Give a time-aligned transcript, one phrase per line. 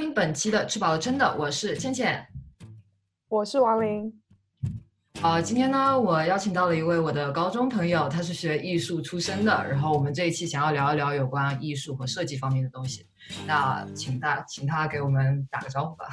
[0.00, 2.26] 听本期的吃饱了撑的，我是倩倩，
[3.28, 4.12] 我是王琳。
[5.22, 13.06] 呃，今天呢，我邀请到了一位我的高中朋友，他是学艺术出身的，然后我们这一期想要聊一聊有关艺术和设计方面的东西。
[13.46, 16.06] 那请大，请他给我们打个招呼吧。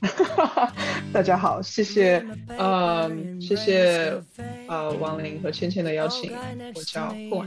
[1.11, 2.23] 大家好，谢谢，
[2.57, 4.21] 呃，谢谢，
[4.67, 6.31] 呃，王林和芊芊的邀请，
[6.75, 7.45] 我叫霍。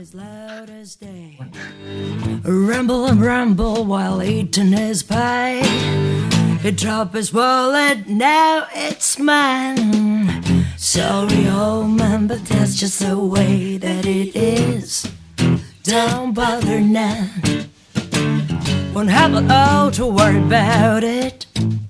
[2.43, 5.61] Rumble and rumble while eating his pie.
[6.61, 10.65] He dropped his wallet, now it's mine.
[10.77, 15.05] Sorry, old man, but that's just the way that it is.
[15.83, 17.29] Don't bother now.
[18.93, 21.45] Won't have all to worry about it.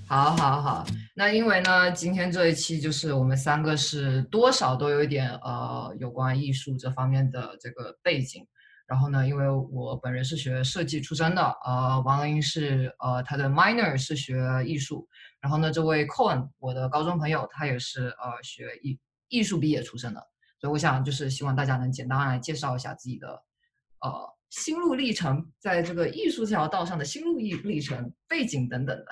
[0.06, 0.86] 好，好，好。
[1.14, 8.46] 那因为呢，今天这一期就是我们三个是多少都有一点呃有关艺术这方面的这个背景。
[8.86, 15.08] 然后呢，因为我本人是学设计出身的，呃，王林是呃他的 minor 是学艺术。
[15.40, 20.20] 然后呢，这位 Cohen 我的高中朋友他也是呃学艺艺术毕业出身的。
[20.60, 23.28] 所以我想就是希望大家能简单来介绍一下自己的
[24.00, 24.12] 呃
[24.50, 29.06] 心路历程，在这个艺术这条道上的心路历历程、背景等等的。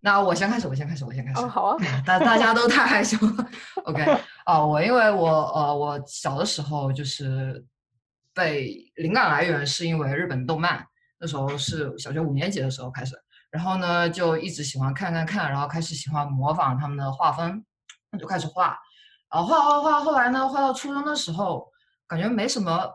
[0.00, 1.40] 那我先开始，我先开始，我先开始。
[1.40, 1.76] 哦，好啊。
[2.04, 3.48] 大大家都 太害羞了。
[3.84, 4.04] OK，
[4.46, 7.64] 哦，我因为我呃，我小的时候就是
[8.32, 10.86] 被灵感来源是因为日本动漫，
[11.18, 13.16] 那时候是小学五年级的时候开始，
[13.50, 17.64] 然后呢就一直喜欢看看看，然后开始喜欢模仿他们的画风，
[18.10, 18.78] 那就开始画，
[19.32, 21.66] 然后画画画，后来呢画到初中的时候，
[22.06, 22.88] 感觉没什么，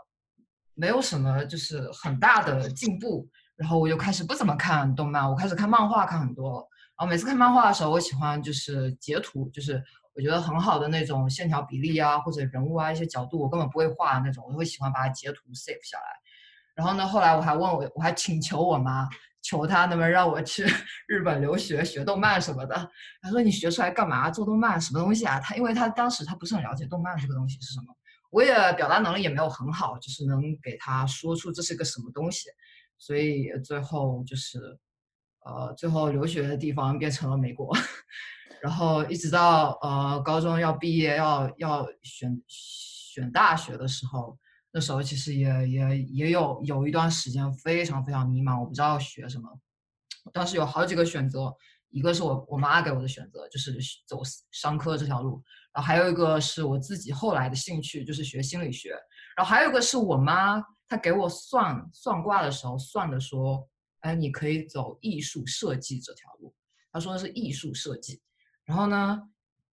[0.75, 6.65] 没有什么就是很大的进步，然后我就开始不怎么看动漫，我开始看漫画看很多。
[7.01, 16.05] 然后每次看漫画的时候，我喜欢就是截图，就是我觉得很好的那种线条比例啊，或者人物啊一些角度，我根本不会画的那种，我会喜欢把它截图 save 下来。
[16.75, 19.09] 然后呢，后来我还问我，我还请求我妈，
[19.41, 20.63] 求她能不能让我去
[21.09, 22.75] 日本留学学动漫什么的。
[23.19, 24.29] 她说你学出来干嘛？
[24.29, 25.39] 做动漫什么东西啊？
[25.39, 27.87] 她因为她当时她不是很了解动漫这个东西是什么，
[28.29, 32.47] 我也表达能力也没有很好，就是能给她说出这是个什么东西。
[32.99, 34.77] 所以最后就是。
[35.43, 37.75] 呃，最后留学的地方变成了美国，
[38.61, 44.37] 然后一直到呃高中要毕业要要选选大学的时候，
[44.71, 49.49] 那时候其实也也也有有一段时间非常非常迷茫，我不知道要学什么。
[50.31, 51.51] 当时有好几个选择，
[51.89, 53.75] 一个是我我妈给我的选择，就是
[54.05, 54.21] 走
[54.51, 55.41] 商科这条路，
[55.73, 58.91] 然后还有一个是我自己后来的兴趣，就是学心理学，
[59.35, 63.67] 然后还有一个是我妈她给我算算卦的时候算的说。
[64.01, 66.53] 哎，你可以走艺术设计这条路。
[66.91, 68.21] 他说的是艺术设计，
[68.65, 69.21] 然后呢，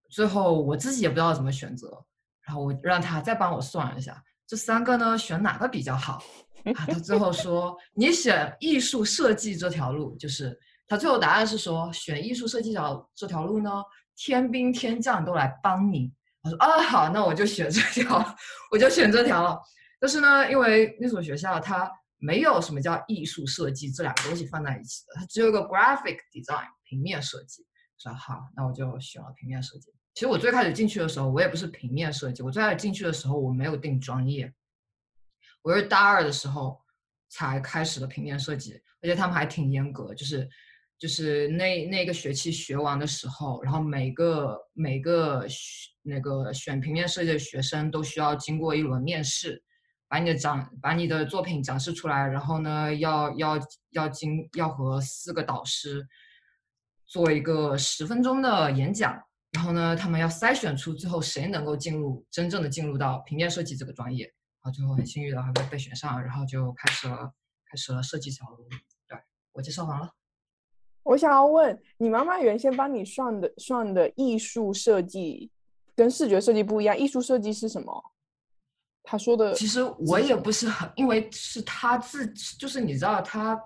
[0.09, 2.05] 最后我自己也不知道怎么选择，
[2.41, 6.21] 然后我让他再帮我算一下，这三个呢选哪个比较好？
[6.75, 10.55] 啊他最后说你选艺术设计这条路，就是
[10.87, 13.71] 他最后答案是说选艺术设计条这条路呢，
[14.15, 16.13] 天兵天将都来帮你。
[16.43, 18.23] 我说啊好，那我就选这条，
[18.71, 19.59] 我就选这条了。
[19.99, 21.91] 但是呢，因为那所学校它。
[22.17, 27.65] 没有什么叫艺术设计这两个东西放在一起的，它只有一个 graphic design 平面设计。
[27.99, 29.91] 说好，那我就选了平面设计。
[30.13, 32.43] 其实我最开始进去的时候，我也不是平面设计。
[32.43, 34.53] 我最开始进去的时候，我没有定专业，
[35.63, 36.79] 我是大二的时候
[37.29, 38.79] 才开始的平面设计。
[39.01, 40.47] 而且他们还挺严格，就是
[40.97, 45.45] 就是那那个学期学完的时候，然后每个每个
[46.01, 49.63] 那个选平面设计的学生都需要经过一轮面试。
[50.09, 53.59] 把你的展，把你的作品展示出来，然后呢，要要
[53.91, 56.07] 要经要和四个导师
[57.05, 59.21] 做一个十分钟的演讲，
[59.51, 67.31] 然后呢，他们要筛选出最后谁能够进入真正的进入到平面设计这个专业，然后最后很幸运的还被被选上，然后就开始了
[67.69, 68.65] 开始了设计这条路。
[69.07, 69.17] 对
[69.51, 70.09] 我介绍完了。
[71.03, 75.51] 我想要问你，妈妈原先帮你算的算的艺术设计
[75.95, 78.03] 跟视觉设计不一样，艺术设计是什么？
[79.09, 82.27] 他说的，其实我也不是很，因为是他自，
[82.59, 83.57] 就是你知道他，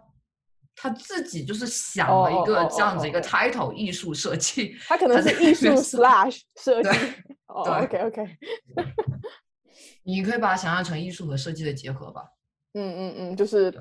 [0.75, 8.37] 他自己就是想了一个这样子一个 title，艺术设计，他可能是艺术 slash 设计，对，OK OK，
[10.03, 12.21] 你可以把它想象成艺术和设计的结合吧，
[12.73, 13.73] 嗯嗯嗯，就是，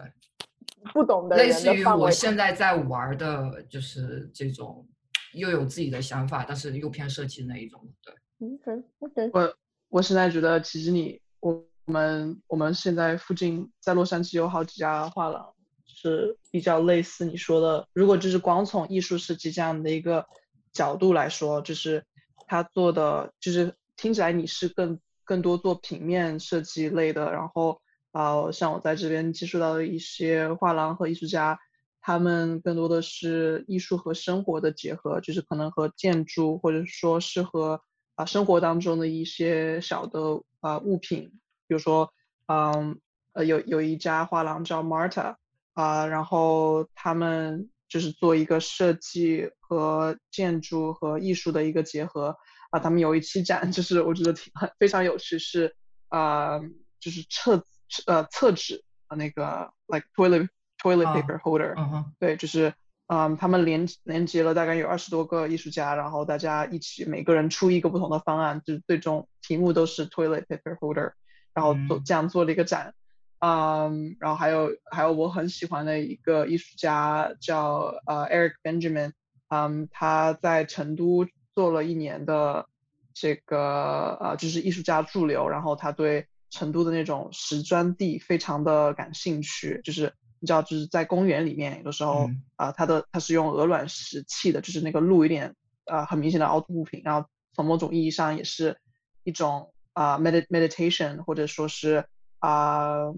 [0.94, 4.88] 不懂的类似于我现在在玩的，就是这种
[5.34, 8.14] 又有自己的想法，但是又偏设计的那一种，对
[8.48, 9.54] ，OK OK，我
[9.90, 11.20] 我现在觉得其实你。
[11.40, 15.52] 我们我们现在附近在洛杉矶有好几家画廊，
[15.87, 17.87] 是比较类似你说的。
[17.92, 20.26] 如果就是光从艺术设计这样的一个
[20.72, 22.04] 角度来说，就是
[22.46, 27.32] 他做的，就是听起来你是更更多做平面设计类的。
[27.32, 27.81] 然后
[28.12, 31.58] 啊，像我在这边接触到的一些画廊和艺术家，
[32.00, 37.81] 他们更多的是艺术和生活的结合，就是可能和建筑，或者说是和
[38.20, 41.31] 啊生活当中的一些小的啊物品，
[41.67, 42.12] 比如说，
[42.46, 43.00] 嗯，
[43.32, 45.37] 呃，有有一家画廊叫 Marta
[45.72, 52.37] 啊，然后他们就是做一个设计和建筑和艺术的一个结合
[52.70, 55.75] 啊，他们有一期展， 就是我觉得挺非常有趣，是
[56.08, 56.58] 啊，
[57.00, 57.64] 就是厕
[58.06, 60.49] 呃厕纸啊那个 like toilet。
[60.82, 61.75] Toilet paper holder，
[62.19, 62.73] 对，就是，
[63.12, 71.14] 嗯，他们连连接了大概有二十多个艺术家，然后大家一起每个人出一个不同的方案，就是最终题目都是 toilet paper holder，
[71.52, 72.94] 然后做这样做了一个展，
[73.40, 79.10] 嗯，然后还有还有我很喜欢的一个艺术家叫呃 Eric Benjamin，
[79.48, 82.68] 嗯，他在成都做了一年的
[83.12, 90.14] 这个呃就是艺术家驻留，然后他对成都的那种石砖地非常的感兴趣，就是。
[90.40, 95.54] 你知道，就是在公园里面，有的时候啊，它的它是用鹅卵石砌的，就是那个路有点
[95.84, 98.78] 啊很明显的凹凸不平，然后从某种意义上也是
[99.22, 102.06] 一种啊 med meditation，或者说是
[102.38, 103.12] 啊，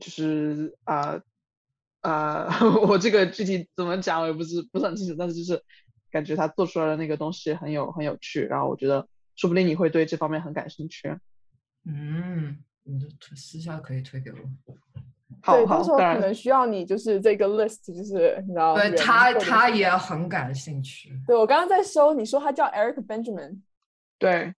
[0.00, 1.20] 就是啊
[2.02, 5.64] 啊， 我这个具体怎么讲我也不是不是很清楚，但是就是
[6.10, 11.18] 感觉他做出来的那个东西很有很有趣，然后我觉得说不定你会对这方面很感兴趣。
[11.86, 14.38] 嗯，你就私下可以推给我。
[15.42, 21.10] 对，到时候可能需要你，就是这个 list，就是你知道，对他他也很感兴趣。
[21.26, 23.60] 对我刚刚在搜，你说他叫 Eric Benjamin，
[24.18, 24.54] 对，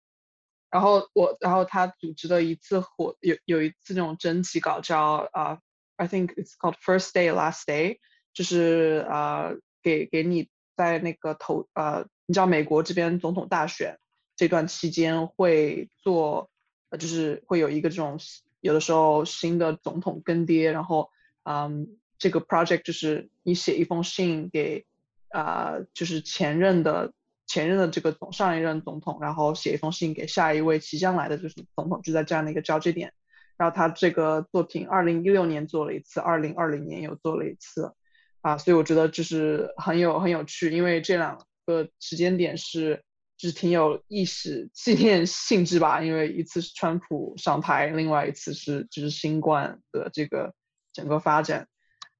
[0.70, 5.58] 然后我然后他组织的一次活有有一次那种征集稿叫啊
[5.96, 7.98] ，I think it's called First Day Last Day，
[8.32, 9.52] 就是啊
[9.82, 13.98] 给给你在那个投呃，你知道美国这边总统大选
[14.36, 16.50] 这段期间会做，
[16.90, 18.18] 呃就是会有一个这种。
[18.66, 21.10] 有的时候新的总统更迭，然后，
[21.44, 24.84] 嗯，这个 project 就是你写一封信给，
[25.28, 27.12] 啊，就是前任的
[27.46, 33.12] 前任的这个总上一任总统，然后写一封信给下一位即将来的就是总统，就在这样的一个交接点。
[33.56, 37.94] 然后他这个作品，二零一六年做了一次，二零二零年又做了一次，
[38.40, 43.04] 啊，所以我觉得就是很有很有趣，因为这两个时间点是。
[43.36, 50.54] 就是挺有意识纪念性质吧，因为一次是川普上台，另外一次是就是新冠的这个
[50.92, 51.68] 整个发展，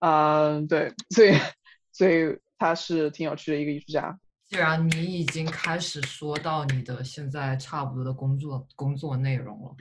[0.00, 1.32] 嗯，对，所以
[1.90, 4.18] 所以他是挺有趣的一个艺术家。
[4.44, 9.74] 既然你已经开始说到你的现在差不多的工作工作内容了，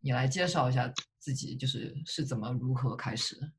[0.00, 3.50] 你来介绍一下自己，就是是怎么如何开始的？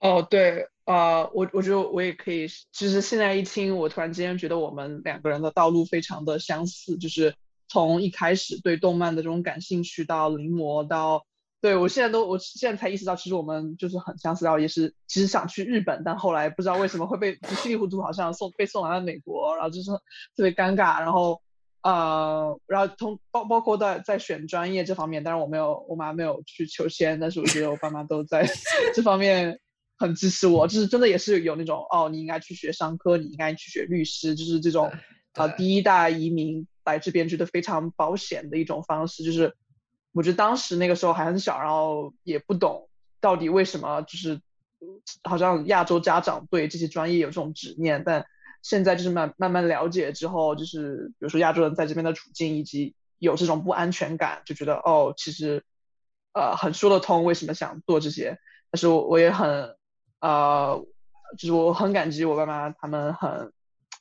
[0.00, 0.68] 哦，对。
[0.86, 7.34] 啊，我我觉得我也可以，其实现在一听，我突然之间觉得我们两个人的道路非常的相似，就是
[7.68, 11.26] 从一开始对动漫的这种感兴趣，到临摹，到
[11.60, 19.90] 对我现在都，我现在才意识到，其实我们就是很相似，然后也是其实想去日本，但后来不知道为什么会被稀里糊涂，好像送被送来了美国，然后就是
[20.36, 21.42] 特别尴尬，然后
[21.82, 28.48] 呃，然后从包包括在在选专业这方面，当然我没有，我妈没有去求签，但是我觉得我爸妈都在
[28.94, 29.58] 这方面。
[29.98, 34.92] 很支持我，就是真的也是有那种哦，你应该去学商科，你应该去学律师，就是这种
[35.32, 39.24] 啊，第一代移民来这边觉得非常保险的一种方式。
[39.24, 39.56] 就是
[40.12, 44.38] 我觉得当时那个时候还很小，然后也不懂到底为什么，就是
[45.24, 48.02] 好像亚洲家长对这些专业有这种执念。
[48.04, 48.26] 但
[48.60, 55.64] 现在就是慢慢慢了解之后，就是比如说亚洲人在这边的处境，以及有这种不安全感，就觉得哦，其实
[56.34, 58.38] 呃很说得通为什么想做这些。
[58.70, 59.74] 但是我我也很。
[60.20, 60.82] 呃，
[61.38, 63.52] 就是我很感激我爸妈，他们很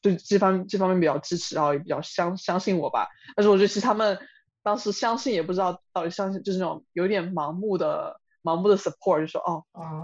[0.01, 3.07] 对这方这方面比较支持，然后也比较相相信我吧。
[3.35, 4.17] 但是我觉得其实他们
[4.63, 9.63] 当时相信也不知道到底相信，就是那种有点盲目的盲目的 support，就说哦，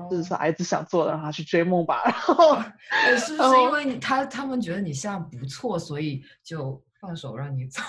[0.10, 2.02] 这是孩子想做的，让他去追梦吧。
[2.04, 2.56] 然后
[3.18, 7.82] 是不是因为你他他们觉得你现在不错，所以就放手让你走？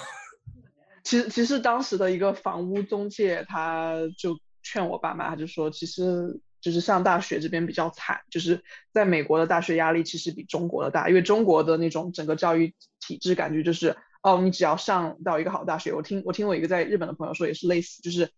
[1.02, 6.40] 其实其实当时的一个房屋中介，他就劝我爸妈，他就说其实。
[6.62, 18.30] 就是上大学这边比较惨，就是在美国的大学压力其实比中国的大，因为中国的那种整个教育体制感觉就是，哦，你只要上到一个好大学，我听我听我一个在日本的朋友说也是类似，就是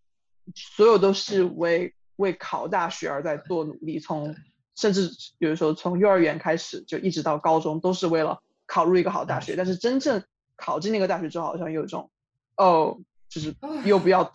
[0.55, 4.35] 所有都是为为考大学而在做努力，从
[4.75, 10.23] 甚至有的时候从幼儿园开始就一直到高中都是为了考入一个好大学，但是真正
[10.55, 12.09] 考进那个大学之后，好像有一种，
[12.57, 12.97] 哦，
[13.29, 14.31] 就是又不要，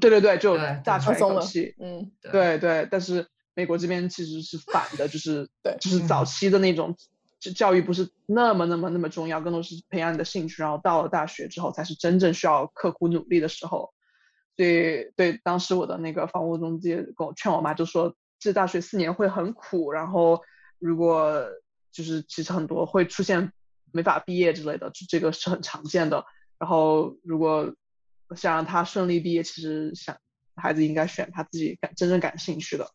[0.00, 3.28] 对对对，就大喘一口气，嗯，对对，但是。
[3.54, 6.96] 美国这边其实是反的，就是对，就是早期的那种
[7.40, 13.92] 教教育不是那么那么那么重要，更多是培养你的兴趣，然后到了大学之后才是真正需要刻苦努力的时候。
[14.56, 20.42] 所以对当时我的那个房屋中介跟我劝我妈就说，这大学四年会很苦，然后
[20.78, 21.44] 如果
[21.90, 23.52] 就是其实很多会出现
[23.92, 26.24] 没法毕业之类的，就这个是很常见的。
[26.58, 27.74] 然后如果
[28.36, 30.16] 想让他顺利毕业，其实想
[30.54, 32.88] 孩子应该选他自己感真正感兴趣的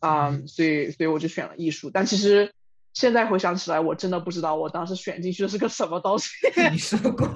[0.00, 1.90] 啊，所以所以我就选了艺术。
[1.92, 2.52] 但其实
[2.94, 6.28] 现在回想起来，我真的不知道我当时选进去的是个什么东西。
[6.72, 7.28] 你说过，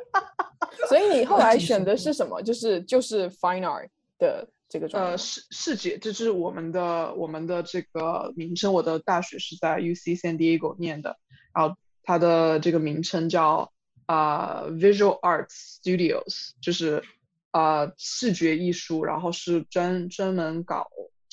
[0.88, 2.40] 所以你后来选的是什么？
[2.42, 3.88] 就是就是 fine art
[4.18, 5.16] 的这个专业呃，吗。
[5.16, 8.72] 世世界，这是我们的我们的这个名称。
[8.72, 11.16] 我的大学是在 UC San Diego 念的，
[11.54, 13.72] 然后它的这个名称叫
[14.06, 17.02] 啊、Visual Arts Studios，就是
[17.50, 20.86] 啊、视觉艺术，然后是专专门搞，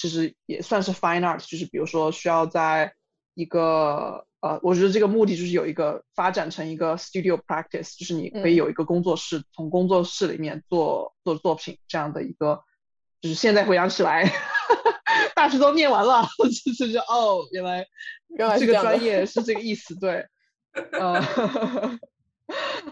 [0.03, 2.93] 就是也算是 Fine Art，就是比如说需要在
[3.35, 8.57] 一个呃，我觉得这个目的就是有一个发展成一个 studio practice，就是你可以嗯。
[8.57, 12.61] 有一个工作室，从工作室里面做做作品这样的一个，
[13.21, 14.29] 就是现在回想起来，
[15.35, 16.27] 大学都念完了，
[16.65, 17.87] 就是就哦，原来
[18.37, 20.27] 原来这个专业 是这个意思，对，
[20.99, 21.23] 呃，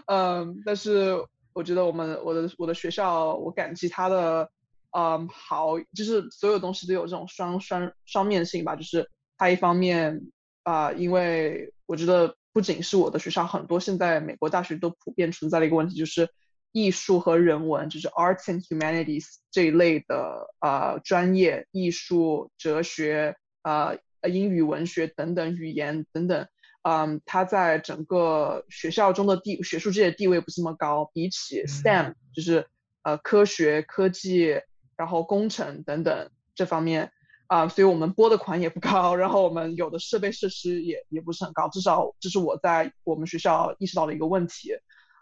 [0.06, 4.50] 嗯，但是我觉得我们我的我的学校，我感激他的，
[4.92, 10.20] 嗯，好，就是所有东西都有这种双双双面性吧，就是它一方面
[10.64, 16.28] 啊、因为我觉得不仅是我的学校，很多现在美国大学都普遍存在的一个问题，就是
[16.70, 23.98] 艺术和人文，就是 arts and humanities 这一类的呃、专业，艺术、哲学呃、
[24.30, 26.46] 英语文学等等语言等等，
[26.82, 32.66] 嗯，它在整个学校中的地学术界的地位不是那么高，比起 STEM 就是
[33.02, 34.60] 呃科学、科技，
[34.96, 37.12] 然后工程等等这方面
[37.46, 44.72] 啊、所以我们拨的款也不高，然后我们有的设备设施也也不是很高，至少这是我在我们学校意识到的一个问题。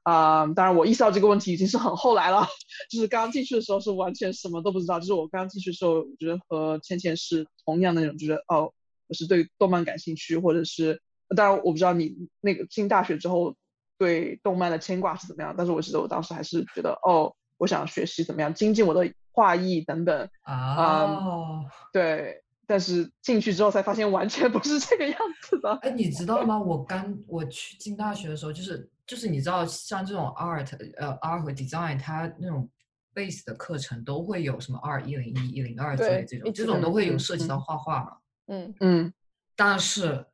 [0.02, 2.46] 啊、当然我意识到这个问题已经是很后来了，
[2.88, 8.72] 就是刚进去的时候是完全什么都不知道，就是我刚进去的时候，我觉得和倩倩是同样的那种，就是哦，
[9.08, 11.02] 我是对动漫感兴趣，或者是
[11.36, 13.56] 当然我不知道你那个进大学之后
[13.98, 25.72] 对动漫的牵挂是怎么样，但是我记得我当时还是觉得哦，我想学习怎么样精进我的画艺等等，哦，对，但是进去之后才发现完全不是这个样子的。
[25.82, 26.58] 哎，你知道吗？
[26.58, 32.68] 我刚我去进大学的时候，就是就是你知道，像这种 art 呃 art 和 design，它那种
[33.14, 38.16] base 的课程都会有什么二一零一、一零二之类这种，这种都会有涉及到画画嘛。
[38.48, 39.12] 嗯，嗯，
[39.56, 40.26] 但是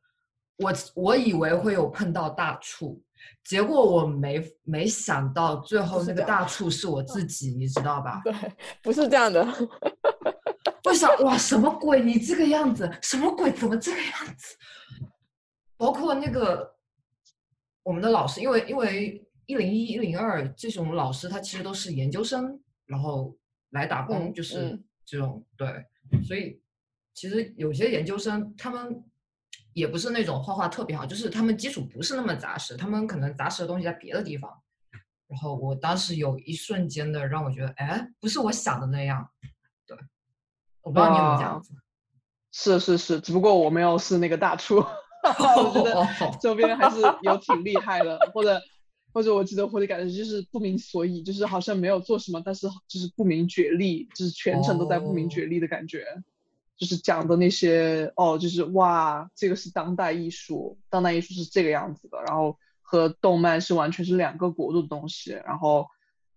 [0.57, 3.01] 我我以为会有碰到大处，
[3.43, 8.21] 结果我没没想到最后那个大处是我自己，你知道吧？
[8.23, 8.33] 对，
[8.81, 9.45] 不是这样的。
[10.83, 12.01] 我想 哇，什么鬼？
[12.01, 13.51] 你这个样子，什么鬼？
[13.51, 14.55] 怎么这个样子？
[15.77, 16.75] 包括那个
[17.83, 23.35] 我们的老师，因为因为一零一、一零二这种老师，他其实都是研究生，然后
[23.71, 25.67] 来打工，嗯就是嗯这种、对，
[26.23, 26.61] 所以
[27.13, 29.03] 其实有些研究生他们
[29.77, 34.51] 也不是那种画画特别好，就是他们基础不是那么扎实，他们可能扎实的东西在别的地方。
[35.27, 39.29] 然后我当时有一瞬间的让我觉得，哎，不是我想的那样。
[39.85, 39.95] 对，
[40.81, 41.75] 我不知道你有没有这样哇子。
[42.51, 44.77] 是是是，只不过我没有是那个大厨，
[45.57, 46.07] 我觉得哦
[46.41, 48.59] 周边还是有挺厉害的，或者
[49.13, 56.03] 或者我记得我的感觉就是不明所以，就是好像没有做什么，但是就是不明觉厉，就是全程都在不明觉厉的感觉。
[56.77, 65.87] 就是讲的那些哦，就是哇，这个是当代艺术，当代艺术是这个样子的，然后和动漫是完全是两个国度的东西，然后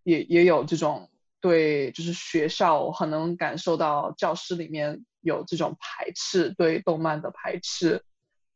[0.02, 8.02] 也也有这种对，就是学校我很能感受到教师里面有这种排斥，对动漫的排斥。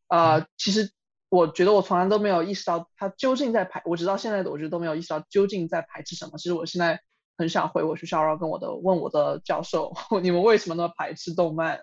[0.09, 0.91] 呃，其实
[1.29, 6.39] 我觉得我从来都没有意识到他究竟在排，我直到现在的我觉得都没有意识到究竟在排斥什么。
[6.39, 7.01] 其实我现在
[7.37, 11.81] 很想回我学校，然后跟我的问我的教授， 你们为什么那么排斥动漫？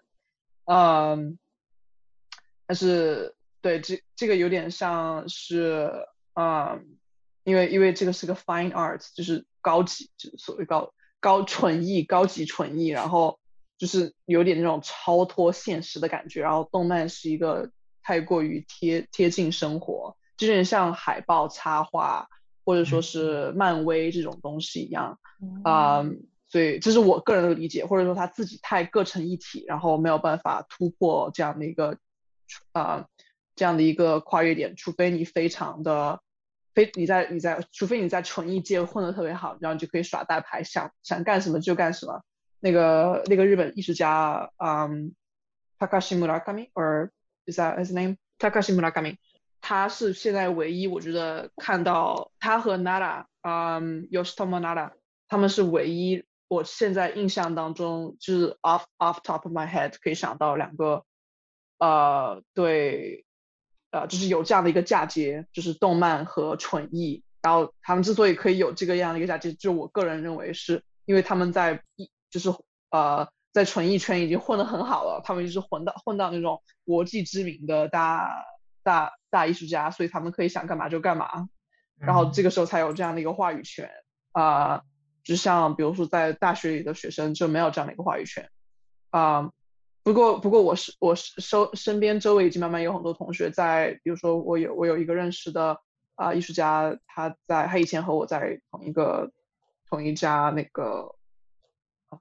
[0.66, 1.38] 嗯，
[2.66, 5.92] 但是对这这个有点像是，
[6.36, 6.98] 嗯，
[7.44, 13.40] 因为因为这个是个 fine art，就是高级，就是所谓高高纯艺、高级纯艺，然后
[13.78, 16.42] 就是有点那种超脱现实的感觉。
[16.42, 22.30] 然后动漫是一个太过于贴贴近生活，就有点像海报插画
[22.64, 25.20] 或者说是漫威这种东西一样。
[25.64, 26.06] 啊、
[26.48, 31.98] 所以这是我个人的理解，或者说他自己太各成一体，然后没有办法突破这样的一个
[32.74, 33.08] 啊、
[33.56, 36.20] 这样的一个跨越点，除非你非常的
[36.74, 42.22] 非你在你在，除非你在纯艺界混得特别好，然后你就可以耍大牌，想想干什么就干什么。
[42.60, 45.16] 那个那个日本艺术家，嗯
[45.80, 47.10] ，Takashi Murakami，or
[47.46, 49.18] is that his name？Takashi Murakami，
[49.62, 54.92] 他是现在唯一我觉得看到他和 Nara，嗯，Yoshitomo Nara。
[55.28, 61.06] 他们是唯一我现在印象当中就是 off off top of my head 可以想到两个
[61.78, 63.24] 呃对
[63.92, 67.24] 呃就是有这样的一个嫁接，就是动漫和纯艺。
[67.42, 72.50] 然后他们之所以可以有这个样的一个嫁接，就我个人认为是因为他们在一就是
[72.90, 78.46] 呃在纯艺圈已经混得很好了，他们就是混到混到那种国际知名的大
[78.84, 81.50] 大大艺术家，所以他们可以想干嘛就干嘛。
[81.98, 83.90] 然后这个时候才有这样的一个话语权
[84.32, 84.84] 啊。
[85.24, 88.50] 就像比如说在大学里的学生就没有这样的一个话语权
[89.12, 89.52] 啊。
[90.04, 95.80] 不过不过我是我是身身边周围已经慢慢有很多同学在，比如说我有我有一个认识的
[96.16, 99.32] 啊艺术家，他在他以前和我在同一个
[99.88, 101.14] 同一家那个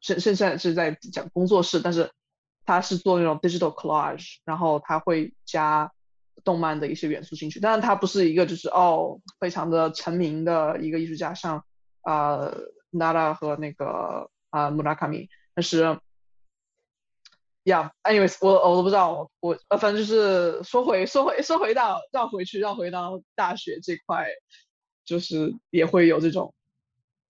[0.02, 2.12] 现现在是在讲工作室，但是
[2.66, 5.90] 他是做那种 digital collage，然后他会加
[6.44, 11.64] 动漫的一些元素进去，但是他不是一个就是哦非常的成名的一个艺术家，像
[12.02, 12.52] 啊。
[12.92, 15.96] Nara 和那个啊 Murakami，但是
[17.62, 24.26] ，Yeah，anyways，我我都不知道，我呃反正就是说回说回说回到绕回去绕回到大学这块，
[25.04, 26.52] 就是也会有这种，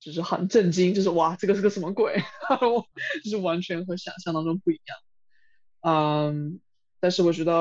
[0.00, 2.16] 就是很震惊，就是哇这个是个什么鬼，
[3.22, 4.98] 就是完全和想象当中不一样。
[5.82, 6.58] 嗯，
[7.00, 7.52] 但是我觉得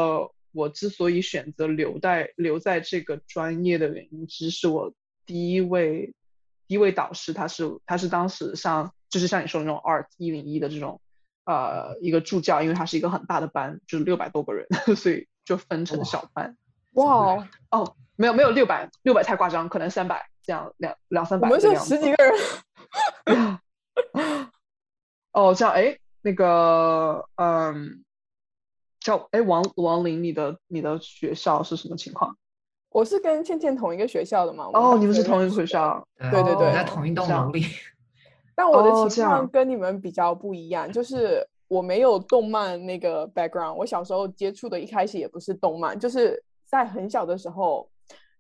[0.60, 4.94] 我之所以选择留在留在这个专业的原因，其实是我
[5.26, 6.14] 第一位
[6.68, 6.76] 第。
[6.76, 11.02] 一位导师，他是他是当时像就是像你说的那种 art 一零一的这种
[11.46, 16.56] 呃一个助教，因为他是一个很大的班，就是六百多个人， 所以就分成小班。
[16.92, 21.50] 哇哦，没有没有六百六百太夸张，可能三百这样两两三百。
[21.50, 23.60] 我们是十几个人。
[25.34, 28.04] 哦，这样哎那个嗯
[29.00, 32.36] 叫哎王王林，你的你的学校是什么情况？
[32.90, 34.66] 我是跟倩倩同一个学校的嘛？
[34.74, 37.64] 哦，你们是同一个学校，对对对，在同一栋楼里。
[38.56, 43.74] 但我的情况跟你们比较不一样，就是我没有动漫那个 background。
[43.76, 47.88] 我小时候接触的一开始也不是动漫，就是在很小的时候，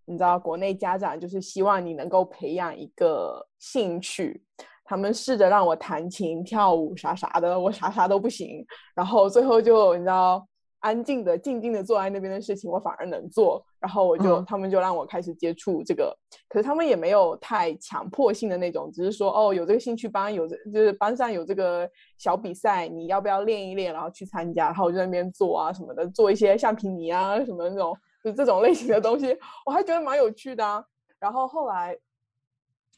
[0.06, 4.44] 你知道，国内家长就是希望你能够培养一个兴趣，
[4.90, 10.44] 他们试着让我弹琴、跳舞啥啥的，我啥啥都不行，然后最后就你知道。
[10.82, 13.62] 安静的、静静的坐在那边的事情，我反而能做。
[13.82, 16.18] 然后我就，他们就让我开始接触这个。
[16.48, 21.86] 可是他们也没有太强迫性的那种，只是说，哦，有这个兴趣班，有这就是班上有这个
[22.18, 24.68] 小比赛，你要不要练一练，然后去参加？
[24.68, 30.86] 然后我就在那边做啊什么的，做一些橡皮泥啊什么那种，就这种类型的东西，我还觉得蛮有趣的。
[31.20, 31.94] 然后后来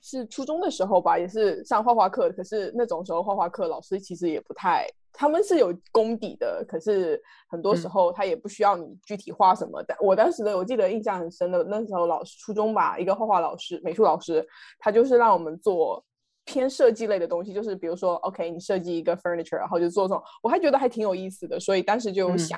[0.01, 4.87] 是初中的时候吧，也是上画画课，可是那种时候画画课老师其实也不太。
[5.13, 9.83] 他们是有功底的，可是很多时候他也不需要你具体画什么。
[9.85, 14.43] 但我当时的我记得印象很深的，那时候老师初中吧，一个画画老师，美术老师，
[14.79, 16.01] 他就是让我们做
[16.45, 22.57] 偏设计类的东西，就是比如说，OK，你设计一个 furniture，然后就做这种，我还觉得还挺有意思的，所以当时就有想。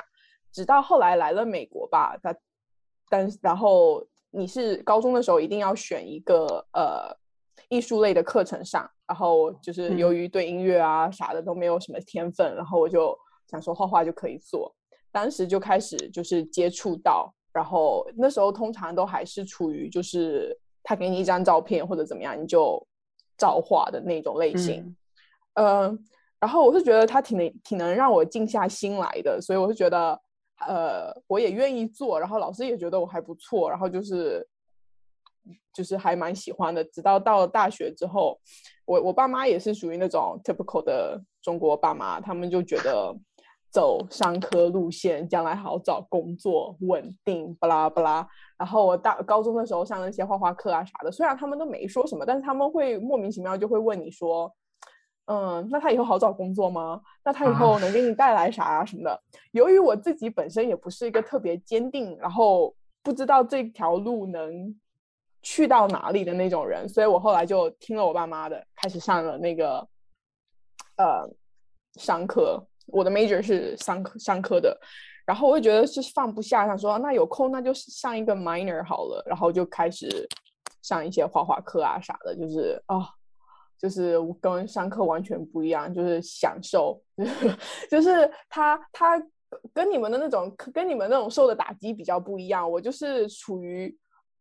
[0.51, 2.33] 直到后来来了美国吧，他，
[3.09, 7.22] 但然后你是高中的时候一定要选一个呃。
[7.73, 13.17] 艺术类的课程上，然后就是由于对音乐啊啥的都没有什么天分，然后我就
[13.49, 14.71] 想说画画就可以做，
[15.11, 22.79] 当时就开始就是接触到，然后那时候通常都还是处于就是他给你一张照片或者怎么样，你就
[23.37, 24.95] 照画的那种类型，
[25.55, 25.97] 嗯，
[26.39, 30.21] 然后我是觉得他挺能挺能让我静下心来的，所以我是觉得
[30.67, 34.47] 呃我也愿意做，然后老师也觉得我还不错，然后就是。
[35.73, 38.39] 就是还蛮喜欢的，直到到了大学之后，
[38.85, 43.11] 我我爸妈也是属于那种 typical 的中国爸妈，他们就觉得
[43.71, 48.27] 走商科路线将来好找工作稳定，巴拉巴拉。
[48.57, 54.53] 然后我大高中的时候上那些画画课啊啥的，虽然他们都没说什么，但是他们会莫名其妙就会问你说，
[55.25, 57.01] 嗯，那他以后好找工作吗？
[57.25, 59.19] 那他以后能给你带来啥啊什么的？
[59.51, 64.75] 由于我自己本身也不是一个特别坚定，然后不知道这条路能。
[65.43, 69.85] 去到哪里的那种人，所以我后来就听了我爸妈的，开始上了那个
[70.97, 71.29] 呃
[71.99, 72.65] 商科。
[72.87, 74.77] 我的 major 是商科商科的，
[75.25, 80.27] 然后我就觉得是放不下，想说那有空那就上一个 minor 好了，然后就开始
[80.81, 83.07] 上一些画画课啊啥的，就是啊，
[83.77, 87.01] 就是跟上课完全不一样，就是享受，
[87.89, 89.21] 就是他他
[89.73, 93.97] 跟你们的那种跟你们那种受的打击比较不一样，我就是处于。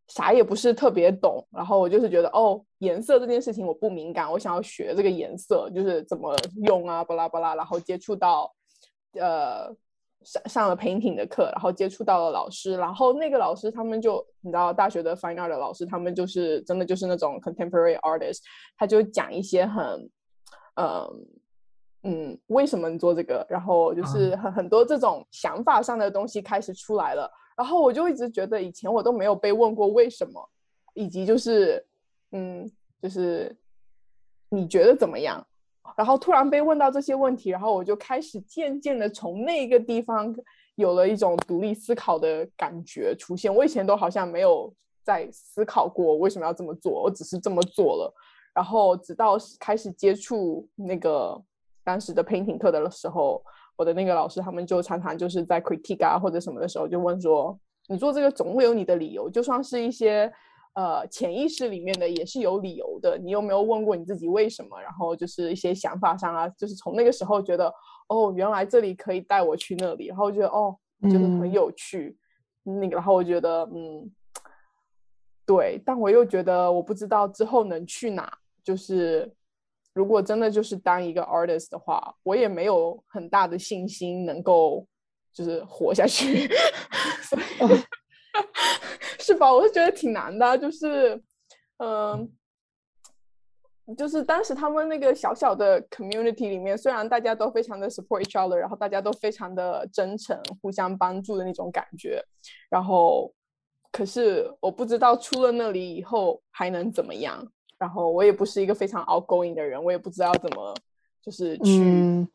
[0.09, 6.37] 啥也不是特别懂，然后我就是觉得哦，颜色这件事情我不敏感，我想要学这个颜色就是怎么
[6.67, 8.53] 用啊，巴拉巴拉，然后接触到，
[9.15, 9.75] 呃，
[10.23, 18.41] 上上了 painting 的课，然后接触到了老师，然后那个老师他们就你知道大学的 fine art 的老师，他们就是真的就是那种 contemporary artist，
[18.77, 20.11] 他就讲一些很，
[20.75, 21.27] 嗯，
[22.03, 23.47] 嗯，为什么你做这个？
[23.49, 27.31] 然后就是很很多这种想法上的东西开始出来了。
[27.57, 30.49] 然后我就一直觉得以前我都没有被问过为什么，
[30.95, 31.85] 以及就是
[32.33, 33.55] 嗯，就是
[34.49, 35.45] 你觉得怎么样？
[35.97, 40.35] 然后突然被问到这些问题，然后我就开始渐渐的从那个地方
[40.77, 43.55] 有了一种独立思考的感觉出现。
[43.55, 48.15] 我以前都好像没有在思考过为什么要这么做，我只是这么做了。
[48.55, 51.39] 然后直到开始接触那个
[51.85, 53.45] 当时的 painting 课的时候，
[53.77, 57.59] 我的那个老师他们就常常就是在 critique 啊或者什么的时候就问说
[57.89, 60.33] ：“你做这个总会有你的理由，就算是一些。”
[60.75, 63.19] 呃，潜意识里面的也是有理由的。
[63.19, 64.81] 你有没有问过你自己为什么？
[64.81, 67.71] 然后就是一些想法上啊，就是从那个时候觉得，
[68.09, 72.17] 哦，原来这里可以带我去那里，然后觉得哦，就是很有趣。
[72.63, 74.11] 那个，然后我觉得，嗯，
[75.45, 75.79] 对。
[75.85, 78.33] 但我又觉得，我不知道之后能去哪。
[78.65, 79.31] 就是
[79.95, 84.87] 如果真的就是当一个 artist 的话，我也没有很大的信心能够
[85.33, 86.49] 就是活下去。
[89.19, 89.53] 是吧？
[89.53, 91.23] 我是觉得挺难的，就是，
[91.79, 92.29] 嗯，
[93.97, 102.25] 就是当时他们那个小小的 community 里面，虽然大家都非常的 support each other，然后大家都非常的真诚，互相帮助的那种感觉，
[102.71, 103.33] 然后，
[103.93, 107.47] 可是我不知道出了那里以后还能怎么样，
[107.83, 110.75] 然后我也不是一个非常 outgoing 的人，我也不知道怎么
[111.21, 111.81] 就是去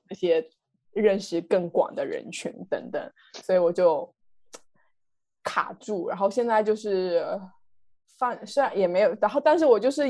[0.10, 0.46] 那些
[0.92, 3.12] 认识更广的人群等等，
[3.46, 4.14] 所以我就。
[5.50, 7.26] 卡住，然后现在就是
[8.20, 10.04] 放，虽然也没有，然后但是我就是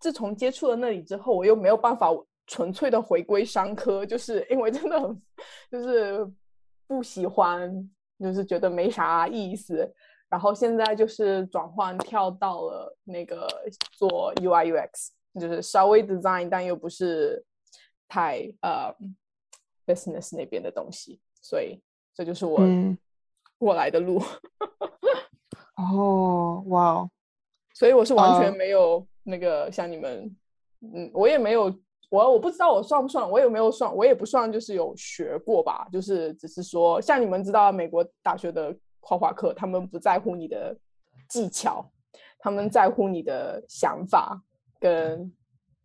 [0.00, 2.08] 自从接触了那里之后，我又没有办法
[2.46, 5.22] 纯粹的回归商科，就是因为真的很
[5.70, 6.26] 就是
[6.86, 7.70] 不喜欢，
[8.18, 9.94] 就是觉得没啥意思。
[10.28, 13.46] 然后现在就是转换跳到了那个
[13.92, 15.08] 做 UI UX，
[15.40, 17.44] 就是稍微 design，但又不是
[18.08, 18.94] 太呃
[19.86, 21.80] business 那边的东西，所以
[22.14, 22.60] 这就是我。
[23.60, 24.22] 过来的路，
[25.74, 27.10] 哦，哇，
[27.74, 30.32] 所以我是完全没有那个像你们，
[30.80, 31.62] 嗯，我也没有，
[32.08, 38.72] 我我不知道我算不算，我也没有算，我也不算，就是有学过吧，就是只是说，像你们知道美国大学的
[39.08, 40.76] 画画课，他们不在乎你的
[41.28, 41.90] 技巧，
[42.38, 44.42] 他们在乎你的想法
[44.78, 45.32] 跟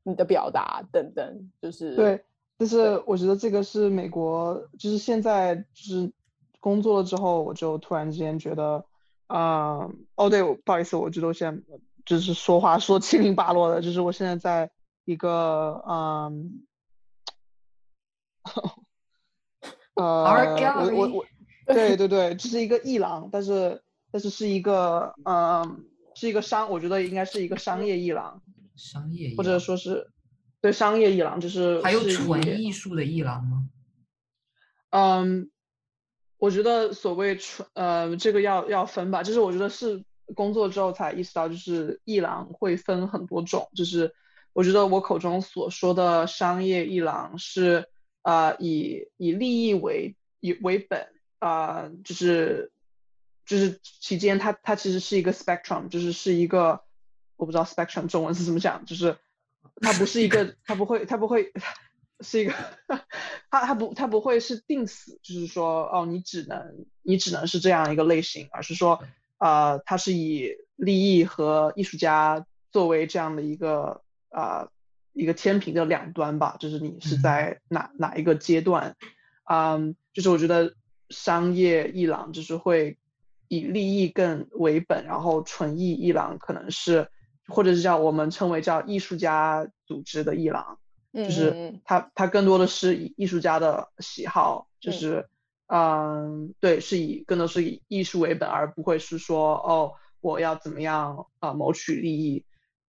[0.04, 2.26] 你的表达等等，就是对，
[2.60, 6.12] 就是我觉得这个是美国，就是现在就是。
[6.64, 8.86] 工作了之后，我就突然之间觉得，
[9.28, 9.80] 啊，
[10.16, 11.62] 哦，对，不好意思，我觉得我现在
[12.06, 14.72] 就是说话说七零八落的，就是我现在在
[15.04, 16.64] 一个， 嗯，
[19.96, 21.26] 呃，我我我，
[21.73, 28.41] 对对对，这是一个艺廊，但是但是是一个，嗯，是一个商，我觉得应该是一个商业艺廊，
[28.76, 30.10] 商业，或者说是
[30.62, 33.67] 对商业艺廊，就是还有纯艺术的艺廊吗？
[34.91, 35.49] 嗯。
[36.39, 40.04] 我觉得所谓纯呃，这个要要分吧，就是我觉得是
[40.36, 44.13] 工作之后才意识到，就是艺廊会分很多种，就是
[44.52, 47.88] 我觉得我口中所说的商业艺廊是
[48.23, 51.08] 呃以以利益为以为本
[51.43, 52.71] 啊，就是
[53.45, 56.84] 就是期间它它其实是一个 spectrum，就是是一个
[57.36, 59.17] 我不知道 spectrum 中文是怎么讲，就是
[59.82, 61.51] 它不是一个它不会它不会。
[62.19, 62.53] 是一个，
[63.49, 69.03] 它它不它不会是定死，就是说哦，你只能你只能是这样一个类型，而是说，
[69.39, 74.69] 呃，它是以利益和艺术家作为这样的一个呃
[75.12, 78.95] 一个天平的两端吧，就是你是在哪哪一个阶段，
[79.49, 80.75] 嗯，就是我觉得
[81.13, 82.97] 商业艺廊就是会
[83.47, 87.08] 以利益更为本，然后纯艺艺廊可能是
[87.47, 90.78] 或者是叫我们称为叫艺术家组织的艺廊。
[91.13, 95.30] 就是他，他更多的是以艺术家的喜好，就是，
[95.67, 102.43] 嗯，对，是以更多是以艺术为本，而不会是说，哦，我要怎么样啊谋取利益。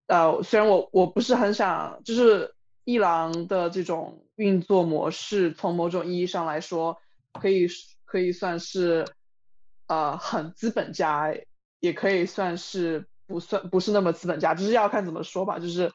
[0.06, 6.96] 呃，虽然我我不是很想，就是艺廊的这种运作模式，从某种意义上来说，
[7.34, 7.68] 可以
[8.14, 9.05] 可以算是，
[9.88, 11.35] 呃，很资本家，
[11.81, 15.90] 也可以算是不算不是那么资本家，就是要看怎么说吧，就是。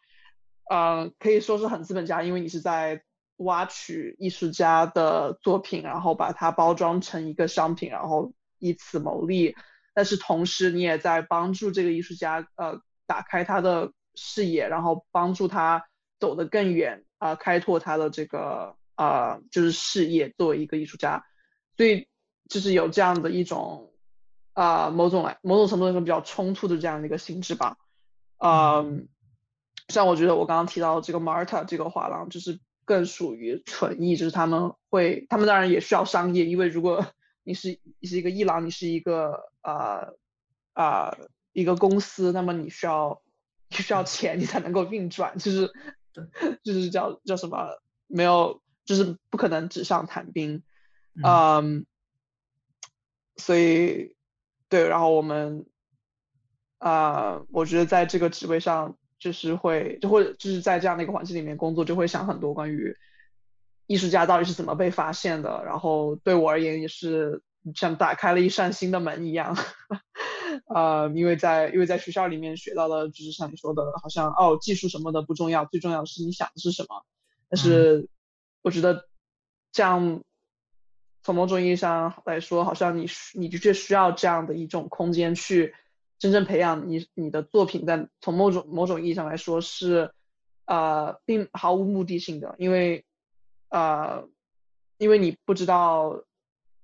[0.71, 3.01] 嗯，可以说是很资本家，因为你是在
[3.37, 9.55] 挖取艺术家的作品，然后把它包装成一个商品，然后以此牟利。
[9.95, 15.87] 但是同时，你也在帮助这个艺术家，呃，打开他的视野，然后帮助他
[16.19, 21.25] 走得更远，啊，开拓他的这个，呃，就是事业作为一个艺术家。
[21.77, 22.08] 所以，
[22.49, 23.93] 就是有这样的一种，
[24.51, 27.77] 啊，某种来某种程度上比较冲突的这样的一个性质吧，
[28.39, 29.07] 嗯。
[29.87, 37.07] 像我觉得我刚刚提到的这个 Marta 这个画廊，就是更属于纯艺，就是他们会，他们当然也需要商业，因为如果
[37.43, 40.13] 你是你是一个艺廊，你是一个呃
[40.73, 41.17] 啊
[41.53, 43.23] 一个公司，那么你需要
[43.69, 45.71] 你需要钱，你才能够运转，就是
[46.63, 50.61] 就是叫叫什么没有，就是不可能纸上谈兵，
[51.23, 51.87] 嗯，
[53.39, 54.15] 所以
[54.69, 55.65] 对，然后我们
[56.77, 58.95] 啊，我觉得在这个职位上。
[59.21, 62.95] 就是会，就会就是在这样的一个环境里面工作，就会想很多关于
[63.85, 65.61] 艺术家到底是怎么被发现的。
[65.65, 67.43] 然后对我而言，也是
[67.75, 69.57] 像打开了一扇新的门一样。
[70.73, 77.03] 呃， 因为在因为在学校里面学到的，就是像你说的，好像哦，技术什么的不重要，最重要的是你想的是什么。
[77.49, 78.07] 但是
[78.61, 79.09] 我觉得
[79.73, 80.23] 这样
[81.21, 85.75] 从某种意义上来说，好像你你的确需要这样的一种空间去。
[86.21, 90.11] 真正培养你你的作品，在从某种某种意义上来说是，
[90.65, 93.05] 呃，并毫无目的性的，因为，
[93.69, 94.27] 呃，
[94.97, 96.25] 因为你不知道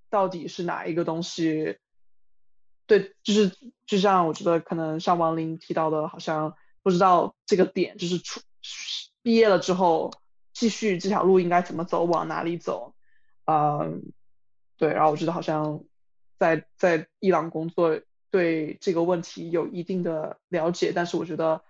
[0.10, 1.80] 到底是哪一个东西，
[2.88, 3.52] 对，就是
[3.86, 8.40] 就像我觉得可能像王林提到的，好像不知道这个点，就是出
[9.22, 10.14] 毕业了之后
[10.54, 12.96] 继续这条路应该怎么走，往哪里走，
[13.44, 14.14] 嗯，
[14.78, 15.84] 对，然后我觉得好像
[16.38, 18.02] 在在伊朗工作。
[18.32, 21.62] 对这个问题有一定的了解，但是我觉得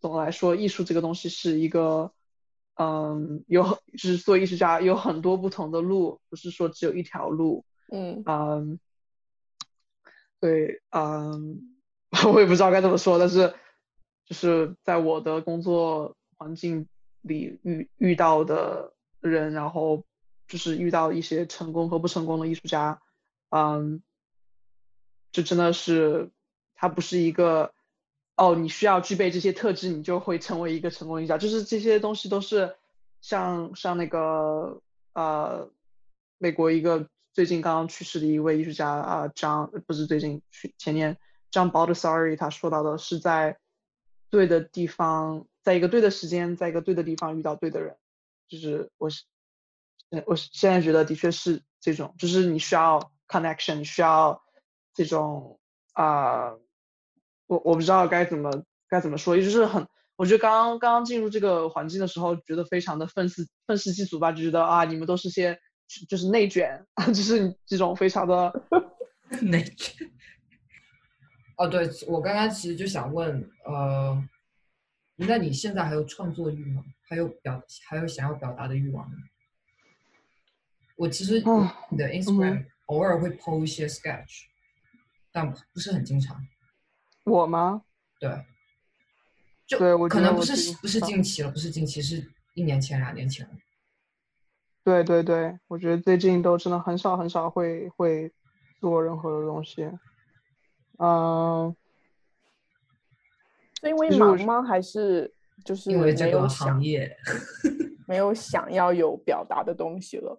[0.00, 2.14] 总的来说，艺术这个东西是一个，
[2.76, 7.66] 嗯，有就是做艺术家有很多不同的路，不是说只有一条路。
[7.90, 8.80] 嗯嗯，
[10.40, 11.76] 对，嗯，
[12.32, 13.52] 我也不知道该怎么说，但是
[14.24, 16.88] 就是在我的工作环境
[17.20, 20.04] 里遇遇到的人，然后
[20.52, 23.00] 就是遇到一些成功和不成功的艺术家，
[23.48, 24.02] 嗯。
[25.32, 26.30] 就真的是，
[26.74, 27.72] 它不是一个，
[28.36, 31.38] 哦，你需要具备这些特质，你就会成为一个成功艺术家。
[31.38, 32.76] 就是这些东西都是，
[33.22, 34.82] 像像那个
[35.14, 35.70] 呃，
[36.36, 41.16] 美国一个最近刚刚去世的一位艺术家啊，张不是最近去前年
[41.50, 43.56] 张 Baldessari 他说到的是在
[44.28, 47.96] 对的地方，在一个对的时间，在一个对的地方遇到对的人。
[48.48, 49.24] 就是我是，
[50.26, 54.42] 我现在觉得的确是这种，就是你需要 connection，你需要。
[54.94, 55.58] 这种
[55.94, 56.50] 啊，
[57.46, 58.50] 我我不知道该怎么
[58.90, 65.58] 该怎么说，也就是很，我觉得刚刚刚刚进入这个环境的时候，觉得非常的愤世愤世嫉俗吧，就觉得啊，你们都是些
[66.10, 68.52] 就是内卷， 就是这种非常的
[69.40, 70.10] 内卷。
[71.56, 74.22] 哦，对我刚刚其实就想问，呃，
[75.16, 76.84] 那你现在还有创作欲吗？
[77.08, 79.16] 还有表还有想要表达的欲望吗？
[80.96, 81.42] 我其实
[81.90, 84.46] 你的 Instagram 偶尔会 po 一些 sketch。
[85.34, 86.46] 但不是很经常，
[87.24, 87.84] 我吗？
[88.20, 88.44] 对，
[89.66, 93.54] 就对我可能不是不是近期了，不是近期，是一年前两年前了。
[94.84, 98.30] 对对对，我觉得最近都真的很少很少会会
[98.78, 99.90] 做任何的东西。
[100.98, 101.74] 嗯，
[103.80, 104.62] 是因为忙吗？
[104.62, 105.32] 还是
[105.64, 107.16] 就是因为这个行业
[108.06, 110.38] 没有想要有表达的东西了？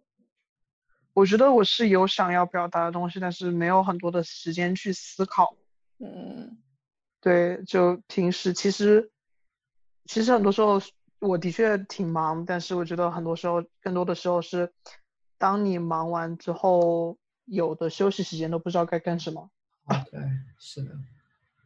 [1.14, 5.56] 我觉得我是有想要表达的东西，但是没有很多的时间去思考。
[6.00, 6.58] 嗯，
[7.22, 9.12] 对，就平时其实，
[10.06, 10.82] 其实很多时候
[11.20, 14.74] 我的确挺忙，但是我觉得很多时候，更多的时候是，
[15.38, 19.52] 当你忙完之后，有的休息时间都不知道该干什么。
[19.86, 20.20] 啊，对，
[20.58, 20.90] 是的。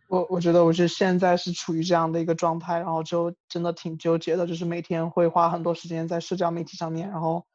[0.09, 7.45] 我我觉得我是现在是处于这样的一个状态，然后就真的挺纠结的，就是每天会花很多时间在社交媒体上面，然后。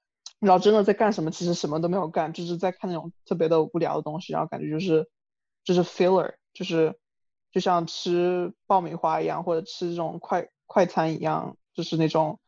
[0.42, 1.30] 然后真的在干什么？
[1.30, 5.08] 其实什么都没有干，就是在看那种特别的无聊的东西，然后感觉就是
[5.62, 6.98] 就是 filler，就是
[7.52, 12.40] 就像吃爆米花一样，或者吃这种快快餐一样，就是那种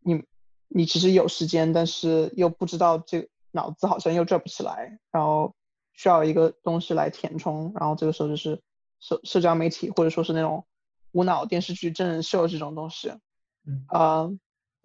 [0.00, 0.22] 你
[0.68, 5.54] 你其实有时间，但是又不知道这脑子好像又转不起来，然后
[5.94, 8.60] 需要一个东西来填充，然后这个时候就是
[9.00, 10.66] 社社交媒体或者说是那种
[11.12, 13.14] 无脑电视剧真人秀这种东西，
[13.86, 14.28] 啊。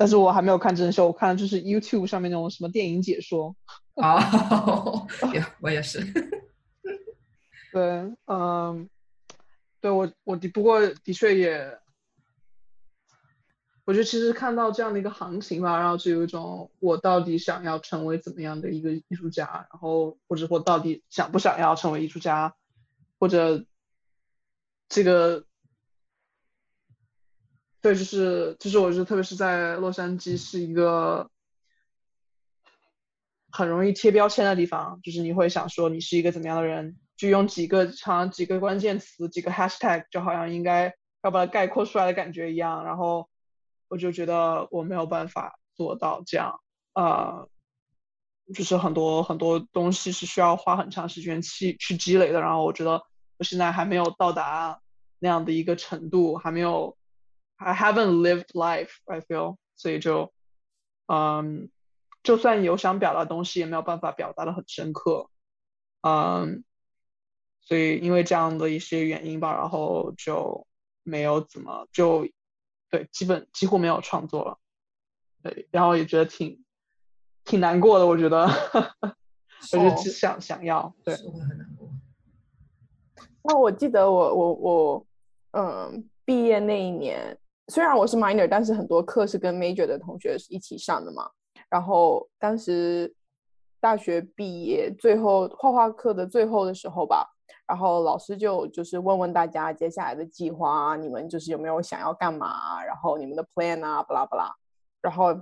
[0.02, 3.56] 但是我还没有看真人秀，我看的就是 YouTube 上面那种什么电影解说。
[4.02, 4.18] 啊，
[5.60, 6.00] 我也是。
[7.72, 8.90] 对，嗯，
[9.80, 11.78] 对我我的不过的确也，
[13.86, 22.56] 我觉得其实看到这样的一个行情吧，然后就有一种我到底想要成为怎么样的一个艺术家，然后或者我到底想不想要成为艺术家，
[23.20, 23.66] 或者
[24.90, 25.46] 这个。
[27.82, 31.30] 对，就是就是，我觉得特别是在洛杉矶是一个
[33.52, 42.86] 很容易贴标签的地方，就是你会想说你是一个怎么样的人，就用几个长几个关键词几个 hashtag，就好像应该要把它概括出来的感觉一样。
[42.86, 43.28] 然后，
[43.88, 46.62] 我就觉得我没有办法做到这样，
[46.94, 47.50] 呃，
[48.54, 53.02] 就是很多很多东西是需要花很长时间去去积累的，然后我觉得
[53.38, 54.80] 我现在还没有到达
[55.18, 56.96] 那样的一个程度，还没有
[57.64, 60.34] ，I haven't lived life I feel，所以就，
[61.08, 61.70] 嗯，
[62.24, 65.30] 就算有想表达东西，也没有办法表达的很深刻，
[66.02, 66.64] 嗯，
[67.62, 70.68] 所以因为这样的一些原因吧，然后就
[71.04, 72.28] 没有怎么就。
[72.94, 74.58] 对，基本几乎没有创作了，
[75.42, 76.62] 对，然后也觉得挺
[77.46, 78.46] 挺难过的，我觉得，
[79.72, 81.90] 我就只想想要，对，会很难过。
[83.44, 85.08] 那我记得我我我，
[85.52, 87.40] 嗯，毕业那一年，
[87.72, 91.32] 虽然我是 minor，但是很多课是跟 major 的同学一起上的嘛。
[91.70, 93.16] 然后当时
[93.80, 97.26] 大学毕业最后画画课的最后的时候吧。
[97.66, 104.54] 然后老师就就是问问大家接下来的计划，你们就是有没有想要干嘛，然后你们的 plan 啊，巴拉巴拉，
[105.02, 105.34] 然后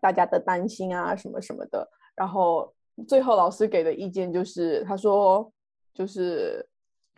[0.00, 2.72] 大家的担心啊什么什么的，然后
[3.06, 5.52] 最后老师给的意见就是，他说
[5.92, 6.66] 就是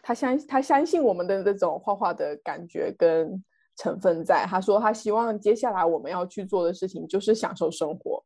[0.03, 3.41] 他相他相信我们的那种画画的感觉跟
[3.79, 8.23] 成分在，他说他希望接下来我们要去做的事情就是享受生活。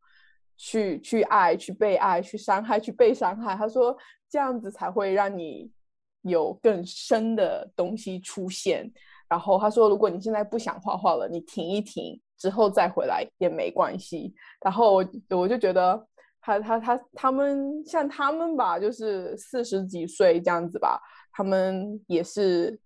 [0.59, 3.57] 去去爱，去被爱，去伤害，去被伤害。
[3.57, 3.97] 他说
[4.31, 5.73] 这样子才会让你
[6.21, 8.89] 有更深的东西出现。
[9.29, 14.33] 然后他说，如果你现在不想画画了，你停一停，之后再回来也没关系。
[14.61, 16.07] 然后我我就觉得
[16.41, 21.01] 他他他他们像他们吧，就是四十几岁这样子吧，
[21.33, 22.79] 他们也是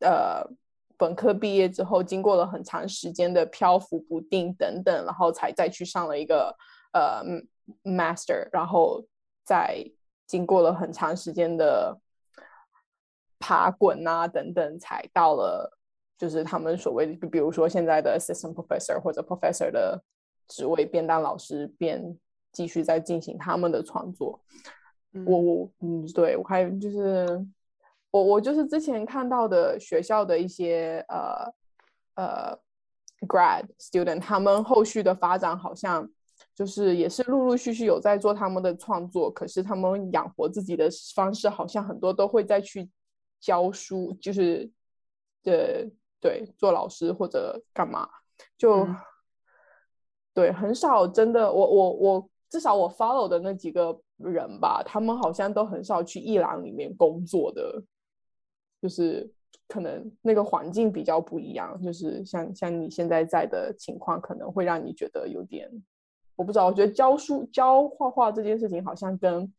[0.00, 0.42] 呃
[1.04, 6.56] 本科毕业之后，经过了很长时间的漂浮不定等等，然后才再去上了一个。
[6.96, 7.24] 呃
[7.82, 9.04] ，master，然后
[9.44, 9.84] 再
[10.28, 11.98] 经过了很长时间的
[13.40, 15.76] 爬滚啊等等，才到了
[16.16, 20.00] 就是他们所谓的，比如说现在的 assistant professor 或者 professor 的
[20.46, 22.16] 职位，便当老师，便
[22.52, 24.40] 继续在进行他们的创作。
[25.26, 27.44] 我我嗯，对我还就是
[28.14, 31.52] 我我就是之前看到的学校的一些呃
[32.14, 32.58] 呃
[33.26, 36.08] grad student，他们后续的发展好像。
[36.54, 42.88] 就是也是陆陆续续有在做他们的创作，可是他们养活自己的方式好像很多都会再去
[43.40, 44.70] 教书，就是
[45.42, 48.08] 对对做老师或者干嘛，
[48.56, 48.86] 就
[50.32, 57.82] 对很少真的我我我至少我 follow 的那几个人吧，他们好像都很少去伊朗里面工作的，
[58.84, 59.26] 就是
[59.66, 65.70] 可能那个环境比较不一样，就是像像你现在在的情况，可能会让你觉得有点。
[66.36, 69.50] 我不知道，我觉得教书教画画这件事情，好像跟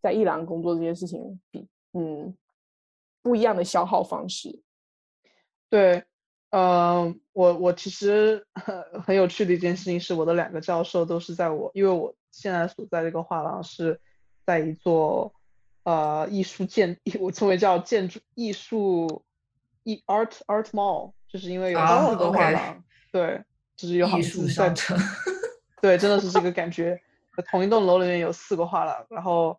[0.00, 2.36] 在伊朗工作这件事情比，嗯，
[3.22, 4.60] 不一样的消耗方式。
[5.70, 6.02] 对，
[6.50, 8.44] 嗯，我我其实
[9.04, 14.00] 很有趣的一件事情是，我的两个教授都是在我，因为我现在所在这个画廊是
[14.44, 15.32] 在一座
[15.84, 19.24] 呃艺术建， 我称为叫建筑艺术
[19.82, 23.42] 艺 art art mall，就是因为有好多画廊，对，
[23.76, 24.96] 就是有艺术商城。
[25.82, 27.00] 对，真的是这个感觉。
[27.50, 29.58] 同一栋楼里面有四个画廊，然后，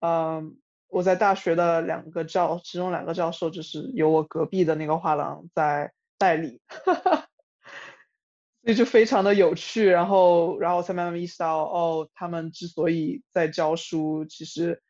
[0.00, 6.62] 嗯，我在大学的两个教，其中两个教授就是由我隔壁的那个画廊在代理，
[8.62, 9.86] 所以就非常的有趣。
[9.88, 14.80] 然后，然后才慢慢意识到，哦，他们之所以在教书，其实，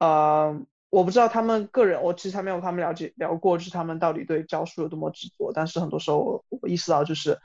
[0.00, 5.52] 呃，我不知道他们个人，我其实还没有他们了解聊过，就是他们到底对教书有多么执着。
[5.54, 7.38] 但是很多时候，我我意识到就是，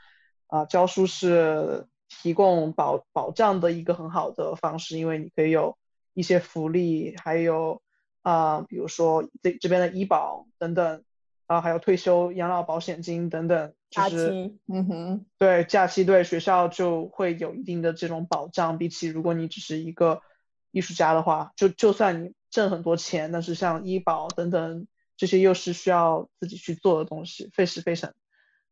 [0.48, 1.86] 啊，教书是。
[2.08, 5.76] 提供保保障的一个很好的方式，因为你可以有
[6.14, 7.82] 一些福利，还有
[8.22, 11.02] 啊，比如说这这边的医保等等，
[11.46, 20.22] 啊，还有退休养老保险金等等，就是嗯哼，对假期对学校就会有一定的这种保障，比起如果你只是一个
[20.70, 28.14] 艺术家的话，就就算你挣很多钱，但是像医保等等这些又是需要自己去做的东西，费时费神，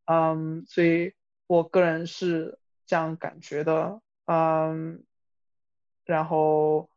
[0.06, 1.12] 嗯，所以
[1.46, 2.58] 我个人是。
[2.86, 5.02] 这样感觉的，嗯，
[6.04, 6.90] 然后，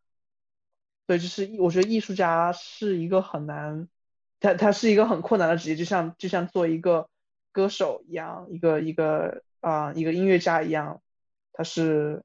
[1.06, 3.88] 对，就是我觉得艺术家是一个很难，
[4.42, 7.10] 他他是一个很困难的职业，就像就像做一个
[7.54, 11.02] 歌手一样，一个一个啊一个音乐家一样，
[11.54, 12.22] 他是，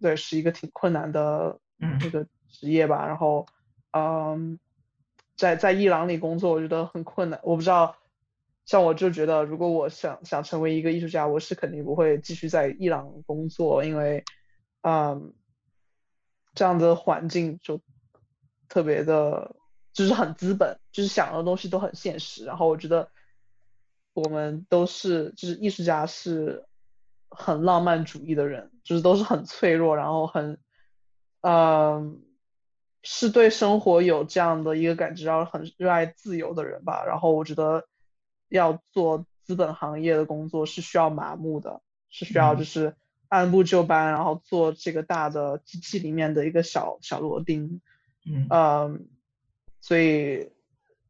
[0.00, 2.26] 对，是一个挺困难的那个
[2.60, 3.06] 职业吧。
[3.06, 3.46] 然后，
[3.92, 4.58] 嗯，
[5.36, 7.96] 在在伊朗里工作，我觉得很困难，我不知道。
[8.64, 14.24] 像我就觉得，如果我想想成为一个艺术家，我是肯定不会继续在伊朗工作，因为，
[14.82, 15.32] 嗯，
[16.52, 17.80] 这样的环境就
[18.68, 19.54] 特别的，
[19.92, 22.44] 就是很资本，就是想的东西都很现实。
[22.44, 23.08] 然后我觉得，
[24.14, 26.66] 我们都是就是艺术家是
[27.30, 30.58] 很浪漫主义的人，就是都是很脆弱，然后很，
[31.42, 32.20] 嗯，
[33.08, 37.04] 是对生活有这样的一个感知，然后很热爱自由的人吧。
[37.06, 37.86] 然后我觉得
[38.48, 41.80] 要做资本行业的工作是需要麻木的，
[42.10, 42.96] 是需要就是
[43.28, 47.80] 按部就班，然后做这个大的机器里面的一个小小螺钉。
[48.24, 49.06] 嗯，
[49.80, 50.50] 所以。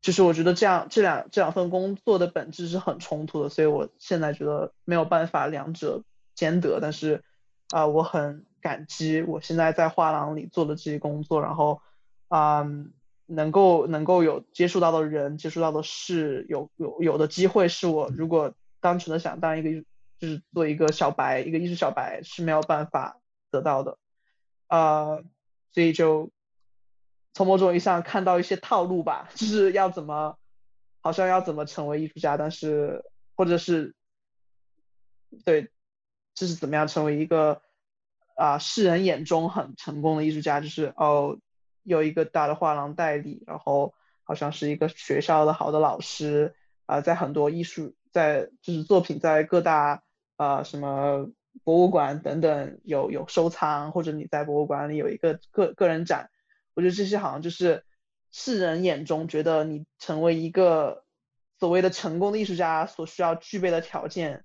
[0.03, 6.05] 就是我觉得这样这两这两份工作的本质是很冲突的，所以我现在觉得没有办法两者
[6.37, 6.79] 兼得。
[6.81, 7.25] 但是
[7.71, 11.81] 啊，我很感激我现在在画廊里做的这些工作，然后
[12.29, 12.67] 啊，
[13.27, 19.85] 能够能够有接触到的人、接触到的事，有有有的机会是我如果单纯的想当一个
[20.19, 23.99] 就是做一个小白，一个艺术小白是没有办法得到的
[24.67, 25.19] 啊，
[25.73, 26.31] 所以就。
[27.35, 30.39] 从某种意义上看到一些套路吧， 就是要怎么，
[31.03, 33.05] 好像要怎么成为艺术家，但是
[33.35, 33.95] 或者是，
[35.45, 35.71] 对，
[36.37, 37.61] 就是怎么样成为一个
[38.37, 41.39] 啊世人眼中很成功的艺术家，就是哦
[41.83, 50.03] 有一个大的画廊代理，然后好像是一个学校的好的老师啊，在很多艺术在就是作品在各大
[50.37, 51.29] 啊什么
[51.65, 56.31] 博物馆等等有有收藏，或者你在博物馆里有一个个个人展。
[56.75, 57.85] 我觉得这些好像就是
[58.31, 61.05] 世人眼中觉得你成为一个
[61.59, 64.45] 所谓的成功的艺术家所需要具备的条件，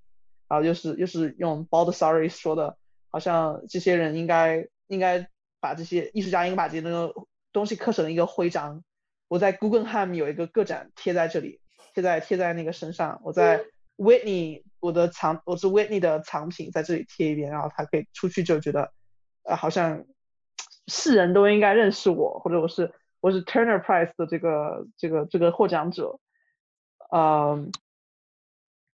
[0.52, 2.76] 然后又是又是用 Baldessari 说的，
[3.10, 5.30] 好像这些人应该应该
[5.62, 7.14] 把这些艺术家应该把这些那个
[7.54, 8.84] 东西刻成一个徽章。
[9.28, 11.62] 我在 Guggenheim 有一个个展贴在这里，
[11.94, 13.22] 贴在贴在那个身上。
[13.24, 13.64] 我在
[13.96, 18.92] Whitney 我的藏我是 Whitney 的藏品在这里贴一遍，然后他可以出去就觉得
[19.44, 20.06] 呃好像。
[20.88, 22.92] 世人都应该认识我，或者我是
[23.22, 26.20] 我是 Turner Prize 的这个这个这个获奖者，
[27.14, 27.72] 嗯，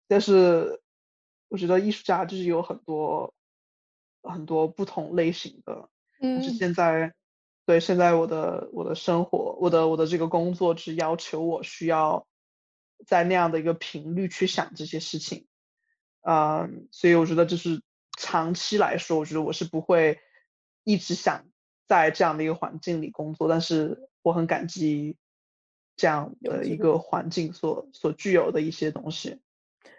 [0.08, 0.82] 但是
[1.48, 3.34] 我觉得艺术家就是有很多
[4.22, 5.88] 很多不同类型的，
[6.20, 7.14] 嗯，是现在
[7.64, 12.26] 对现在我的我的生活，我的我的这个工作只要求我需要
[13.06, 15.46] 在那样的一个频率去想这些事情，
[16.22, 17.82] 嗯，所以我觉得就是
[18.18, 20.18] 长期来说，我觉得我是不会
[20.84, 21.44] 一直想。
[21.88, 25.16] 在这样的一个环境里工作，但是我很感激
[25.94, 29.40] 这样的一个环境所所具有的一些东西。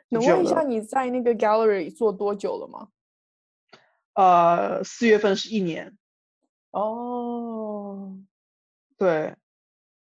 [0.09, 2.89] 能问一下你在那个 gallery 做多久了吗？
[4.13, 5.97] 呃，四月份是一年。
[6.71, 8.17] 哦，
[8.97, 9.35] 对，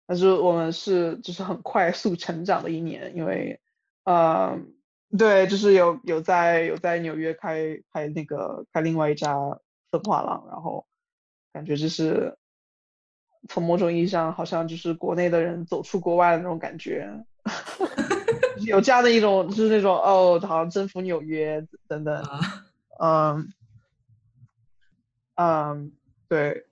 [0.05, 3.59] 但是我们是就是很快速成长的一年，因为，
[4.03, 4.59] 呃，
[5.17, 9.35] 对，就是有有在有在纽约开开那个开另外一家
[9.91, 10.85] 分画廊，然后。
[11.53, 12.37] 感觉就是
[13.47, 17.09] 从某种意义上，好像就是国内的人走出国外的那种感觉，
[18.65, 22.23] 有这样的一种，就是那种哦，好像征服纽约等等，
[22.99, 23.47] 嗯
[25.35, 25.91] 嗯，
[26.27, 26.65] 对，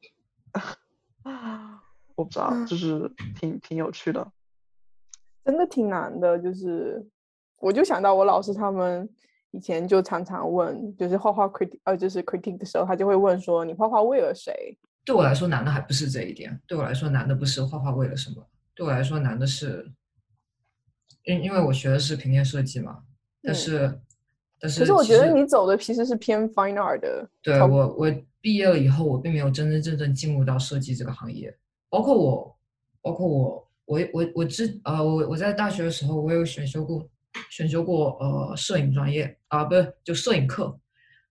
[2.15, 4.31] 我不知道，就是挺挺有趣的，
[5.43, 7.05] 真的挺难的，就是
[7.59, 9.09] 我就想到我老师他们。
[9.55, 14.75] 以前就常常问，就是画画 critic，呃，就是 critic 的时候，他就会问说：“你画画为了谁？”
[15.05, 19.87] 对我来说难的还不是这一点，对我来说难的不是画画为了什么，对我来说难的是，
[21.25, 22.99] 因因为我学的是平面设计嘛，
[23.41, 23.99] 但是，
[24.59, 27.29] 但是，可是我觉得你走的其实是偏 fine art 的。
[27.41, 28.11] 对我，我
[28.41, 31.55] 毕业了以后，我并没有真真正正进入到设计这个行业，
[31.89, 32.57] 包括我，
[33.01, 37.07] 包括我，我我我之呃，我我在大学的时候，我有选修过。
[37.49, 40.79] 选修过呃摄影专业啊，不是就摄影课。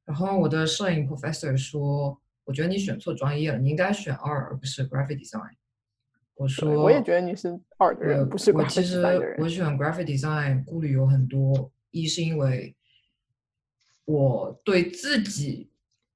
[0.04, 5.52] 然后我的摄影 professor 说，我觉得你选错专业了，你应该选 art 而不是 graphic design。
[6.34, 9.40] 我说，我也觉得你是 art 的人，不是 design 的人。
[9.40, 12.76] 我选 graphic design 顾虑有很多，一是因为
[14.04, 15.70] 我对自己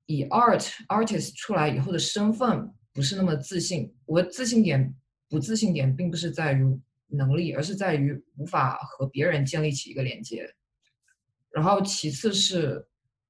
[0.06, 3.94] 以 art artist 出来以后的身份不是那么自信。
[4.06, 4.94] 我自信点
[5.28, 6.80] 不自信点，并不是在于。
[7.08, 10.52] 能力，而是在于无法和别人建立起一个连接。
[11.50, 12.84] 然后其次是，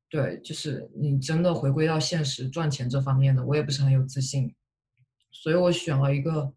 [0.08, 4.54] 对，就是你真的回归到现实赚钱这方面的，我也不是很有自信，
[5.30, 6.50] 所以我选了一个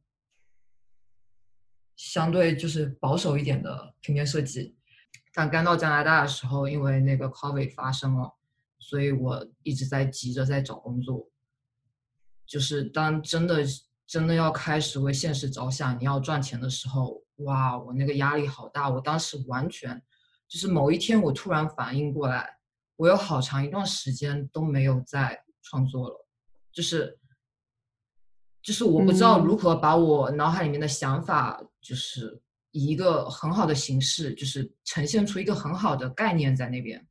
[1.99, 4.77] 相对就是保守一点的平面设计。
[5.33, 8.37] 但刚到加拿大的时候，因为那个 COVID 发生了，
[8.79, 11.29] 所以我一直在急着在找工作。
[12.45, 13.65] 就是当真的。
[14.09, 18.89] 真的要开始为现实着想，你要赚钱的时候，哇，我那个压力好大。
[18.89, 20.01] 我当时完全
[20.47, 22.57] 就是某一天，我突然反应过来，
[22.95, 26.27] 我有好长一段时间都没有在创作了，
[26.71, 27.19] 就是
[28.63, 37.07] 就是我不知道如何把我脑海里面的想法，就是以一个很好的形式，就是呈现出一个很好的概念在那边。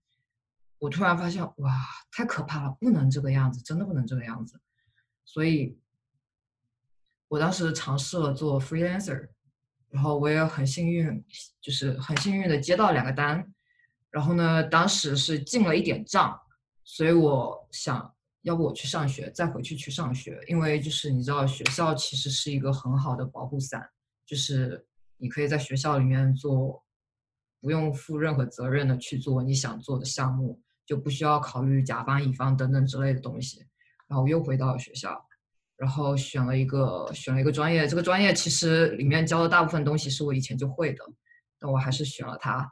[0.78, 4.60] 我突然发现，哇，太可怕了，不能这个样子，真的不能这个样子。
[5.24, 5.78] 所以，
[7.28, 9.28] 我当时尝试了做 freelancer，
[9.90, 11.24] 然后我也很幸运，
[11.60, 13.52] 就是很幸运的接到两个单。
[14.10, 16.40] 然后呢，当时是进了一点账，
[16.84, 23.90] 所以我想要不我去上学，再回去去上学，因为就是你知道，学校其实是一个很好的保护伞，
[24.28, 26.84] 就是你可以在学校里面做，
[27.60, 30.62] 不用负任何责任的去做你想做的项目。
[30.88, 33.62] 就不需要考虑甲方乙方等等之类的东西，
[34.08, 35.22] 然后又回到了学校，
[35.76, 41.04] 然后选了一个选了一个专业，这个专业其实里面教的大部分东西是我以前就会的，
[41.58, 42.66] 但我还是选了它，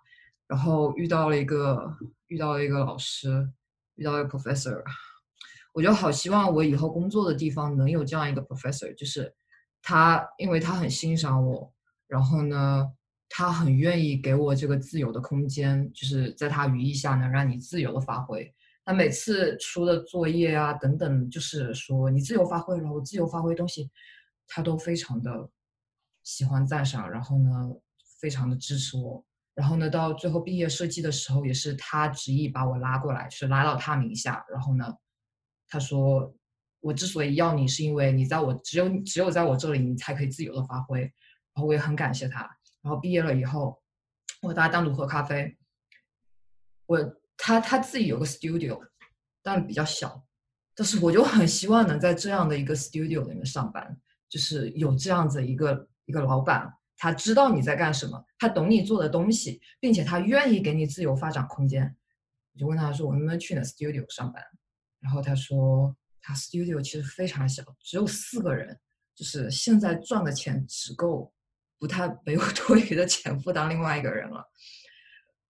[0.47, 1.95] 然后遇到了一个
[2.29, 3.53] 遇到了一个老师，
[3.97, 4.83] 遇到一个 professor，
[5.75, 9.31] 我就好希望我以后工作的地方能有这样一个 professor，就是
[9.87, 11.73] 他因为他很欣赏我，
[12.09, 12.93] 然后呢。
[13.29, 18.55] 他很愿意给我这个自由的空间，就是在他羽翼下能让你自由的发挥。
[18.85, 23.91] 他每次出的作业啊等等，就是说你自由发挥，然后自由发挥东西，
[24.47, 25.51] 他都非常的
[26.23, 27.51] 喜欢赞赏，然后呢，
[28.21, 29.23] 非常的支持我。
[29.57, 34.47] 然后呢，到最后毕业设计的时候，也是他执意把我拉过来，是拉到他名下。
[34.49, 34.95] 然后呢，
[35.69, 36.33] 他说
[36.81, 41.01] 我之所以要你，是因为你在我只有只有在我这里，你才可以自由的发挥。
[41.01, 42.41] 然后我也很感谢他。
[42.83, 43.81] 然后毕业了以后，
[44.43, 45.57] 我大家单独喝咖啡。
[46.87, 46.99] 我
[47.37, 48.81] 他他自己有个 studio，
[49.43, 50.25] 但比较小，
[50.75, 53.99] 但是我就很希望能在这样的一个 studio 里面上班，
[54.29, 61.97] 就是有这样子一个一个老板，他知道你在干什么，他懂你做的东西，并且他愿意给你自由发展空间。
[62.53, 64.43] 我就问他说：“我能不能去你的 studio 上班？”
[65.01, 65.95] 然后他说
[66.27, 68.79] ：“他 studio 其实非常小，只有四个人，
[69.15, 71.33] 就是现在赚的钱只够。”
[71.79, 74.43] 不太没有 多余的钱负担另外一个人了。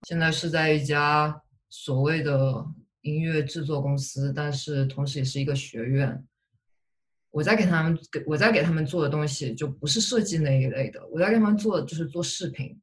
[0.08, 2.66] 现在是在一家所谓的
[3.02, 6.26] 音乐制作公司，但是同时也是一个学院。
[7.30, 12.76] 我在给他们给我在给他们做的东西就不是设计那一类的，我在给他们做就是做视频，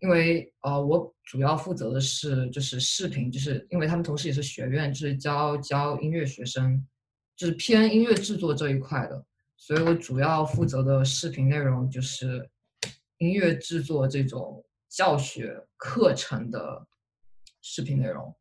[0.00, 6.84] 因为呃我主要负责的是就是视频，就是因为他们同时也是学院，就是教教音乐学生，
[7.36, 9.24] 就是偏音乐制作这一块的，
[9.56, 12.50] 所以我主要负责的视频内容就是。
[13.18, 16.84] 音乐制作这种教学课程的
[17.62, 18.34] 视频内容，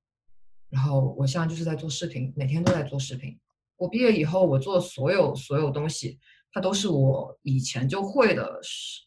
[0.68, 3.40] 然后我现在就是在做视频，每天都在做视频。
[3.78, 6.20] 我毕业以后，我做所有所有东西，
[6.52, 9.04] 它都是我以前就会的，是，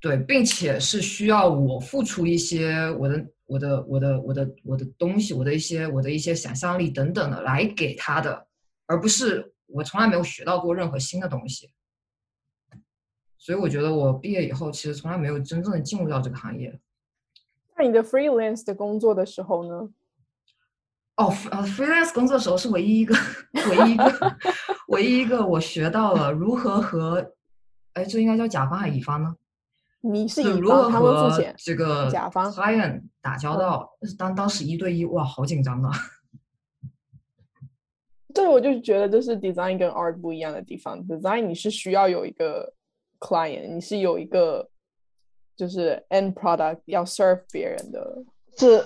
[0.00, 8.46] 对，并且是需要我付出一些我的我的我的我的我的东西，我的一些我的一些想象力等等的来给他的，
[8.86, 11.72] 而不是我从来没有学到过任何新的东西。
[13.38, 16.78] 所以我觉得我毕业以后其实从来没有真正的进入到这个行业。
[17.76, 19.88] 那你的 freelance 的工作的时候呢？
[21.16, 23.14] 哦，呃，freelance 工作的时候是唯一一个，
[23.54, 24.36] 唯一一个，
[24.88, 27.34] 唯一一个我学到了如何和，
[27.94, 29.34] 哎，这应该叫甲方还是乙方呢？
[30.10, 33.90] 你是如何和这个甲方 client 打交道？
[34.18, 35.92] 当当时一对一，哇，好紧张啊！
[38.34, 40.98] 对，我就觉得这是 design 跟 art 不一样的地方。
[41.06, 42.74] design 你是需要有一个。
[43.20, 44.70] client，你是有一个
[45.56, 48.16] 就是 end product 要 serve 别人的，
[48.56, 48.84] 是，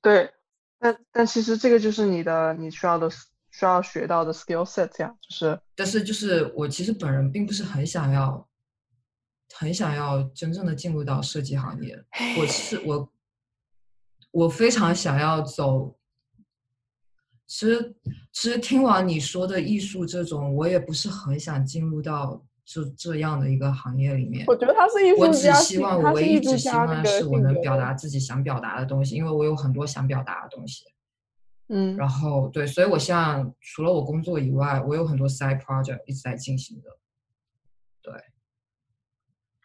[0.00, 0.30] 对，
[0.78, 3.10] 但但其实这个就是你的你需要的
[3.50, 8.48] 需要学到的 skill set 呀，就是，但是就是我其实本人并不是很想要，
[9.54, 11.96] 很想要真正的进入到设计行业，
[12.38, 13.08] 我是我，
[14.30, 15.96] 我非常想要走，
[17.46, 17.94] 其实
[18.32, 22.44] 其实听完你说的艺术这种，我也不是很想进入到。
[22.64, 25.26] 这这样的一个行业里面，我觉得他是艺术家。
[25.26, 30.84] 我只希望，我唯一只希望是我能表达自己想表达的东西，因为我有很多想表达的东西。
[31.70, 36.88] 嗯，然后对，所以我现在除了我工作以外，我有很多 side project 一直在进行的。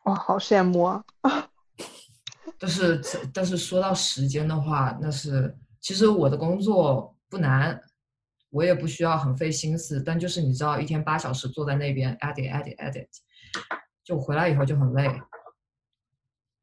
[0.08, 1.04] 对，哇，好羡慕啊！
[2.60, 3.02] 但是，
[3.34, 7.82] 但是说到时间的话，那是其实我的工作不难。
[8.50, 13.08] 我也不需要很费心思，但就是你知道，一天八小时坐在那边 edit edit edit，
[14.06, 15.22] 就回来以后就很累，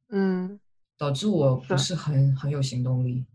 [0.09, 0.59] 嗯，
[0.97, 3.27] 导致我不是很很有行动力。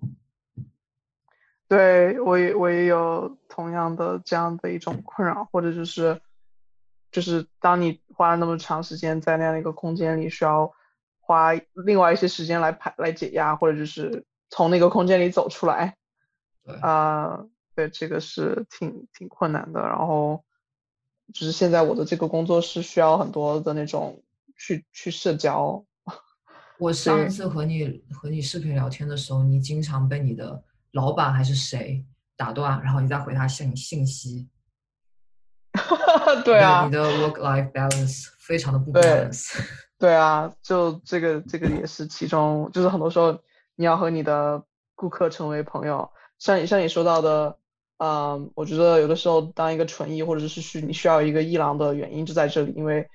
[1.67, 6.19] 对我也我也有同样的这样的一种困扰，或者就是
[7.11, 10.71] 就是当你花了那么长时间在那样的一个空间里，需要
[11.19, 11.53] 花
[11.85, 15.95] 另外一些时间来排来解压，或者就是从那个空间里走出来，
[16.81, 17.45] 啊。
[17.75, 19.79] 对，这个是挺挺困难的。
[19.79, 20.43] 然后，
[21.33, 24.21] 就是现在我的这个工作是需要很多的那种
[24.57, 25.85] 去去社交。
[26.77, 32.05] 我上次和你和你视频聊天的时候，你经常被你的老板还是谁
[32.35, 34.49] 打断，然后你再回他信信息。
[36.43, 39.57] 对啊，你的 work life balance 非常的不 balance。
[39.99, 43.39] 对啊，就这个这个也是其中，就是很多时候
[43.75, 44.63] 你要和你的
[44.95, 47.57] 顾客成为朋友，像你像你说到的，
[47.97, 53.07] 嗯，我觉得有的时候当一个纯艺或者是需你需要一个艺廊的原因就在这里，因为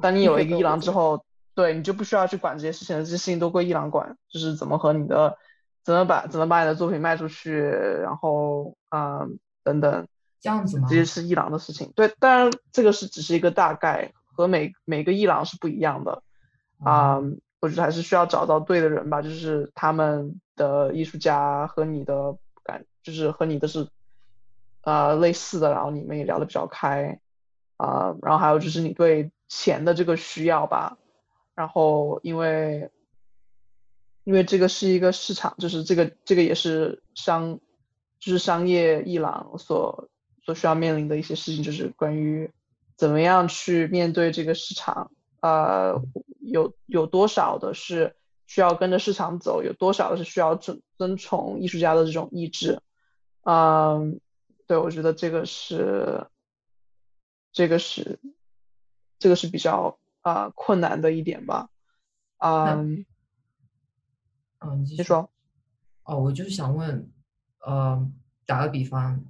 [0.00, 1.24] 当你有了一个艺廊之后。
[1.52, 5.36] 对你就不需要去管这些事情了，这些事情都归艺郎管，就是怎么和你的，
[5.84, 10.06] 怎么把怎么把你的作品卖出去，然后嗯等等，
[10.40, 10.88] 这样子吗？
[10.88, 11.92] 这些是伊朗的事情。
[11.94, 16.22] 对，当然这个是只是一个大概，和每每个伊朗是不一样的
[16.78, 17.20] 啊。
[17.60, 23.88] 我觉得还是需要找到对的人吧，就是他们的艺术家和你的感，就是和你的是
[24.80, 27.20] 啊类似的，然后你们也聊得比较开
[27.76, 28.16] 啊。
[28.22, 30.96] 然后还有就是你对钱的这个需要吧。
[31.54, 32.90] 然后，因为，
[34.24, 37.60] 因为这个是一个市场，就是这个这个也是商，
[38.18, 40.08] 就是商业伊朗所
[40.44, 42.50] 所需要面临的一些事情，就是关于
[42.96, 45.10] 怎么样去面对这个市场，
[45.40, 46.00] 呃，
[46.40, 48.16] 有有多少的是
[48.46, 52.80] 需要跟着市场走，有多少的是需要遵遵从艺术家的这种意志，
[53.42, 54.20] 嗯，
[54.66, 56.26] 对，我觉得这个是，
[57.52, 58.18] 这个是，
[59.18, 59.98] 这个是比较。
[60.22, 61.70] 啊，困难的一点吧，
[62.40, 63.06] 嗯，
[64.58, 65.30] 嗯，你说，
[66.02, 67.10] 哦，我就是想问，
[67.60, 68.06] 呃，
[68.44, 69.24] 打个比方，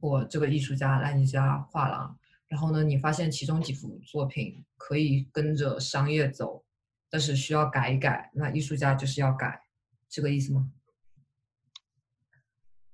[0.00, 2.18] 我这个艺术家来你家画廊，
[2.48, 6.64] 然后呢，你发现其中几幅作品可以跟着商业走，
[7.10, 9.62] 但是需要改一改，那艺术家就是要改，
[10.08, 10.70] 这个意思吗？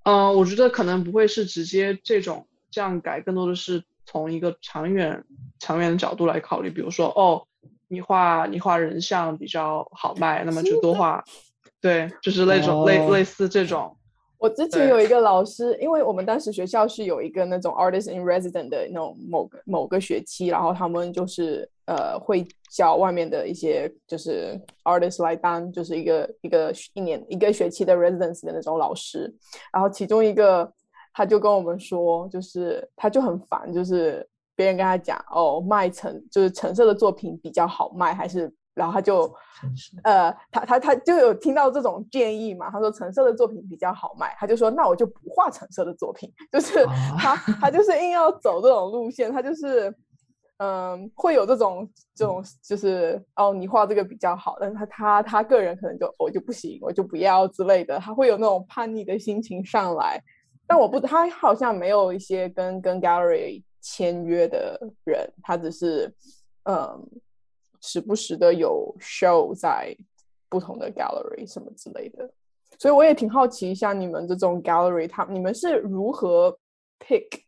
[0.04, 3.84] 嗯，我觉得可能不会是直接这种这样改，更多的是。
[4.06, 5.24] 从一个长远、
[5.58, 7.48] 长远的角度来考虑，比如说，哦，
[7.88, 11.24] 你画你画人像比较好卖，那么就多画，
[11.80, 13.96] 对，就是那种类类似这种。
[14.44, 29.34] 我之前有一个老师，因为我们当时学校是有一个那种 artist in resident 的那种某个某个学期，然后他们就是呃会教外面的一些就是 artist 来当就是一个一个一年一个学期的 residence 的那种老师，
[29.72, 30.70] 然后其中一个。
[31.16, 39.32] 他就跟我们说，就是他就很烦，就是别人跟他讲哦，卖橙就是橙色的作品比较好卖，还是然后他就
[40.02, 42.70] 呃，他他他就有听到这种建议嘛？
[42.70, 46.84] 他说橙色的作品比较好卖，他就说那我就不画橙色的作品，就是
[47.18, 49.94] 他他就是硬要走这种路线，他就是
[50.58, 60.22] 嗯，会有这种这种就是哦，你画这个比较好，但是他他他个人可能就我就不行，我就不要之类的，他会有那种叛逆的心情上来。
[60.66, 66.10] 但我不，他好像没有一些跟跟 gallery 签约的人，他只是
[66.62, 67.06] 嗯，
[67.86, 69.94] 时不时的有 show 在
[70.48, 72.30] 不同的 gallery 什么之类的，
[72.78, 76.58] 所以我也挺好奇，像你们这种 gallery，他你们是如何
[76.98, 77.42] pick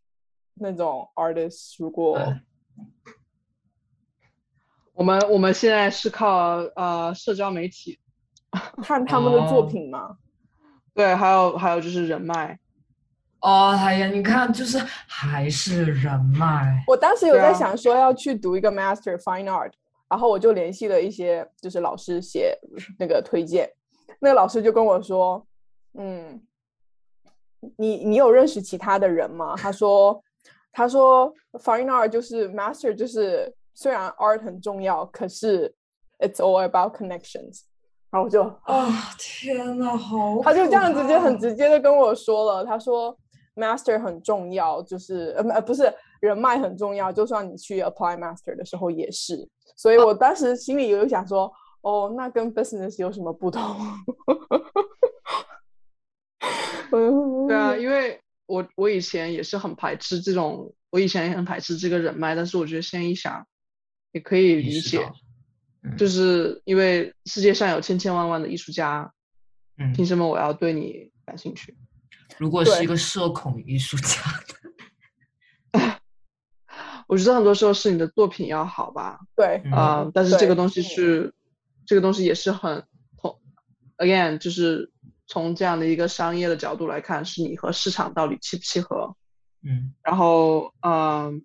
[0.52, 1.76] 那种 artist？
[1.78, 2.20] 如果
[4.92, 7.98] 我们我们现在是靠呃社交媒体
[8.84, 10.18] 看他们的作品吗？
[10.92, 12.58] 对，还有还有就是人脉。
[13.40, 16.82] 哦，哎呀，你看，就是还是人脉。
[16.88, 19.72] 我当时有在想说要去读一个 Master Fine Art，
[20.08, 22.58] 然后我就联系了一些就是老师写
[22.98, 23.70] 那个推荐，
[24.20, 25.46] 那个老师就跟我说，
[25.98, 26.40] 嗯，
[27.76, 29.54] 你你有认识其他的人吗？
[29.56, 30.22] 他说，
[30.72, 35.74] 他说 Fine Art 就是 Master，就是虽然 Art 很重要，可是
[36.18, 37.62] It's all about connections。
[38.10, 43.16] 然后我就啊，天呐，好，他就这样直接很直接的跟我说了，他说。
[43.56, 45.90] Master 很重要，就是呃呃不是
[46.20, 49.48] 人脉很重要，就算你去 apply Master 的时候也是。
[49.76, 51.52] 所以我当时心里有想说，
[51.82, 53.62] 哦，那跟 Business 有什么不同？
[57.46, 63.46] 对啊，因为我我以前也是很排斥这种，我以前也很排斥这个人脉，但是我觉得现在一想，
[64.12, 65.06] 也可以理解，
[65.98, 69.12] 就是因为世界上有千千万万的艺术家，
[69.78, 71.76] 嗯，凭什么我要对你感兴趣？
[72.38, 74.54] 如果是一个社恐艺术家的，
[77.06, 79.20] 我觉得很多时候是你的作品要好吧？
[79.36, 81.34] 对，啊，但是这个东西是，
[81.86, 82.84] 这个东西也是很
[83.20, 83.38] 从
[83.98, 84.92] ，again，就是
[85.26, 89.16] 从这样的一个商业的角度来看，是你和市场到底契不契合？
[89.62, 91.42] 嗯，然后，嗯，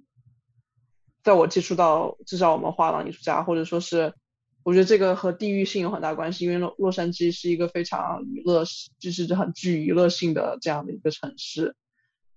[1.23, 4.13] 在我接触到至少我们画廊艺术家，或者说是。
[4.63, 8.63] 我觉得这个和地域性有很大关系，因为洛洛杉矶是一个非常娱乐，
[8.99, 11.75] 就是很具娱乐性的这样的一个城市。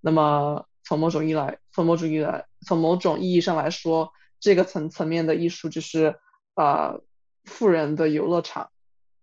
[0.01, 6.15] 那么从某种意义来，从某种意义来，从某种意义上来说，这个层层面的艺术就是
[6.55, 7.01] 呃
[7.43, 8.69] 富人的游乐场，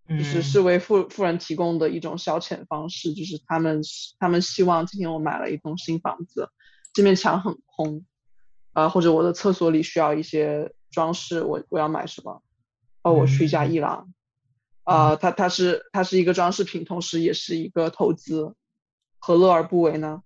[0.09, 3.81] 就是是为富富人提供的一种消遣方式，就是他们
[4.19, 6.51] 他们希望今天我买了一栋新房子，
[6.93, 8.05] 这面墙很空，
[8.73, 12.43] 啊或者我的厕所里需要一些装饰，我我要买什么？
[13.03, 14.13] 哦，我去一家伊朗，
[14.85, 18.55] 啊，它它是它是一个装饰品，同时也是一个投资，
[19.19, 20.23] 何乐而不为呢？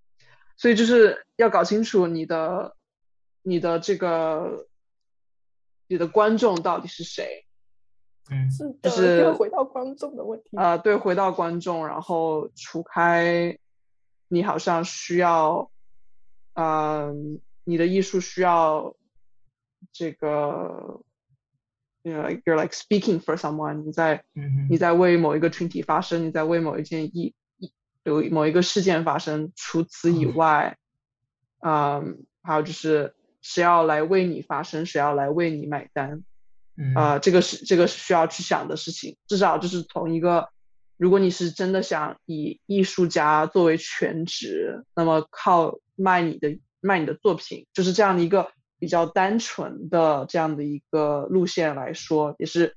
[0.56, 2.76] 所以就是要搞清楚你的
[3.42, 4.66] 你的这个
[5.86, 7.44] 你的观众到底是谁。
[8.30, 10.56] 嗯，是就是回到观众的问题。
[10.56, 13.58] 啊，对，回到观众，然后除开
[14.28, 15.70] 你好像需要，
[16.54, 18.96] 嗯，你的艺术需要
[19.92, 21.02] 这个。
[22.06, 27.34] you know, you're like speaking for someone，你在、嗯、你在为某一个群体发声，你在为某一件一一
[28.06, 29.52] 有某一个事件发生。
[29.54, 30.78] 除此以外，
[31.60, 36.24] 嗯，还有就是谁要来为你发声，谁要来为你买单，
[36.94, 39.16] 啊、呃，这个是这个是需要去想的事情。
[39.26, 40.48] 至少就是从一个，
[40.96, 48.50] 如果你是真的想以艺术家作为全职，那么靠卖你的卖你的作品，就是这样的一个。
[48.78, 52.76] 比较单纯的这样的一个路线来说，也是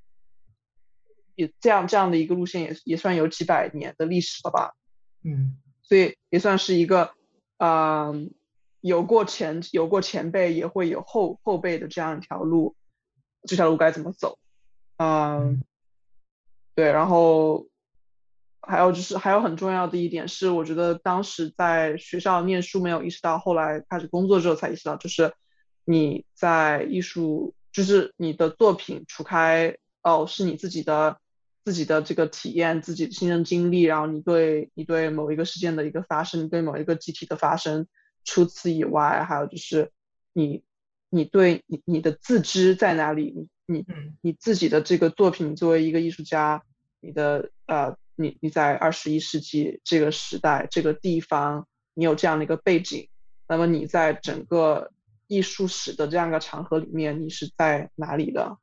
[1.36, 4.76] 也这样这样的一个路线也也算有几百年的历史了吧？
[5.24, 7.12] 嗯，所以也算是一个，
[7.58, 8.32] 嗯，
[8.82, 12.76] 有过前有过前辈，也会有后后辈的这样一条路，
[13.44, 14.38] 这条路该怎么走？
[14.98, 15.62] 嗯，
[16.76, 17.68] 对，然后
[18.62, 25.34] 还有就是还有很重要的一点是，我觉得当时在学校念书没有意识到，后来开始工作之后才意识到，就是。
[25.86, 31.20] 你在艺术，就是你的作品，除开哦，是你自己的
[31.70, 37.86] 自己的这个体验，自己的亲身经历，然后你对你对某一个事件的一个发生，对某一个集体的发生，
[38.26, 39.92] 除此以外，还有就是
[40.34, 40.64] 你
[41.12, 43.48] 你对你你的自知在哪里？
[43.68, 43.86] 你你
[44.22, 46.64] 你自己的这个作品，作为一个艺术家，
[47.02, 53.10] 你的呃，你你在二十一世纪这个时代这个地方，你有这样的一个背景，
[53.48, 54.92] 那么你在整个。
[55.32, 58.58] 艺术史的这样一个场合里面，你是在哪里的？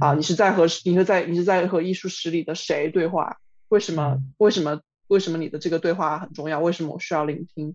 [0.00, 3.38] 啊，你是在和你是在你是在和艺术史里的谁对话？
[3.68, 4.18] 为什么？
[4.38, 4.80] 为什么？
[5.08, 6.60] 为什么你的这个对话很重要？
[6.60, 7.74] 为什么我需要聆听？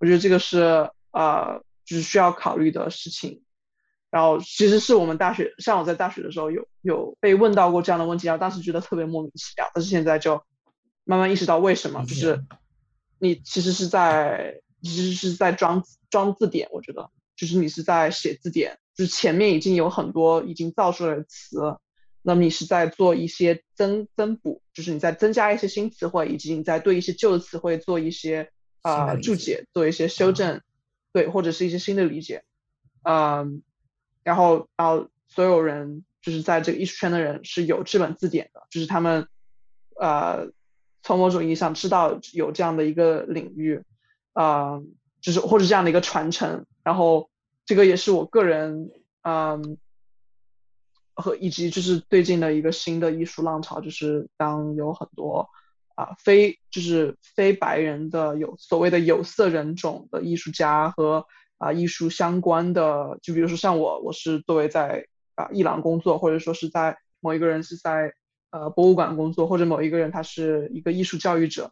[0.00, 3.42] 我觉得这个是呃，就是需要考虑的事情。
[4.10, 10.42] 然后其实是我们大学，像我在大学的时候有有被问到过这样的问题，然后当时觉得特别莫名其妙，但是现在就
[11.04, 12.44] 慢慢意识到为什么，就是
[13.18, 17.10] 你其实是在其实是在装装字典，我觉得。
[17.34, 21.58] 就是你是在写字典，就是前面已经有很多已经造出来的词，
[22.20, 28.50] 那么你是在做一些增增补，就是你在增加一些新词汇，以及你在对一些旧的词汇做一些
[28.82, 30.60] 啊注解，做一些修正，
[31.12, 32.44] 对，或者是一些新的理解，
[33.02, 33.62] 嗯，
[34.22, 39.26] 然后然后所有人就是在这个艺术圈的人是有这本字典的，就是他们
[39.98, 40.52] 呃
[41.02, 43.82] 从某种意义上知道有这样的一个领域，
[44.34, 44.82] 啊，
[45.22, 47.30] 就是或者这样的一个传承，然后。
[47.64, 48.90] 这个也是我个人，
[49.22, 49.78] 嗯，
[51.14, 55.48] 和以及就是最近的一个新的艺术浪潮，就是当有很多
[55.94, 61.24] 啊非就是非白人的有所谓的有色人种的艺术家和
[61.58, 65.06] 啊艺术相关的，就比如说像我，我是作为在
[65.36, 68.12] 啊伊朗工作，或者说是在某一个人是在
[68.50, 71.70] 呃博物馆工作，或者某一个人他是一个艺术教育者，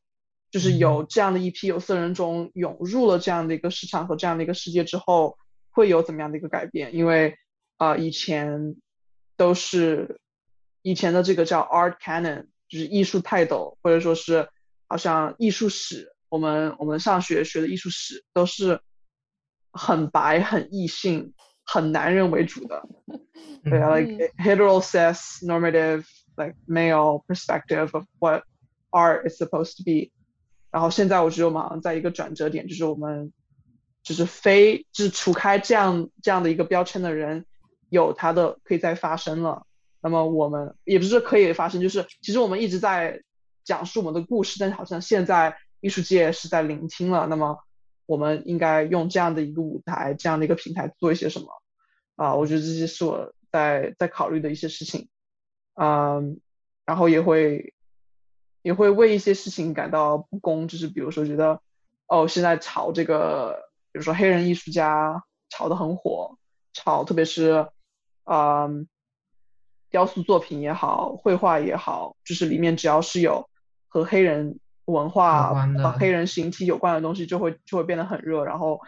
[0.53, 5.37] 就是有这样的一批有色人种涌入了这样的一个市场和这样的一个世界之后。
[5.73, 6.95] 会有怎么样的一个改变？
[6.95, 7.37] 因为
[7.77, 8.77] 啊，以前
[9.37, 10.21] 都是
[10.83, 14.49] 以前的这个叫 art canon，就是艺术泰斗，或者说是
[14.87, 18.81] 好像艺术史，我们我们上学学的艺术史都是
[19.73, 21.33] 很白、很异性、
[21.65, 22.89] 很男人为主的，
[23.65, 26.05] 对啊，like hetero cis normative
[26.37, 28.43] like male perspective of what
[28.91, 30.11] art is supposed to be。
[30.71, 33.33] 然后现在我觉得我们好像在一个转折点，就是我们。
[34.03, 37.45] 就是非就是除开这样这样的一个标签的人，
[37.91, 39.67] 有他的可以再发生了。
[40.01, 43.23] 那么我们也不是可以发生，就是其实我们一直在
[43.63, 47.27] 讲述我们的故事，但是好像现在艺术界是在聆听了。
[47.27, 47.59] 那么
[48.07, 51.49] 我们应该用这样的一个舞台，这样的一个平台做一些什么？
[52.17, 55.09] 啊，我觉得这些是我在在考虑的一些事情。
[55.75, 56.41] 嗯，
[56.87, 57.75] 然后也会
[58.63, 61.61] 也会为一些事情感到不公，就是比如说觉得
[62.07, 63.70] 哦，现在炒这个。
[63.93, 66.37] 比如说黑人艺术家炒得很火，
[66.73, 67.69] 炒特别是，
[68.25, 68.87] 嗯，
[69.91, 73.49] 雕塑作品也好，绘画也好，就是里面只要是有
[73.89, 78.45] 和黑人文化、和黑人形体有关的东西，就会就会变得很热。
[78.45, 78.81] 然后，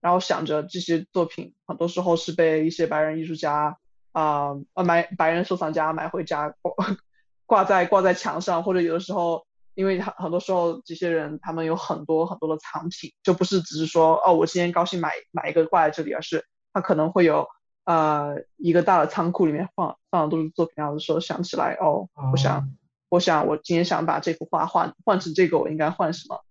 [0.00, 3.78] 然后想着这些作品很多时候是被一些白人艺术家
[4.12, 6.74] 啊呃买白人收藏家买回家挂
[7.46, 17.48] 挂在挂在墙上，或者有的时候，因为很很多时候这些人他们有很多很多的藏品，就不是只是说哦我今天高兴买买一个挂在这里，而是他可能会有
[17.84, 22.68] 呃一个大的仓库里面放放的都是作品，然后说想起来哦，我想
[23.08, 26.44] 我想我今天想把这幅画换换成这个，我应该换什么？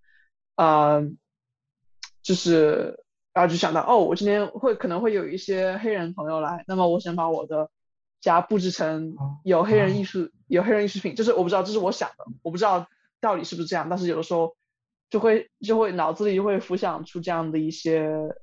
[0.56, 1.04] 呃，
[2.22, 3.04] 就是
[3.34, 7.70] 然后就想到哦，我今天会可能会有一些黑人朋友来，那么我想把我的
[8.20, 12.88] 家布置成有黑人艺术有黑人艺术品，就是我不知道这是我想的，我不知道
[13.22, 14.58] 到底是不是这样，但是有的时候
[15.10, 18.36] 就会就会脑子里就会浮想出这样的一些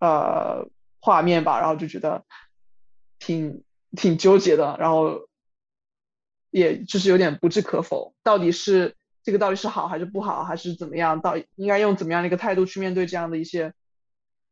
[0.00, 0.68] 呃
[1.00, 2.24] 画面吧，然后就觉得
[3.18, 5.28] 挺挺纠结的，然后
[6.50, 8.94] 也就是有点不置可否，到底是。
[9.24, 11.20] 这个到底是好还是不好，还是怎么样？
[11.20, 13.74] 到应该用怎么样的一个态度去面对这样的一些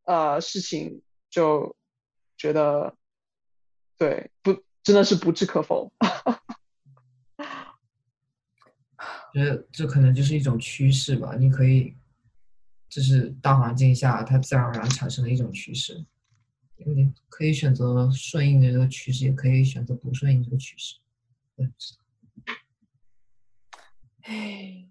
[0.05, 1.01] 呃事情？
[1.31, 1.75] 就
[2.37, 2.95] 觉得
[3.97, 5.91] 对不，真的是不置可否。
[9.37, 11.37] 觉得这可能就是一种趋势吧。
[11.39, 11.95] 你可以，
[12.89, 16.07] 这是大环境下它自然而然产生的一种趋势。
[16.79, 20.97] 你可以选择顺应这个趋势，也可以选择不顺应这个趋势。
[21.55, 21.71] 对。
[24.23, 24.89] 哎，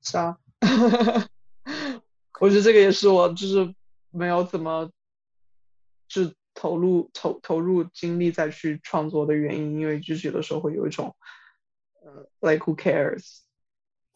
[0.00, 0.38] 是啊，
[2.40, 3.74] 我觉得这个也是我就是
[4.10, 4.90] 没有怎么
[6.06, 11.14] 就投入投投入精力再去创作的原因，因为就是有的时候会有一种呃
[12.40, 13.40] ，like who cares？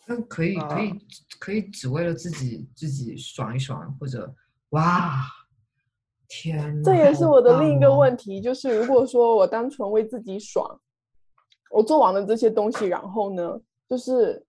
[0.07, 0.93] 那可以可以
[1.39, 4.35] 可以只为了自己自己爽一爽，或者
[4.71, 5.25] 哇，
[6.29, 10.81] 天，这也是我的另一个问题，就是如果说我单纯为自己爽。
[11.71, 13.59] 我做完了这些东西，然后呢，
[13.89, 14.45] 就是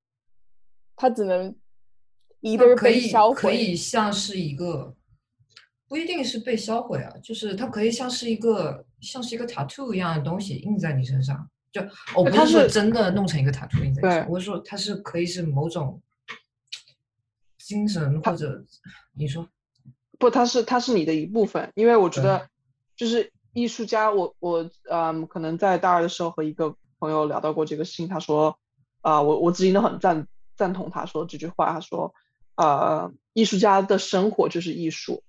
[0.93, 1.55] 它只能
[2.41, 4.93] 一个被销毁，可以像是一个，
[5.88, 11.49] 不一定是被销毁啊，就是它可以像是一个像是一个 tattoo 一样的东西印在你身上。
[11.74, 11.82] 就
[12.15, 16.01] 我不是说真的弄成一个在身上，我是说它是可以是某种
[17.57, 18.63] 精神或者
[19.13, 19.45] 你说
[20.17, 22.47] 不，它是它是你的一部分，因为我觉得
[22.95, 26.78] 就是艺术家，我我嗯，可能在大二的时候和一个。
[26.99, 28.57] 朋友聊到过这个事情，他说，
[29.01, 31.74] 啊，我我自己都很赞赞同他说这句话。
[31.74, 32.15] 他说，
[32.55, 35.21] 呃，艺术家的生活就是艺术，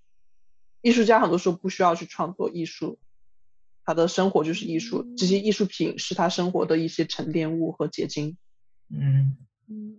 [0.82, 2.96] 艺术家很多时候不需要去创作艺术，
[3.84, 8.36] 他的生活就是艺术，这些艺术品是他生活的一些沉淀物和结晶。
[8.88, 9.36] 嗯
[9.68, 9.98] 嗯，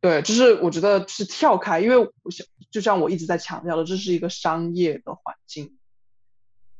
[0.00, 5.76] 对，就是我觉得是跳开，因为我想就像我一直在强调的，这是一个商业的环境。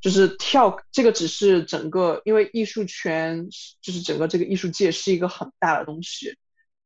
[0.00, 3.48] 就是跳这个只是整个，因为艺术圈
[3.80, 6.36] 就是整个这个艺术界是一个很大的东西，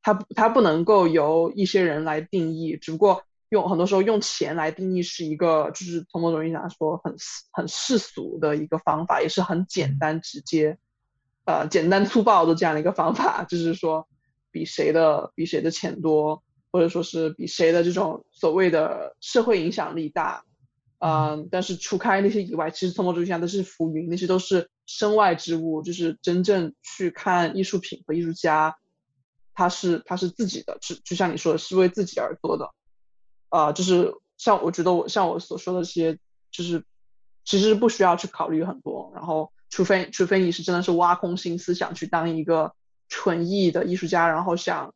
[0.03, 7.15] 它它不能够由一些人来定义，只不过用很多时候用钱来定义是一个，就是从某种意义上来说很
[7.53, 10.79] 很世俗的一个方法，也是很简单直接，
[11.45, 14.09] 呃简单粗暴的这样的一个方法， 就是说
[14.51, 16.43] 比谁的比谁的钱多，
[16.73, 20.43] 或者说是比谁的这种所谓的社会影响力大。
[20.99, 25.83] 嗯，但是除开那些以外，其实从某种意义上都是浮云，那些都是身外之物。
[25.83, 28.75] 就是真正去看艺术品和艺术家，
[29.53, 32.73] 他是他是自己的，是就像你说的，是为自己而做的。
[33.57, 36.19] 啊，就是像我觉得我像我所说的这些，
[36.51, 36.85] 就是
[37.45, 39.13] 其实不需要去考虑很多。
[39.15, 42.75] 然后，除非除非你是真的是挖空心思想去当一个
[43.09, 44.93] 纯艺的艺术家，然后想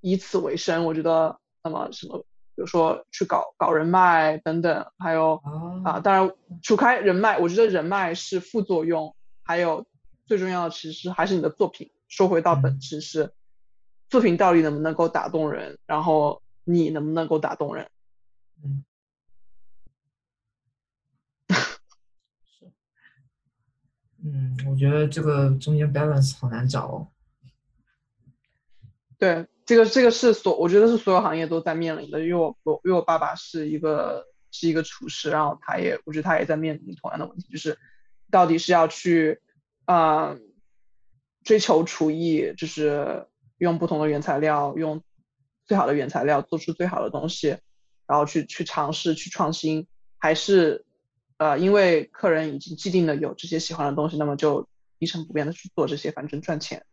[0.00, 2.24] 以此为生，我觉得那么什么。
[2.54, 5.40] 比如说去搞搞人脉等等，还有
[5.86, 6.30] 啊，当然
[6.62, 9.86] 除开人脉，我觉得人脉是副作用，还有
[10.26, 11.90] 最重要的其实还是你的作品。
[12.08, 13.32] 说回到本质是，
[14.10, 17.88] 作品到底能不能够打动人，然后你能不能够打动人？
[18.64, 18.84] 嗯，
[22.46, 22.72] 是，
[24.24, 27.08] 嗯，我觉得这个中间 balance 好难找哦。
[29.18, 29.46] 对。
[29.64, 37.78] 这个这个是所，我觉得是所有行业都在面临的，因为我我因为我爸爸是一个是一个厨师，然后他也我觉得他也在面临同样的问题，就是
[38.28, 39.40] 到底是要去
[39.84, 40.36] 啊
[41.44, 45.00] 追求厨艺，就是用不同的原材料，用
[45.64, 47.58] 最好的原材料做出最好的东西，
[48.12, 49.86] 然后去去尝试去创新，
[50.18, 50.84] 还是
[51.38, 56.84] 呃因为客人已经既定的有这些喜欢的东西，那么就一成不变的去做这些，反正赚钱。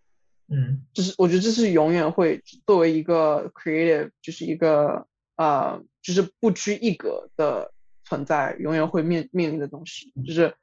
[0.48, 7.74] 嗯，就是我觉得这是永远会作为一个 creative，就是一个呃，就是不拘一格的
[8.06, 10.14] 存在，永远会面面临的东西。
[10.26, 10.56] 就是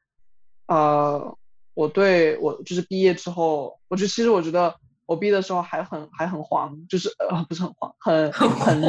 [0.68, 1.36] 呃，
[1.74, 8.86] 我对我就是毕业之后，我觉得其实我觉得我毕业的时候还很还很黄，就是呃不是很黄，很很绿，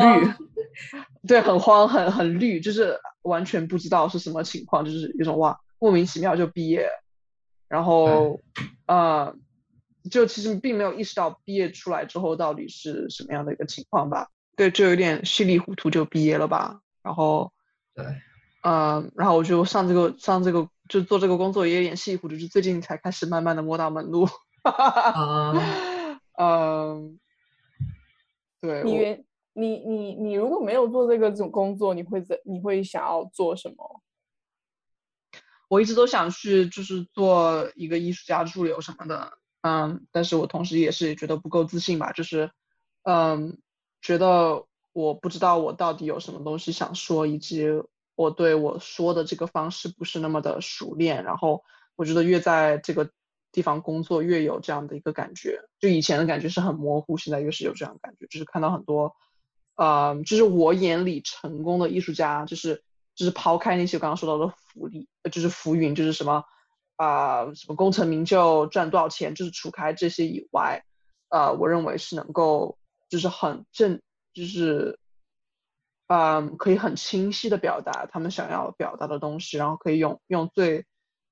[1.27, 6.89] 对，很慌，很很绿，就是完全不知道是什么情况，就是有种哇，莫名其妙就毕业，
[7.67, 8.39] 然后
[8.85, 9.35] 呃，
[10.09, 14.29] 就其实并没有意识到毕业出来之后到底是什么样的一个情况吧。
[14.55, 16.79] 对，就有点稀里糊涂就毕业了吧。
[17.03, 17.51] 然后，
[17.93, 18.05] 对，
[18.63, 24.27] 嗯，然后我就上这个上这个就做这个工作也有点稀里糊涂，就最近才开始慢慢的摸到门路。
[24.63, 25.53] 啊，
[26.37, 27.19] 嗯，
[28.59, 28.83] 对。
[28.83, 29.23] 你原
[29.57, 34.01] 你你你如果没有做这个这种工作，你会怎你会想要做什么？
[35.67, 42.51] 我一直都想去，就是做一个艺术家驻留什么的，嗯，但是我同时也是觉得不够自信吧，就是，
[43.03, 43.57] 嗯，
[44.01, 47.65] 觉得我不知道我到底有什么东西想说，以及
[48.15, 51.63] 我对我说的这个方式不是那么的熟练，然后
[51.97, 53.11] 我觉得越在这个
[53.51, 59.15] 地方工作越有这样的一个感觉，就以前的感觉是很模糊，现在越是有这样的感觉，就是看到很多，
[59.77, 62.83] 呃，就是我眼里成功的艺术家，就是。
[63.17, 66.43] 就是抛开那些刚刚说到的福利，就是浮云，就是什么
[66.97, 70.85] 啊，什么功成名就赚多少钱，就是除开这些以外，
[71.29, 72.77] 呃，我认为是能够
[73.09, 74.03] 就是很正，
[74.33, 74.99] 就是
[76.05, 80.85] 嗯，可以很清晰的表达他们想要表达的东西，然后可以用用最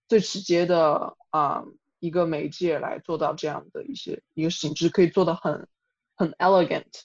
[0.08, 1.66] 最直接的啊
[2.00, 5.68] 一个媒介来做到这样的一些一个事情，就是可以做的很
[6.16, 7.04] 很 elegant，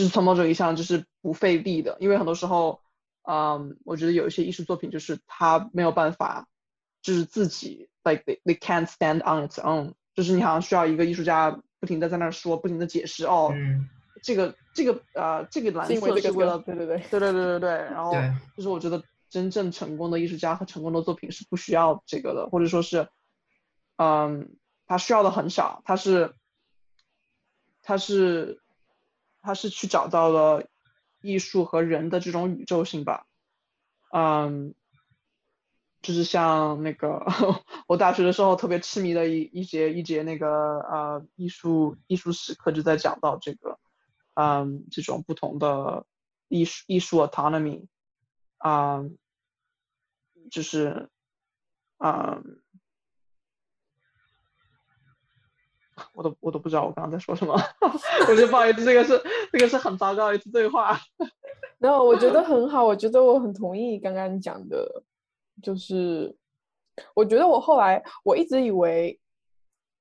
[0.00, 2.80] 就是从某种意义上就是不费力的，因为很多时候。
[3.22, 6.48] 嗯，我觉得有一些艺术作品就是它没有办法，
[7.02, 13.52] 就是自己 like they they can't stand on its own，就是你好像需要一个艺术家不停的在那儿说，不停的解释哦，
[14.22, 16.96] 这个这个呃这个蓝色是为了对对对。
[17.10, 18.12] 对对对对对，然后
[18.56, 23.06] 就是我觉得真正成功的艺术家和成功的作品是不需要这个的，或者说是，
[23.96, 26.34] 嗯，他需要的很少，他是
[27.82, 28.59] 他是
[29.42, 30.66] 他是去找到了。
[31.22, 33.26] 艺术和人的这种宇宙性吧，
[34.10, 34.74] 嗯，
[36.00, 37.22] 就是像那个
[37.86, 43.78] 我大学的时候特别痴迷的一一节一节那个呃艺术艺术史课就在讲到这个，
[44.32, 46.06] 嗯，这种不同的
[46.48, 47.86] 艺术艺术 autonomy，
[48.56, 49.04] 啊，
[50.50, 51.10] 就是
[51.98, 52.59] 嗯。
[56.14, 57.54] 我都我都不知道我刚刚在说什么，
[58.28, 59.20] 我觉得不好意思，这个是
[59.52, 60.98] 这个是很糟糕的一次对话。
[61.78, 65.02] 然后我觉得很好，我觉得我很同意刚刚讲的，
[65.62, 66.36] 就是
[67.14, 69.18] 我觉得我后来我一直以为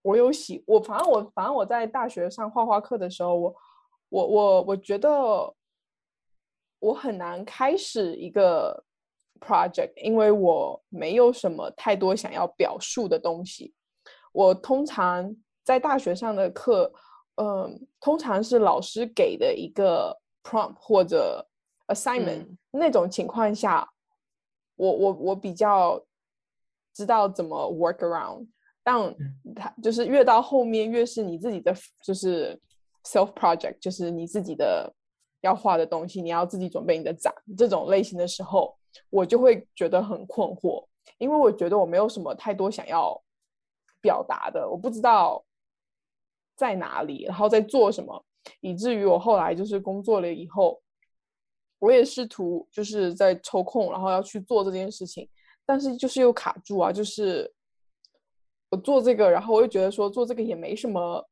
[0.01, 3.55] 我有喜我反正我反正我在大学上画画课的时候，我
[4.09, 5.53] 我我我觉得
[6.79, 8.83] 我很难开始一个
[9.39, 13.73] project，因为我没有什么太多想要表述的东西，
[14.33, 15.35] 我通常。
[15.63, 16.91] 在大学上的课，
[17.35, 21.47] 嗯，通常是老师给的一个 prompt 或者
[21.87, 23.87] assignment 那种情况下，
[24.75, 26.03] 我我我比较
[26.93, 28.47] 知道怎么 work around。
[28.81, 29.15] 但
[29.55, 31.71] 他就是越到后面，越是你自己的
[32.03, 32.59] 就是
[33.03, 34.91] self project，就是你自己的
[35.41, 38.75] 要画的东西，你要自己准备你的展这种类型的时候，
[39.11, 40.83] 我就会觉得很困惑，
[41.19, 43.21] 因为我觉得我没有什么太多想要
[44.01, 45.43] 表达的，我不知道。
[46.59, 48.21] 在哪里，然后在做什么，
[48.59, 50.77] 以至于我后来就是工作了以后，
[51.79, 55.25] 我也试图就是在抽空，然后要去做这件事情，
[55.65, 57.49] 但是就是又卡住啊，就是
[58.69, 61.25] 我做这个，然后我又觉得说做这个也没什么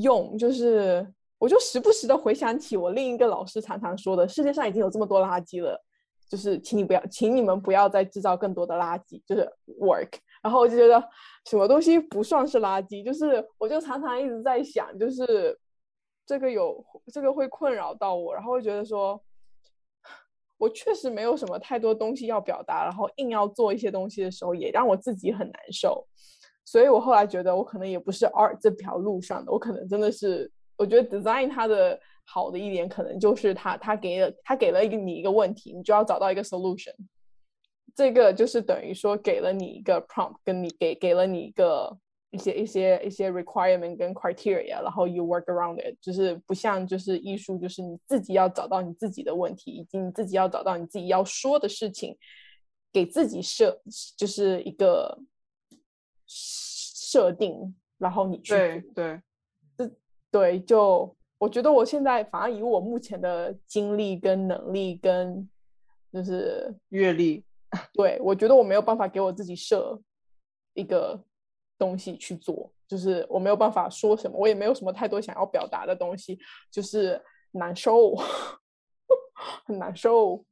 [0.00, 1.04] 用，就是
[1.38, 5.76] 我就时不时的回想起我另一个老师常常说的，世界上已经有这么多垃圾了，
[6.28, 10.12] 就是请你不要，请你们不要再制造更多的垃圾，就是 work。
[10.42, 11.02] 然后我就觉得
[11.46, 15.56] 什么东西不算是垃圾，就是我就常常一直在想，就是
[16.26, 19.22] 这个有这个会困扰到我，然后会觉得说，
[20.58, 26.06] 我确实没有什么太多东西要表达，然后硬要做一些东西的时候，也让我自己很难受。
[26.64, 36.94] 所以我后来觉得我可能也不是 art 这条路上的，我可能真的是，我觉得 design 它的好的一点，可能就是它它给了它给了一个你一个问题，你就要找到一个 solution。
[37.94, 41.94] 这个就是等于说给了你一个 prompt，跟你给给了你一个
[42.30, 52.16] 一些一些一些 requirement 跟 criteria，然后 you work around it，就是不像就是艺术，就是你自己要找到你自己的问题，以及你自己要找到你自己要说的事情，
[52.90, 53.78] 给自己设
[54.16, 55.18] 就是一个
[56.26, 59.20] 设定，然后你去对对，
[59.76, 59.90] 这
[60.30, 65.46] 对就我觉得我现在反而以我目前的经历跟能力跟
[66.10, 67.44] 就是阅历。
[67.94, 70.00] 对，我觉得我没有办法给我自己设
[70.74, 71.18] 一个
[71.78, 76.38] 东西去做，就是我没有办法说什么，我也没有什么太多想要表达的东西，
[76.70, 77.20] 就是
[77.52, 78.14] 难受，
[79.66, 80.44] 很难受。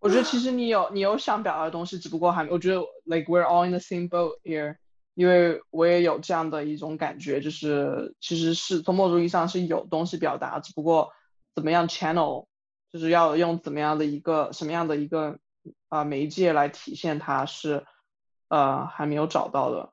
[0.00, 4.76] 我觉得其实你有你有想表达的东西，只不过还我觉得 like we're all in the same boat here，
[5.14, 11.10] 因为我也有这样的一种感觉，就是其实是从某种意义上是有东西表达，只不过
[11.54, 12.46] 怎么样 channel，
[12.92, 15.38] 就是要用怎么样的一个什么样的一个
[15.88, 17.86] 啊媒介来体现它是
[18.48, 19.92] 呃还没有找到的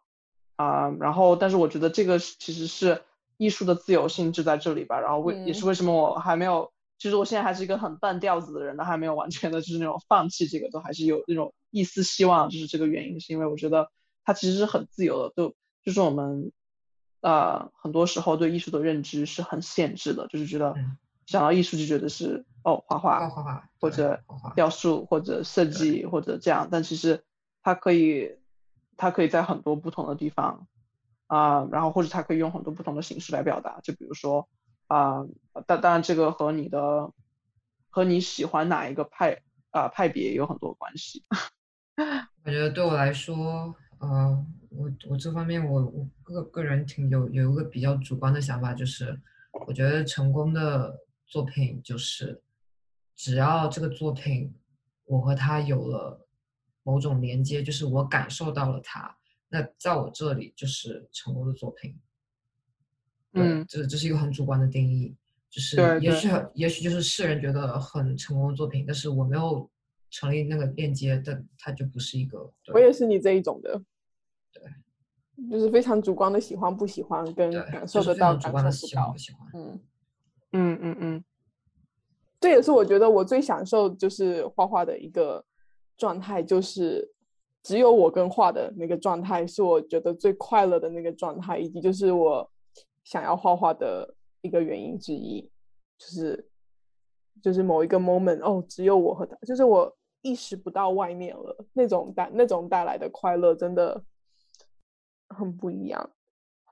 [0.55, 3.03] 啊，然后但是我觉得这个其实是
[3.37, 6.71] 艺术的自由性质在这里吧，然后为也是为什么我还没有。
[6.97, 12.49] 其实我现在还是一个很半吊子的人，都还没有完全的，就是那种放弃这个，都还是有那种一丝希望。
[12.49, 13.89] 就是这个原因，是因为我觉得
[14.25, 16.51] 它其实是很自由的，就就是我们
[17.21, 20.75] 呃很多时候对艺术的认知是很限制的，就是觉得
[21.25, 24.21] 想到艺术就觉得是哦画画画画或者
[24.55, 27.23] 雕塑或者设计或者这样，但其实
[27.63, 28.37] 它可以
[28.97, 30.67] 它可以在很多不同的地方
[31.27, 34.47] 啊，然后或者它可以用很多不同的形式来表达，就比如说。
[34.89, 35.23] 啊，
[35.67, 37.13] 当当然这个和你的
[37.91, 39.39] 和你喜欢哪一个派
[39.69, 41.23] 啊派别有很多关系。
[42.43, 49.15] 我觉得对我来说，呃，我我这方面我我个个人挺有有一个比较主观的想法，就是
[49.67, 52.41] 我觉得成功的作品就是
[53.19, 54.55] 只要这个作品
[55.03, 56.25] 我和他有了
[56.83, 59.13] 某种连接，就是我感受到了他，
[59.49, 61.99] 那在我这里就是成功的作品。
[63.33, 65.13] 嗯，这这是一个很主观的定义，
[65.49, 69.69] 就是也许也许就是世人觉得很成功的作品，但是我没有
[70.09, 72.49] 成立那个链接，但它就不是一个。
[72.73, 73.83] 我也是你这一种的，
[74.53, 74.63] 对，
[75.51, 79.45] 就是非常主观的喜欢不喜欢，跟感受得到主观的喜欢不喜欢。
[79.53, 79.79] 嗯
[80.53, 81.23] 嗯嗯嗯，
[82.39, 85.43] 这也是我觉得我最享受就是画画的一个
[85.97, 87.11] 状态，就是
[87.63, 92.49] 只有我跟画的那个状态，是我觉得最快乐的那个状态，以及就是我。
[93.05, 95.41] 想要画画的一个原因之一，
[95.97, 96.47] 就是
[97.41, 104.03] 就是某一个 moment 哦，只有我和他，就是我意识不到外面了，那种带那种带来的快乐真的
[105.29, 106.11] 很不一样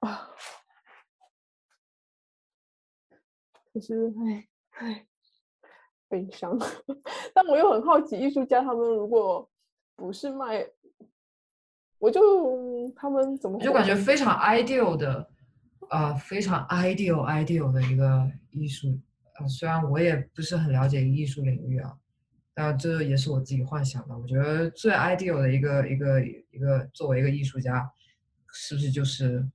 [0.01, 0.29] 啊。
[3.73, 5.07] 可是，唉唉，
[6.09, 6.57] 悲伤。
[7.33, 9.49] 但我又很好奇，艺术家他们如果
[9.95, 10.65] 不是卖，
[11.99, 12.21] 我就
[12.95, 15.29] 他们怎么就感觉非常 ideal 的。
[15.89, 18.99] 呃，非常 ideal ideal 的一个艺术，
[19.39, 21.95] 呃，虽然我也不是很了解艺术领域啊，
[22.53, 24.17] 但这也是我自己幻想的。
[24.19, 27.89] 我觉得最 ideal 的一个一个一个作为一个艺术家，
[28.51, 29.47] 是不是就是，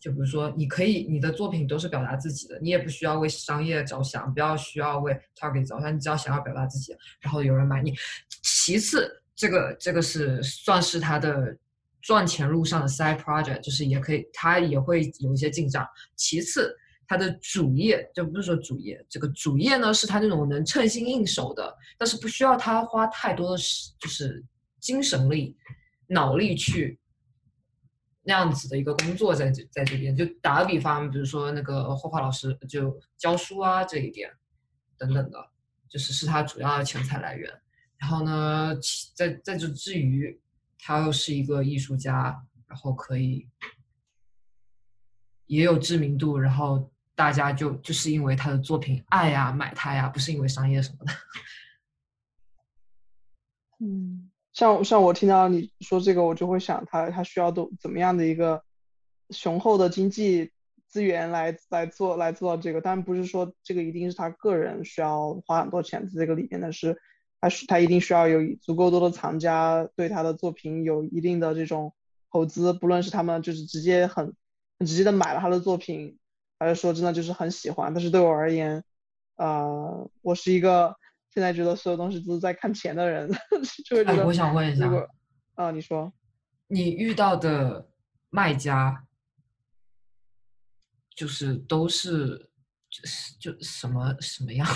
[0.00, 7.94] 就比如说，你可以你的作品都是表达自己的，你也不需要为商业着想，不要需要为 target 着想，你只要想要表达自己，然后有人买你。
[8.42, 11.56] 其次，这个这个是算是他的。
[12.02, 15.86] 赚钱路上的 side project 就是也可以，他也会有一些进账。
[16.16, 16.74] 其次，
[17.06, 23.56] 他的主业就不是说主业，这个主业呢是他那种能称心应手的，但是不需要他花太多的
[24.00, 24.42] 就是
[24.80, 25.54] 精神力、
[26.06, 26.98] 脑力去
[28.22, 30.16] 那样子的一个工作在这在这边。
[30.16, 34.30] 就打个比方，比如说那个画画老师就教书啊这一点
[34.96, 35.50] 等等的，
[35.88, 37.50] 就是是他主要的钱财来源。
[37.96, 38.74] 然后呢，
[39.14, 40.40] 在在这之余。
[40.82, 43.46] 他又是一个艺术家，然后可以
[45.44, 51.12] 也有知名度，然后大家就就是因为他的作品爱呀买他呀，不是因为商业什么的。
[53.84, 58.62] 嗯，像像我听到你说这个，我就会想他他需要都怎么样的一个
[59.30, 60.52] 雄厚的经济
[60.86, 67.00] 资源来来做来做这个，但不是说这个一定是他个人需要花很多钱在这个里面的是。
[67.42, 71.94] 他是他一定需要有足够多的藏家对他的作品有一定的这种
[72.30, 74.34] 投资，不论是他们就是直接很
[74.78, 76.18] 很直接的买了他的作品，
[76.58, 77.94] 还是说真的就是很喜欢。
[77.94, 78.84] 但是对我而言，
[79.36, 80.96] 呃，我是一个
[81.32, 83.30] 现在觉得所有东西都是在看钱的人，
[83.86, 84.26] 就会觉得。
[84.26, 84.90] 我想问一下，
[85.54, 86.12] 啊，你说，
[86.66, 87.88] 你遇到的
[88.30, 89.06] 卖家
[91.14, 92.50] 就是都是
[92.88, 94.74] 就是就什么什么样的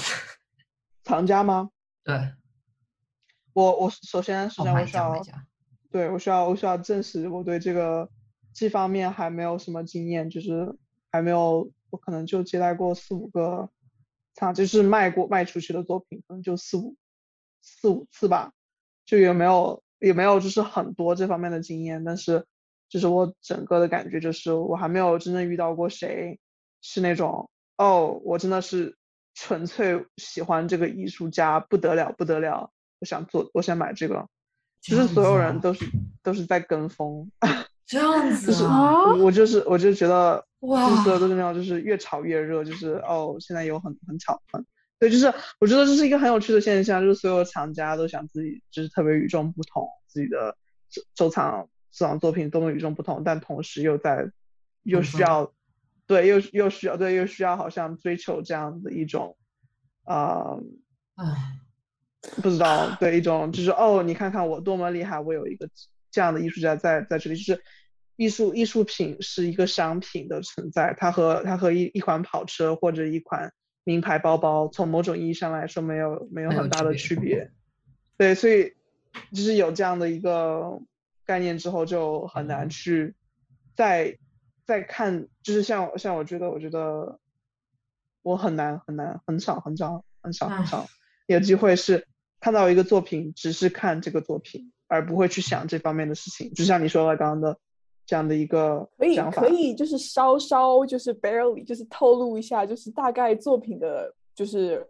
[1.02, 1.70] 藏家吗？
[2.02, 2.34] 对。
[3.52, 5.22] 我我首先首先我需要，
[5.90, 8.10] 对我需要我需要证实我对这个
[8.52, 10.76] 这方面还没有什么经验，就是
[11.12, 13.70] 还没有我可能就接待过四五个，
[14.34, 16.96] 他就是卖过卖出去的作品，可能就四五
[17.62, 18.52] 四五次吧，
[19.06, 22.46] 就也没有也没有就是很多这方面的经验，但是
[22.88, 26.38] 就是我整个的感觉就是我还没有真正遇到过谁
[26.82, 28.96] 是那种哦我真的是
[29.34, 32.70] 纯粹喜欢这个艺术家不得了不得了。
[33.00, 34.28] 我想做，我想买这个。
[34.80, 35.84] 其实所有人都是
[36.22, 37.30] 都是在跟风，
[37.84, 39.12] 这样 子啊。
[39.14, 44.64] 我就是我就觉得哇，所有都是那种，就是越炒越热，就是哦，现在有很很炒很
[44.98, 45.26] 对，就是
[45.58, 50.56] 我觉得这是一个很有趣的现象，就是所有藏家都想自己就是特别与众不同，自己的
[50.88, 54.30] 收收藏收藏作品多么与众不同，但同时又在
[54.84, 55.52] 又需要
[56.06, 59.36] 对又又需要对又需要好像追求这样的一种
[60.04, 60.56] 啊，
[61.16, 61.24] 唉，
[62.42, 65.68] 不知道对一种就是哦，你看看我多么厉害，我有一个
[66.10, 67.62] 这样的艺术家在在这里，就是
[68.16, 73.52] 艺术艺术品是一个商品的存在，它和它和一一款跑车或者一款。
[73.86, 77.50] 名牌包包从某种意义上来说没有没有很大的区别，
[78.16, 78.72] 对，所以
[79.30, 80.80] 就是有这样的一个
[81.26, 83.14] 概念之后，就很难去
[83.74, 84.16] 再
[84.64, 87.20] 再看，就是像像我觉得，我觉得
[88.22, 90.86] 我很难很难很少很少很少很少
[91.26, 92.06] 有机会是
[92.40, 97.58] 看到一个作品，只是看这个作品，而不会去想这方面的事情，就像你说的刚刚的。
[98.06, 104.86] 这样的一个可以可以就是稍稍就是 barely 就是透露一下，就是大概作品的，就是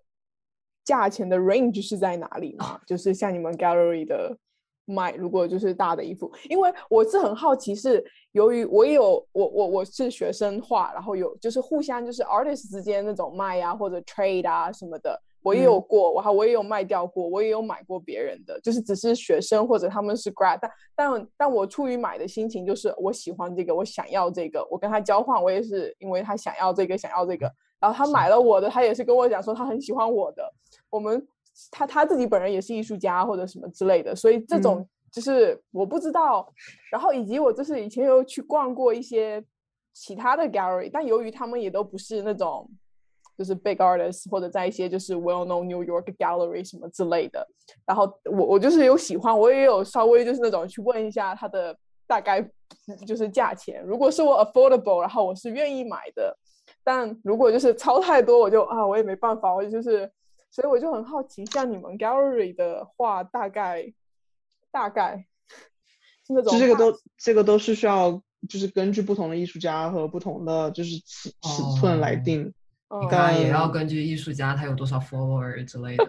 [0.85, 2.81] 价钱的 range 是在哪里吗？
[2.87, 4.37] 就是像你们 gallery 的
[4.85, 15.19] 卖，如果就是大的衣服，因为我是很好奇，是由于我也有我我我是学生画，然后有就是互相就是 artist 之间那种卖呀或者 trade 啊什么的。
[15.45, 27.47] 我也有过，我还我也有卖掉过，我也有买过别人的，就是只是学生或者他们是 grad，但但但我出于买的心情，就是我喜欢这个，我想要这个，我跟他交换，我也是因为他想要这个，想要这个，
[27.79, 30.51] 然后他买了我的，他也是跟我讲说他很喜欢我的，
[30.89, 31.23] 我们
[31.71, 36.51] 他他自己本人也是艺术家或者什么之类的，所以这种就是我不知道，
[36.91, 39.45] 然后以及我就是以前有去逛过一些
[39.93, 42.67] 其他的 gallery，但由于他们也都不是那种。
[43.37, 47.47] 就是 big artists 或者在一些就是 well known New York gallery 什么之类的，
[47.85, 52.41] 然后我我就是有喜欢，我也有稍微就是那种去问一下它的大概
[53.07, 56.37] 就是价钱，如果是我 affordable，然后我是愿意买的，
[56.85, 60.09] 但如果就是超太多，我就啊我也没办法，我就是，
[60.51, 63.93] 所以我就很好奇，像你们 gallery 的话，大概
[64.71, 65.27] 大概
[66.27, 72.55] 是那种，这个都这个都是需要就是根据不同的艺术家和不同的就是尺尺寸来定。
[73.03, 76.07] 你当然也要根据艺术家他有多少 follower 之类的，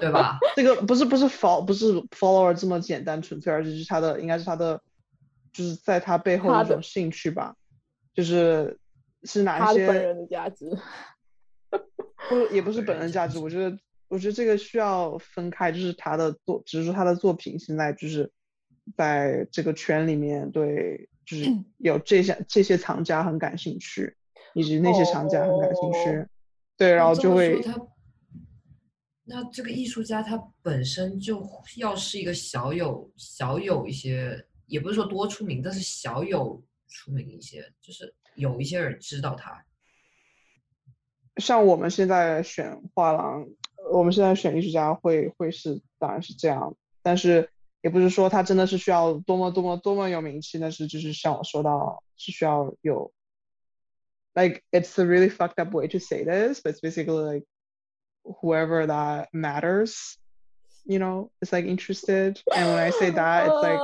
[0.00, 0.38] 对吧？
[0.56, 4.80] 这个不是不是 follow 不是 follower 这么简单纯粹，而是他的应该是他的，
[5.52, 7.54] 就是在他背后的一种兴趣吧，
[8.14, 8.78] 就是
[9.24, 10.76] 是哪些本人的价值，
[12.28, 13.78] 不也不是本人价值，我觉得
[14.08, 18.32] 我觉得这个需要分开，就是他的作，只是说他的作品现在就是
[18.96, 24.16] 在这个圈里面，对，就是有这些这些藏家很感兴趣。
[24.56, 26.26] 以及那些厂家很感兴趣，
[26.78, 27.78] 对，然后就会他，
[29.24, 31.46] 那这个艺术家他本身就
[31.76, 39.62] 要是一个小有小有一些，也不是说多出名，但是小有出名一些，就是有一些人知道他。
[41.36, 43.46] 像我们现在选画廊，
[43.92, 47.50] 我们现在选艺术家会会是当然是这样，但是
[47.82, 53.12] 也不是说他真的是需要多么多么多么有名气，但是就是像我说到是需要有。
[54.36, 57.44] Like it's a really fucked up way to say this, but it's basically like
[58.40, 60.18] whoever that matters,
[60.84, 62.40] you know, is like interested.
[62.54, 63.80] And when I say that, it's like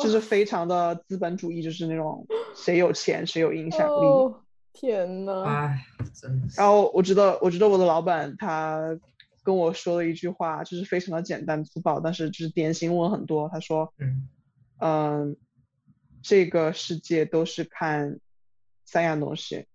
[0.00, 4.06] 就是非常的资本主义，就是那种谁有钱谁有影响力。
[4.06, 5.44] 哦、天呐！
[5.44, 6.48] 哎，真的。
[6.56, 8.98] 然后我觉得，我觉得我的老板他
[9.42, 13.50] 跟我说了一句话，就是非常的简单粗暴，但是就是点醒我很多。
[13.50, 14.28] 他说：“嗯
[14.78, 15.36] 嗯，
[16.22, 18.18] 这个世界都是看
[18.86, 19.66] 三样东西，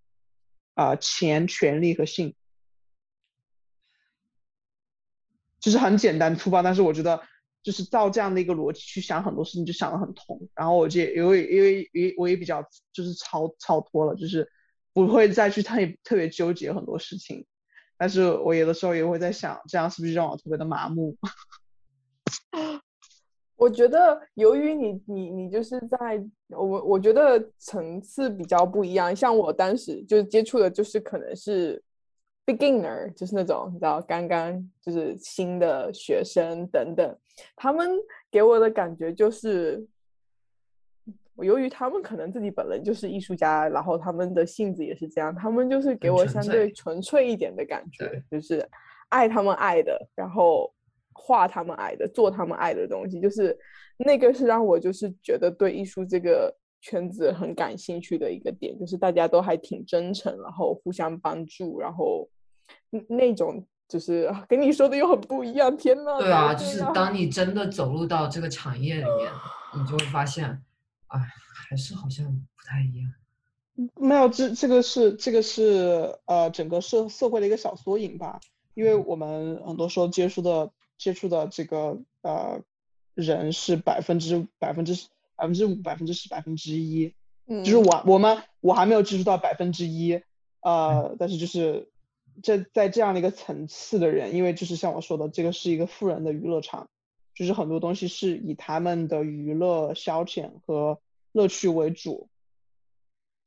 [0.76, 2.36] 啊，钱、权利和性，
[5.60, 7.24] 就是很简单粗暴，但是我觉得
[7.64, 10.48] 就是照这样的一个逻辑去想很多事情，就想得很通。
[10.54, 12.62] 然后我就因为因为也我也比较
[12.94, 14.48] 就是超超脱了，就是
[14.94, 17.48] 不会再去特特别纠结很多事情。
[17.98, 21.18] 但是我有的时候也会在想，这样是不是让我特别的麻木？
[23.58, 29.16] 我觉得，由于你你你就是在我我觉得层次比较不一样。
[29.16, 31.82] 像我当时就是接触的，就是可能是
[32.46, 37.18] beginner，就是那种你知道刚刚就是新的学生等等，
[37.56, 37.90] 他们
[38.30, 39.88] 给我的感觉就是，
[41.38, 48.68] 由于他们可能自己本人就是艺术家，然后他们的性子也是这样，他们就是给我相对纯粹一点的感觉，就是
[49.08, 50.70] 爱他们爱的，然后。
[51.18, 53.58] 画他们爱的，做他们爱的东西，就是
[53.98, 62.30] 那个是让我就是觉得对艺术这个圈子很感兴趣的一个点，就是大家都还挺真诚，然后互相帮助，然后
[63.08, 65.76] 那种就是跟你说的又很不一样。
[65.76, 66.20] 天呐！
[66.20, 69.32] 对啊，就是当你真的走入到这个产业里面，
[69.76, 70.46] 你就会发现，
[71.08, 71.20] 哎，
[71.70, 73.10] 还是好像不太一样。
[73.96, 78.40] 没有，这这个是这个是呃整个社社会的一个小缩影吧。
[78.74, 82.62] 因为我们很多时候接触的接触的这个呃
[83.14, 87.14] 人是百分之百分之百分之五百分之十百分之一，
[87.48, 90.22] 就是我我们我还没有接触到百分之一，
[90.62, 91.90] 呃，但是就是
[92.42, 96.90] 这在这样的一个层次的人，因为就是像我说的，这个是一个富人的娱乐场，
[97.34, 101.00] 就是很多东西是以他们的娱乐消遣和
[101.32, 102.30] 乐趣为主，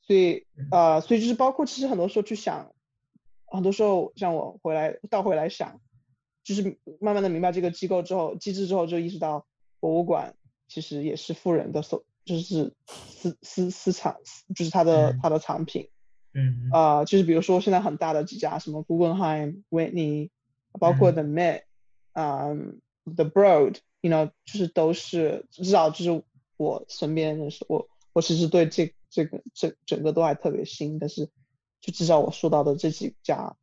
[0.02, 2.72] 所以呃，所以就是包括其实很多时候去想。
[3.50, 5.80] 很多时候，像我回来倒回来想，
[6.48, 9.46] 就是慢慢的明白这个机构之后机制之后，就意识到
[9.80, 10.34] 博物馆
[10.66, 14.16] 其实也是富人的所，就是私私私藏，
[14.56, 15.90] 就是他的他的藏品。
[16.32, 16.70] 嗯。
[16.72, 20.30] 呃，就是比如说现在很大的几家，什么 Guggenheim、Whitney，
[20.72, 21.64] 包括 The Met，
[22.12, 22.54] 啊
[23.04, 26.24] ，The Broad，you know，就是都是至少就是
[26.56, 31.28] 我身边认识我，我其实对这这个这整个都还特别新，但是。
[31.80, 33.56] 就至少我说到的这几家，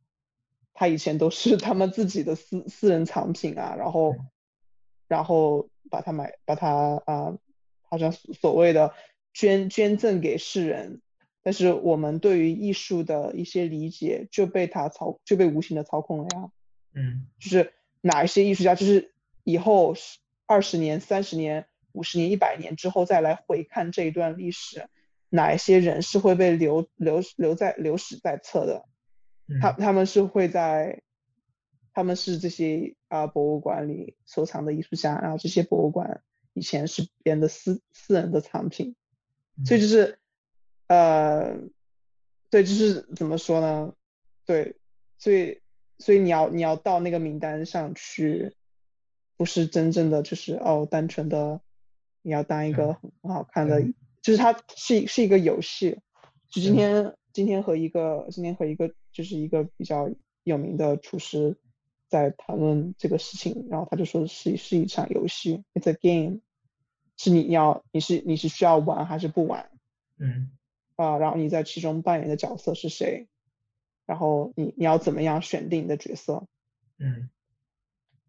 [0.78, 4.14] 他以前都是他们自己的私私人藏品啊，然后，
[5.08, 7.38] 然后把它买，把它啊，
[7.88, 8.92] 好像所谓的
[9.32, 11.00] 捐捐赠给世人，
[11.42, 16.50] 但是我们对于艺术的一些理解就被他操就被无形的操控了呀。
[16.92, 17.72] 嗯，就是
[18.02, 19.94] 哪一些艺术家，就是以后
[20.44, 24.88] 二十年、三十年、五十年、一百年之后再来回看这一段历史。
[25.30, 28.84] 哪一些人是会被留留留在留史在册的？
[29.60, 31.02] 他他们是会在，
[31.92, 38.96] 他们是这些啊博物馆里收藏的艺术家，然后这些博物馆以前是别人的私私人的藏品，
[39.64, 40.18] 所以就是
[40.88, 41.58] 呃，
[42.50, 43.94] 对，就是怎么说呢？
[44.44, 44.76] 对，
[45.18, 45.60] 所以
[45.98, 48.54] 所以你要你要到那个名单上去，
[49.36, 51.60] 不是真正的就是哦，单纯的
[52.22, 53.82] 你要当一个很很好看的。
[54.22, 56.00] 就是它是是一个游戏，
[56.50, 60.10] 就今天今天和一个今天和一个就是一个比较
[60.44, 61.56] 有名的厨师
[62.08, 66.40] 在谈论这个事情，然后他就说是是一场游戏，it's a game，
[67.16, 69.70] 是你要你是你是需要玩还是不玩？
[70.18, 70.50] 嗯，
[70.96, 73.28] 啊，然后你在其中扮演的角色是谁？
[74.04, 76.46] 然后你你要怎么样选定你的角色？
[76.98, 77.30] 嗯，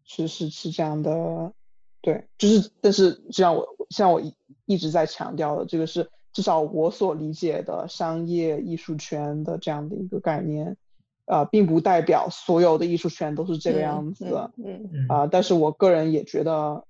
[0.04, 1.52] 是是是这样的，
[2.00, 4.34] 对，就是但是像我像我一。
[4.70, 10.76] 一直在强调的，这个是至少我所理解的商业艺术圈的这样的一个概念，
[11.24, 16.84] 呃，并不代表所有的艺术圈都是这个样子，嗯啊，但是我个人也觉得，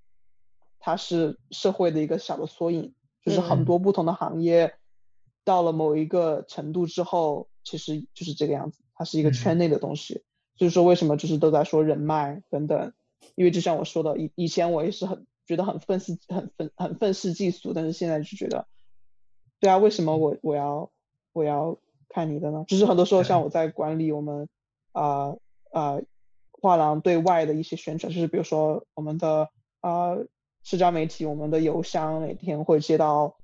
[0.78, 2.92] 它是社会的一个小的缩影，
[3.24, 4.74] 就是很多不同的行业
[5.44, 10.24] 到了某一个程度之后，其实就是这个样子，它是一个圈内的东西，
[10.58, 12.92] 就是说为什么就是都在说人脉等等，
[13.34, 15.24] 因为就像我说的，以以前我也是很。
[15.48, 18.66] 觉得很愤世很愤很愤世嫉俗，但是现在就觉得，
[19.60, 20.90] 对啊，为什么我我要
[21.32, 21.76] 我要
[22.08, 22.64] 看你的呢？
[22.68, 24.48] 就是很多时候像我 在管理我们
[24.92, 25.36] 啊
[25.72, 26.00] 啊
[26.50, 29.48] 画廊对外的一些宣传，就是比如说我们的
[29.80, 30.16] 啊
[30.62, 33.36] 社交媒体，我们的邮箱每天会接到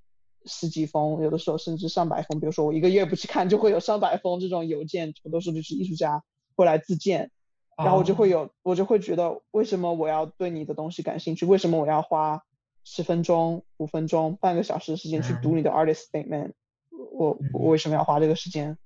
[0.45, 2.41] 十几封，有的时候甚至上百封。
[2.41, 6.23] 比如说我一个月不去看，就会有上百封这种邮件，很多时候就是艺术家
[6.57, 7.31] 会来自荐。
[7.77, 11.45] 然后我就会有，我就会觉得，为什么我要对你的东西感兴趣？
[11.45, 12.45] 为什么我要花
[12.85, 16.53] 十分钟、五分钟、半个小时的时间去读你的 artist statement？
[16.91, 18.79] 我我为什么要花这个时间？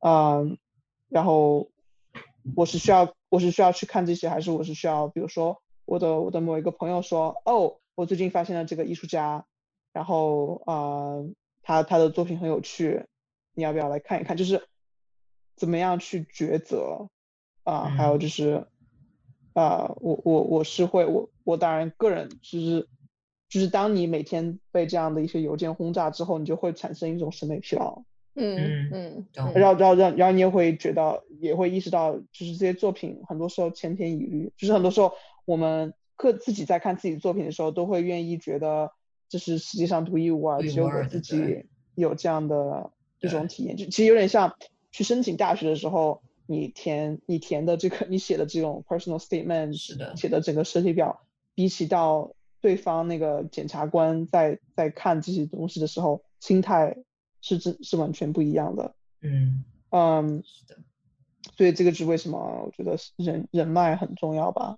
[0.00, 0.58] 嗯，
[1.08, 1.70] 然后
[2.54, 9.46] 我是需要，我是需要去看这些，还是我是需要，比如说我的我的某一个朋友说，哦，我最近发现了这个艺术家，
[9.92, 11.24] 然后啊，
[11.62, 13.06] 他他的作品很有趣，
[13.54, 14.36] 你要不要来看一看？
[14.36, 14.68] 就是
[15.56, 17.08] 怎么样去抉择？
[17.64, 18.68] 啊，还有就是，
[19.52, 22.88] 啊，我我我是会，我我当然个人就是，
[23.48, 28.02] 就是当你每天被这样的一些邮件轰炸之后，你就会产生一种审美疲劳。
[28.34, 35.12] 嗯嗯，然后然后然后然后你也会觉得，也会意识到，就是这些作品很多时候千篇一律，就是很多时候
[35.44, 38.92] 我们各自己在看自己作品的时候，都会愿意觉得
[39.28, 41.64] 这是世界上独一无二，只有我自己
[41.94, 42.90] 有这样的
[43.20, 44.56] 一种体验，就其实有点像
[44.92, 46.22] 去申请大学的时候。
[46.48, 51.22] 你填你填的这个你写的这种 personal statement 是的，写的整个设计表，
[51.56, 56.96] 比起到对方那个检察官在在看这些东西的时候，心态
[57.40, 58.94] 是真是完全不一样的。
[59.22, 60.76] 嗯嗯，是的，
[61.56, 62.38] 所以这个是为什么？
[62.38, 64.76] 我觉得人人脉很重要吧。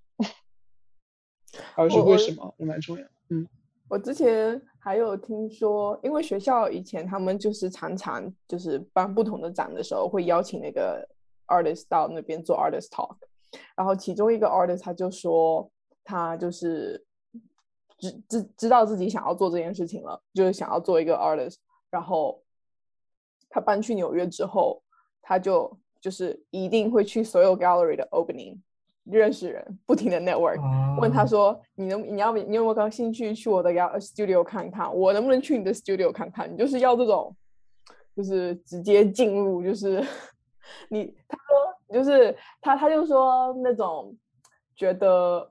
[1.75, 3.05] 而是为什么人脉重要？
[3.31, 3.47] 嗯，
[3.89, 11.07] 我之前还有听说，因为学校以前他们就是常常就是办不同的展的时候，会邀请那个。
[11.51, 13.17] artist 到那边做 artist talk，
[13.75, 15.67] 然后其中一个 artist 他就说
[16.05, 17.03] 他就是
[17.99, 21.57] 知知知道自己想要做这件事情了，就是想要做一个 artist。
[21.91, 22.41] 然后
[23.51, 24.81] 他搬去纽约之后，
[25.21, 28.59] 他就就是一定会去所有 gallery 的 opening，
[29.05, 30.61] 认识人，不停的 network，
[31.01, 36.53] 问他说你能你要你有没有高兴趣去我的 studio 看一看，我能不能去你的 studio 看看？
[36.53, 37.35] 你就是要这种，
[38.15, 40.05] 就是直接进入，就是
[40.91, 44.17] 你他说就是他他就说那种
[44.77, 45.51] 觉得。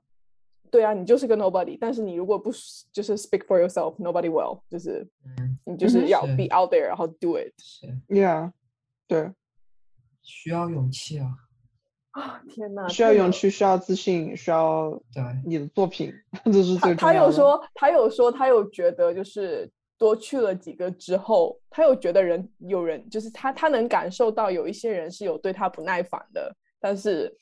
[0.70, 2.50] 对啊，你就是个 nobody，但是你如果不
[2.92, 5.06] 就是 speak for yourself，nobody will，就是
[5.64, 7.52] 你就是要 be out there，然后 do it。
[8.08, 8.52] Yeah，
[9.06, 9.32] 对，
[10.22, 11.28] 需要勇气啊！
[12.12, 12.88] 啊，天哪！
[12.88, 16.12] 需要勇气，需要自信，需要对你的作品，
[16.44, 16.96] 这是最重要的。
[16.96, 27.34] 他有说，他有说，他有觉得，就是多去了几个之后，他有觉得人有人，就是他他能感受到有一些人是有对他不耐烦的，但是。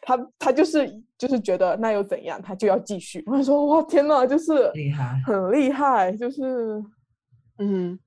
[0.00, 3.22] 他他就是就是觉得那又怎样，他就要继续。
[3.28, 6.82] 我说哇天呐，就是厉害，很厉害，就是
[7.58, 7.98] 嗯，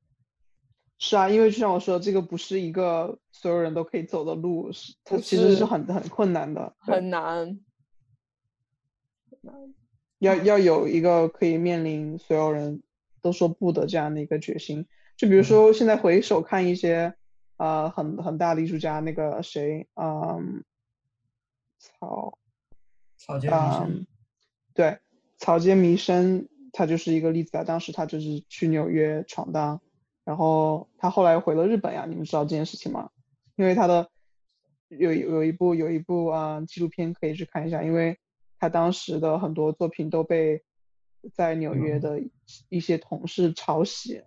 [0.97, 7.59] 是啊，因为就像我说，这个不是一个所有人都可以走的路，是它其实是很很困难的，很难，
[10.19, 12.81] 要要有一个可以面临所有人
[13.21, 14.87] 都说不的这样的一个决心。
[15.15, 17.13] 就比如说现在回首看一些
[17.57, 20.63] 呃很很大的艺术家，那个谁，嗯。
[21.87, 22.37] 草
[23.17, 24.07] 草间弥生，
[24.73, 24.99] 对，
[25.37, 27.63] 草间弥生，他就是一个例子啊。
[27.63, 29.81] 当时他就是去纽约闯荡，
[30.23, 32.05] 然后他后来回了日本呀。
[32.07, 33.09] 你们知道这件事情吗？
[33.55, 34.09] 因为他的
[34.89, 38.19] 有有一部有一部啊纪录片可以去看一下，因为
[38.59, 40.63] 他当时的很多作品都被
[41.33, 42.21] 在纽约的
[42.69, 44.21] 一些同事抄袭，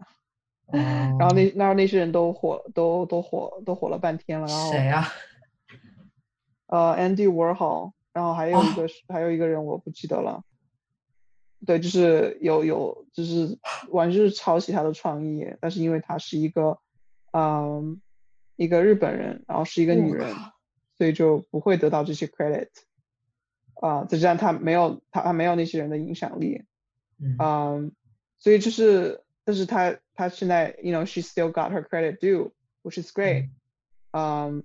[0.73, 4.47] 然后那那那些人都火都都火都火了半天了。
[4.49, 5.07] 然后谁呀？
[6.71, 10.45] 呃，Andy Warhol，然后还有一个还有一个人我不记得了，
[11.67, 16.79] 对，就是有有就是完全是抄袭他的创意，但是因为他是一个
[17.33, 18.01] 嗯
[18.55, 20.33] 一个日本人，然后是一个女人，
[20.97, 22.69] 所以就不会得到这些 credit，
[23.75, 26.63] 啊，再加上他没有他他没有那些人的影响力，
[27.19, 27.91] 嗯，
[28.39, 33.49] 所以就是但是他他现在，you know，she still got her credit due，which is great，
[34.13, 34.63] 嗯。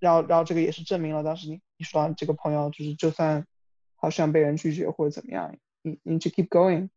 [0.00, 3.46] 然后，然后这个也是证明了当时你你说这个朋友就是，就算
[3.94, 6.88] 好像被人拒绝或者怎么样，你你去 keep going，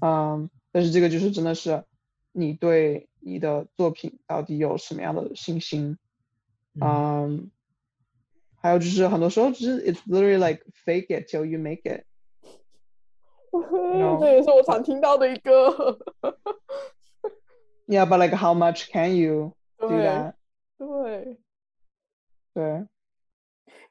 [0.00, 1.84] 嗯，但是这个就是真的是
[2.32, 5.98] 你对你的作品到底有什么样的信心，
[6.80, 7.50] 嗯，
[8.56, 12.04] 还有就是很多时候就是 it's literally like fake it till you make it，
[14.20, 15.98] 这也是我常听到的一个，
[17.86, 20.34] Yeah，but like how much can you do that？
[20.78, 21.38] 对。
[22.54, 22.86] 对，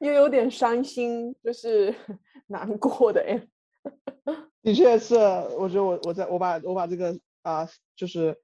[0.00, 1.94] 又有点伤心，就是
[2.48, 3.46] 难过的哎。
[4.62, 7.66] 的确是，我觉得我我在我把我把这个啊，
[7.96, 8.36] 就是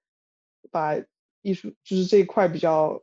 [0.70, 0.96] 把
[1.42, 2.98] 艺术就是这一块比较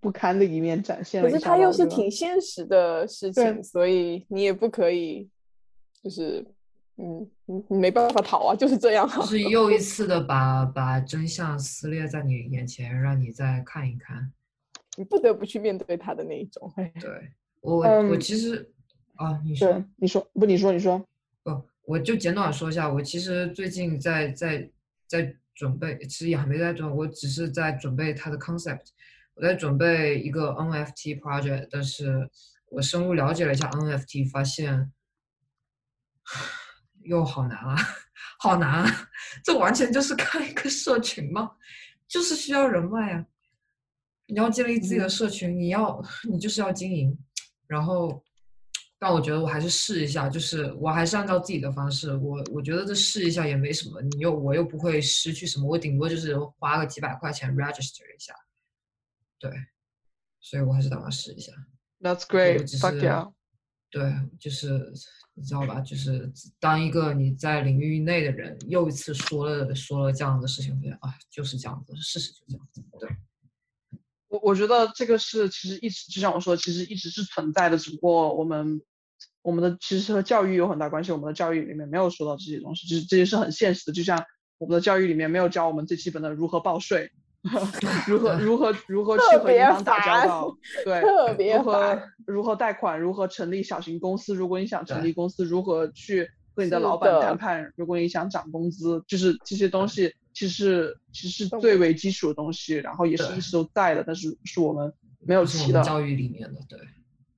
[0.00, 1.30] 不堪的一面展现了。
[1.30, 5.30] 可是它又是挺现实的事情，所以你也不可以，
[6.02, 6.44] 就是
[6.96, 9.08] 嗯嗯没办法逃啊，就是这样。
[9.08, 14.32] 就是又一次的把把真相撕裂在你眼前，让你再看一看。
[14.98, 16.72] 你不得不去面对他的那一种。
[17.00, 18.68] 对我，我其实
[19.14, 20.98] 啊，你说，你说，不，你说，你说，
[21.44, 22.92] 不，我就简短说一下。
[22.92, 24.68] 我其实最近在在
[25.06, 28.86] 在准备，其实也还没在准，我只是在准备它的 concept。
[29.34, 32.28] 我在准备一个 NFT project，但是
[32.70, 34.92] 我深入了解了一下 NFT，发现
[37.02, 37.76] 又好难啊，
[38.40, 39.08] 好难啊！
[39.44, 41.52] 这完全就是看一个社群嘛？
[42.08, 43.24] 就是需要人脉啊。
[44.28, 46.00] 你要建立自己的社群，你要
[46.30, 47.18] 你就是要经营，
[47.66, 48.22] 然后，
[48.98, 58.34] 但我觉得我还是试一下，就是我还是按照自己的方式，我我觉得这试一下也没什么，你又我又不会失去什么，我顶多就是花个几百块钱 register 一下，
[59.38, 59.50] 对，
[60.40, 61.52] 所以我还是打算试一下。
[62.00, 62.68] That's great.
[62.78, 63.32] Fuck yeah.
[63.90, 64.92] 对，就是
[65.32, 66.30] 你知道吧，就是
[66.60, 73.08] 当一个你在领域内的人，又一次说了说了这样的事情，我觉得啊，就是这样子，事实就这样子，对。
[74.28, 78.80] 我我觉得这个是其实一直就像我说，其实一直是存在的，只不过我们
[79.42, 81.12] 我们的其实和教育有很大关系。
[81.12, 83.92] 我们的教育里面没有说到这些东西，就是这些是很现实的。
[83.92, 84.22] 就像
[84.58, 87.10] 我们的教育里面没有教我们最基本的如何报税，
[88.06, 94.34] 如何如何如何去和银行打交道，对，特别如何如何贷款，如何成立小型公司。
[94.34, 96.28] 如果你想成立公司，如何去
[96.58, 97.72] 和你的老板谈判？
[97.76, 100.12] 如果你想涨工资，就是这些东西。
[100.34, 105.82] 其实其实最为基础的东西，然后也是一直都在的，但是是我们没有提的。
[105.82, 106.78] 教育里面的，对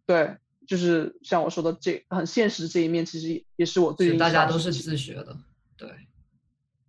[0.05, 0.37] 对，
[0.67, 5.35] 就是像我说的这很现实这一面，其实也是我最近大家都是自学的，
[5.79, 5.89] 对。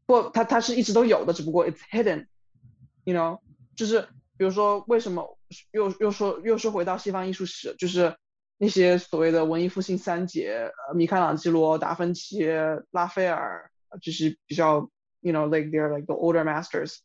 [0.05, 3.39] 不，他他是一直都有的，只不过 it's hidden，you know，
[3.77, 4.01] 就是
[4.37, 5.37] 比比如说为什么
[5.71, 8.17] 又又说又说回到西方艺术史，就是
[8.61, 12.45] 那些所谓的文艺复兴三杰，呃，米开朗基罗、达芬奇、
[12.91, 13.71] 拉斐尔，
[14.03, 14.87] 就是比较
[15.21, 16.97] ，you know like they're like the older masters。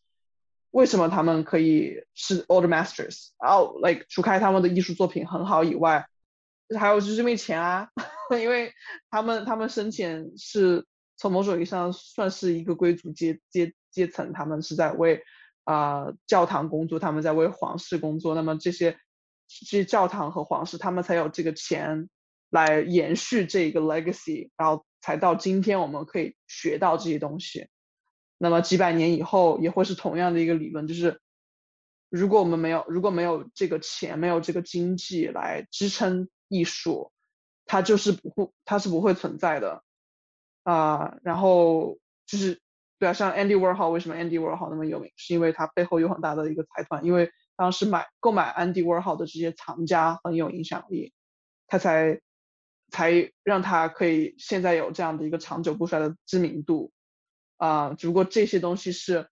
[0.71, 3.31] 为什么他们可以是 older masters？
[3.43, 6.07] 然后 like 除开他们的艺术作品很好以外，
[6.79, 7.89] 还有就是因为钱啊，
[8.39, 8.75] 因为
[9.11, 10.85] 他们他们生前是
[11.17, 15.23] 从某种意义上算是一个贵族阶阶阶层，他们是在为
[15.65, 18.35] 啊教堂工作，他们在为皇室工作。
[18.35, 18.99] 那么这些
[19.47, 22.09] 这些教堂和皇室，他们才有这个钱
[22.51, 27.69] 来延续这个 legacy，然后才到今天我们可以学到这些东西。
[28.39, 31.21] 那么几百年以后也会是同样的一个理论，就是
[32.09, 36.29] 如果我们没有如果没有这个钱，没有这个经济来支撑。
[36.49, 37.11] 艺术，
[37.65, 39.83] 它就是不会，它是不会存在的
[40.63, 41.17] 啊。
[41.25, 42.61] 然后就是，
[43.01, 45.11] 对啊，像 Andy Warhol，为什么 Andy Warhol 那么有名？
[45.17, 51.14] 是因为他背后有很大的一个财团，因为当时买购买 Andy Warhol 的这些藏家很有影响力，
[51.68, 52.22] 他才
[52.90, 56.92] 才让他可以现在有这样的一个长久不衰的知名度
[57.58, 57.94] 啊。
[57.94, 59.30] 只不过这些东西是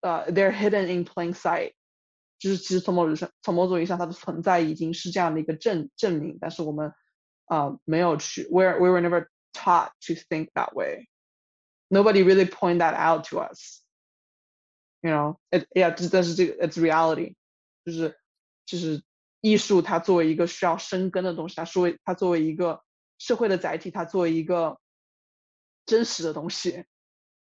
[0.00, 1.72] 呃，they're hidden in plain sight。
[2.38, 6.92] 就是其实从某种上，从某种意义上，它的存在已经是这样的一个证证明，但是我们
[7.44, 11.06] 啊没有去，we we were never taught to think that way.
[11.88, 13.84] Nobody really point that out to us.
[15.02, 17.36] You know, it yeah，但是这个 it's reality，
[17.87, 18.19] 就是
[18.65, 19.01] 就是
[19.39, 22.83] 艺术它作为一个需要生根的东西，它作为它作为一个
[23.17, 24.77] 社会的载体，它作为一个
[25.85, 26.83] 真实的东西。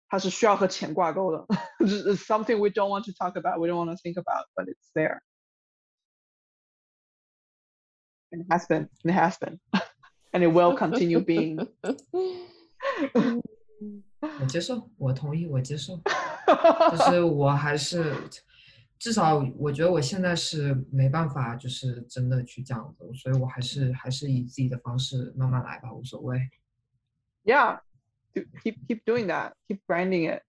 [0.08, 1.46] 它是需要和钱挂钩的
[1.78, 4.90] ，It's something we don't want to talk about, we don't want to think about, but it's
[4.92, 5.20] there.
[8.30, 9.58] And it has been, and it has been,
[10.32, 11.66] and it will continue being.
[14.40, 15.98] 我接受，我同意，我接受。
[16.90, 18.14] 就是我还是，
[19.02, 26.38] 至少我觉得我现在是没办法，就是真的去这样子，所以我还是还是以自己的方式慢慢来吧，无所谓。
[27.42, 27.80] Yeah.
[28.62, 30.42] keep keep doing that, keep branding it.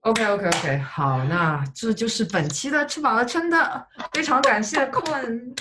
[0.00, 5.54] OK OK OK，好，那这就是本期的吃饱了撑的，非常感谢困，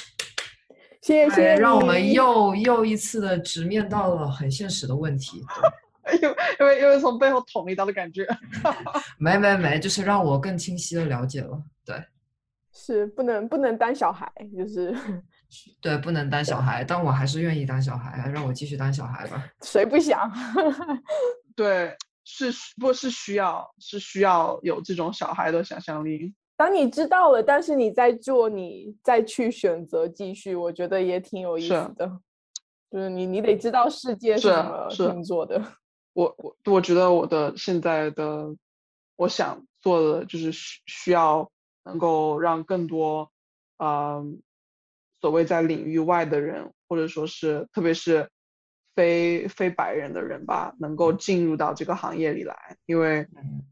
[1.01, 5.41] 谢谢，让我们又又一次的直面到了很现实的问题。
[6.21, 8.27] 因为因为因为从背后捅一刀的感觉。
[9.17, 11.63] 没没没，就是让我更清晰的了解了。
[11.85, 11.95] 对，
[12.73, 14.95] 是不能不能当小孩，就是
[15.79, 19.47] 对，不能当小孩，但我还是愿意当小孩，让我继续当小孩吧。
[19.61, 20.31] 谁不想？
[21.55, 22.51] 对，是
[22.81, 26.33] 不是需要是需要有这种小孩的想象力？
[26.55, 32.19] 当你知道了，但是你在做，你再去选择继续，我觉得也挺有意思的。
[32.91, 35.61] 就是你你得知道世界是怎么运作的。
[36.13, 38.55] 我我我觉得我的现在的
[39.15, 41.49] 我想做的就是需需要
[41.85, 43.31] 能够让更多
[43.77, 44.21] 啊
[45.21, 48.29] 所谓在领域外的人，或者说是特别是。
[48.95, 53.27] 非非白人的人吧，能够进入到这个行业里来，因为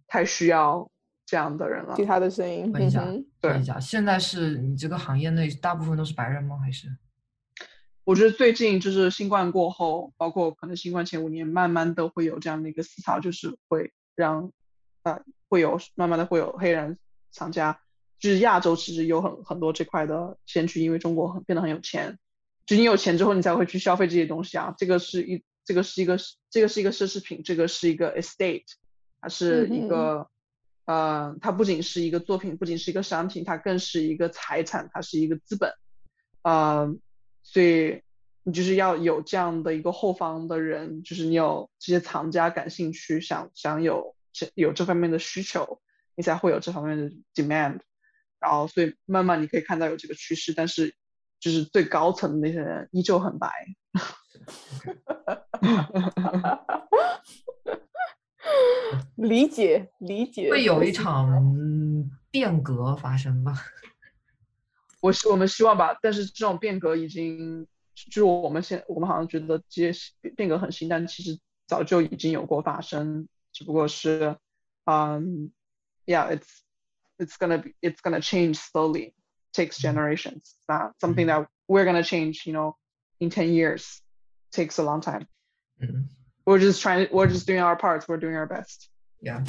[0.08, 0.90] 太需要
[1.28, 1.94] 这样的人了。
[1.96, 3.06] 其他的声音，问一下，
[3.44, 6.58] 问一下，现在是你这个行业内大部分都是白人吗？
[6.58, 6.88] 还是？
[8.04, 14.52] 我觉得最近就是新冠过后，包括可能新冠前五年，慢慢的会有这样的一个思潮，就是会让
[15.04, 16.98] 呃，会有慢慢的会有黑人
[17.32, 17.80] 厂家，
[18.22, 22.18] 就是亚洲其实有很很多这块的先驱，因为中国很变得很有钱。
[22.68, 24.74] 就你有钱之后，你才会去消费这些东西啊。
[24.78, 26.18] 这个是一，这个是一个，
[26.50, 28.64] 这个是一个奢侈品，这个是一个 estate，
[29.20, 30.30] 它是一个，
[30.86, 35.74] 呃，它不仅是一个作品，不仅是一个商品，它更是一个财产，它是一个资本，
[36.44, 36.96] 呃，
[37.42, 38.04] 所以
[38.44, 45.82] 你就是要有这样的一个后方的人，就是你有这些藏家感兴趣，想想有这有这方面的需求，
[46.16, 47.80] 你才会有这方面的 demand，
[48.42, 50.94] 然后所以慢慢你可以看到有这个趋势，但是。
[51.44, 53.50] 就是最高层的那些人依旧很白，
[59.18, 61.42] 理解理解，会有一场
[62.30, 63.56] 变革发生吧？
[65.02, 67.66] 我希我们希望吧，但是这种变革已经
[67.96, 74.38] 就是我们现我们好像觉得这些变革很新，但其实早就已经有过发生，只不过是，
[74.86, 75.52] 嗯
[76.06, 76.60] ，Yeah，it's
[77.21, 80.43] it's gonna be it's gonna change slowly。takes generations.
[80.43, 82.77] It's not something that we're gonna change, you know,
[83.21, 84.03] in 10 years.
[84.53, 85.27] It takes a long time.
[85.83, 86.03] Mm-hmm.
[86.45, 88.91] We're just trying we're just doing our parts, we're doing our best.
[89.23, 89.41] Yeah.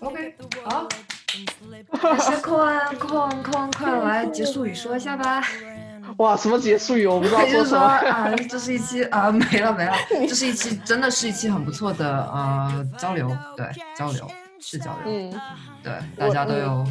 [0.00, 0.88] OK，好，
[2.00, 2.56] 但是空
[3.00, 5.42] 空空快来结束语说一下吧。
[6.19, 7.05] 哇，什么结束语？
[7.05, 7.81] 我不知道说什么。
[7.85, 9.93] 啊，这是一期啊，没了没了，
[10.27, 13.67] 这是一期，真的是一期很不错的呃交流，对
[13.97, 14.29] 交流
[14.59, 15.41] 是交流，嗯，
[15.83, 16.87] 对，大家都有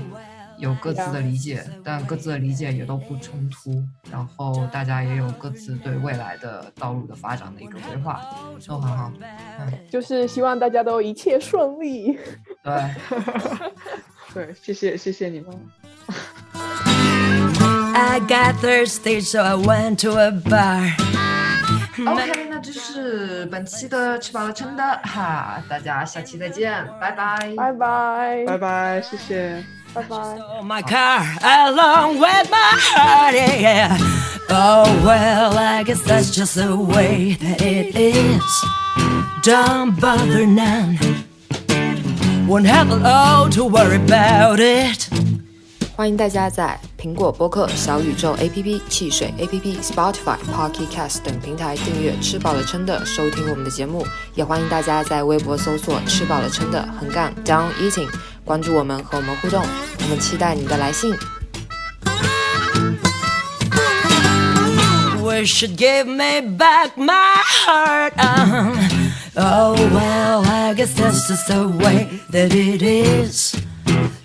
[0.58, 8.20] 有各自的理解，但各自的理解也都不冲突，然后大家也有各自对未来的道路的发展的一个规划，
[8.66, 9.10] 都很好。
[9.58, 12.18] 嗯，就是希望大家都一切顺利。
[12.62, 12.94] 对，
[14.34, 15.50] 对，谢谢谢谢你们。
[17.95, 20.91] I got thirsty, so I went to a bar.
[21.99, 30.15] OK，那这是本期的吃饱了撑的哈，大家下期再见，拜拜，拜拜，拜拜，谢谢，拜拜。
[30.63, 33.97] My car along with my heart, yeah.
[34.49, 38.41] Oh well, I guess that's just the way that it is.
[39.43, 40.97] Don't bother none.
[42.47, 45.09] Won't have a lot to worry about it.
[45.96, 54.04] 欢迎大家在苹果播客、小宇宙 APP、汽水 APP、Spotify、Pocket Cast 等平台订阅“吃饱了撑的”收听我们的节目，
[54.34, 58.08] 也欢迎大家在微博搜索“吃饱了撑的横杠 Down Eating”，
[58.44, 59.64] 关注我们和我们互动，
[60.00, 61.14] 我们期待你的来信。
[65.22, 68.14] Wish it give me back my heart.
[69.36, 73.54] Oh well, I guess that's just the way that it is.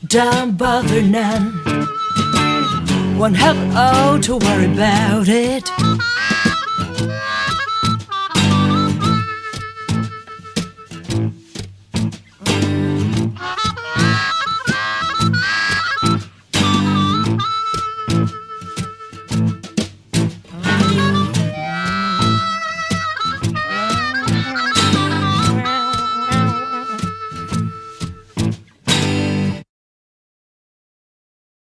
[0.09, 1.53] Don't bother none.
[3.19, 5.69] Won't have oh to worry about it.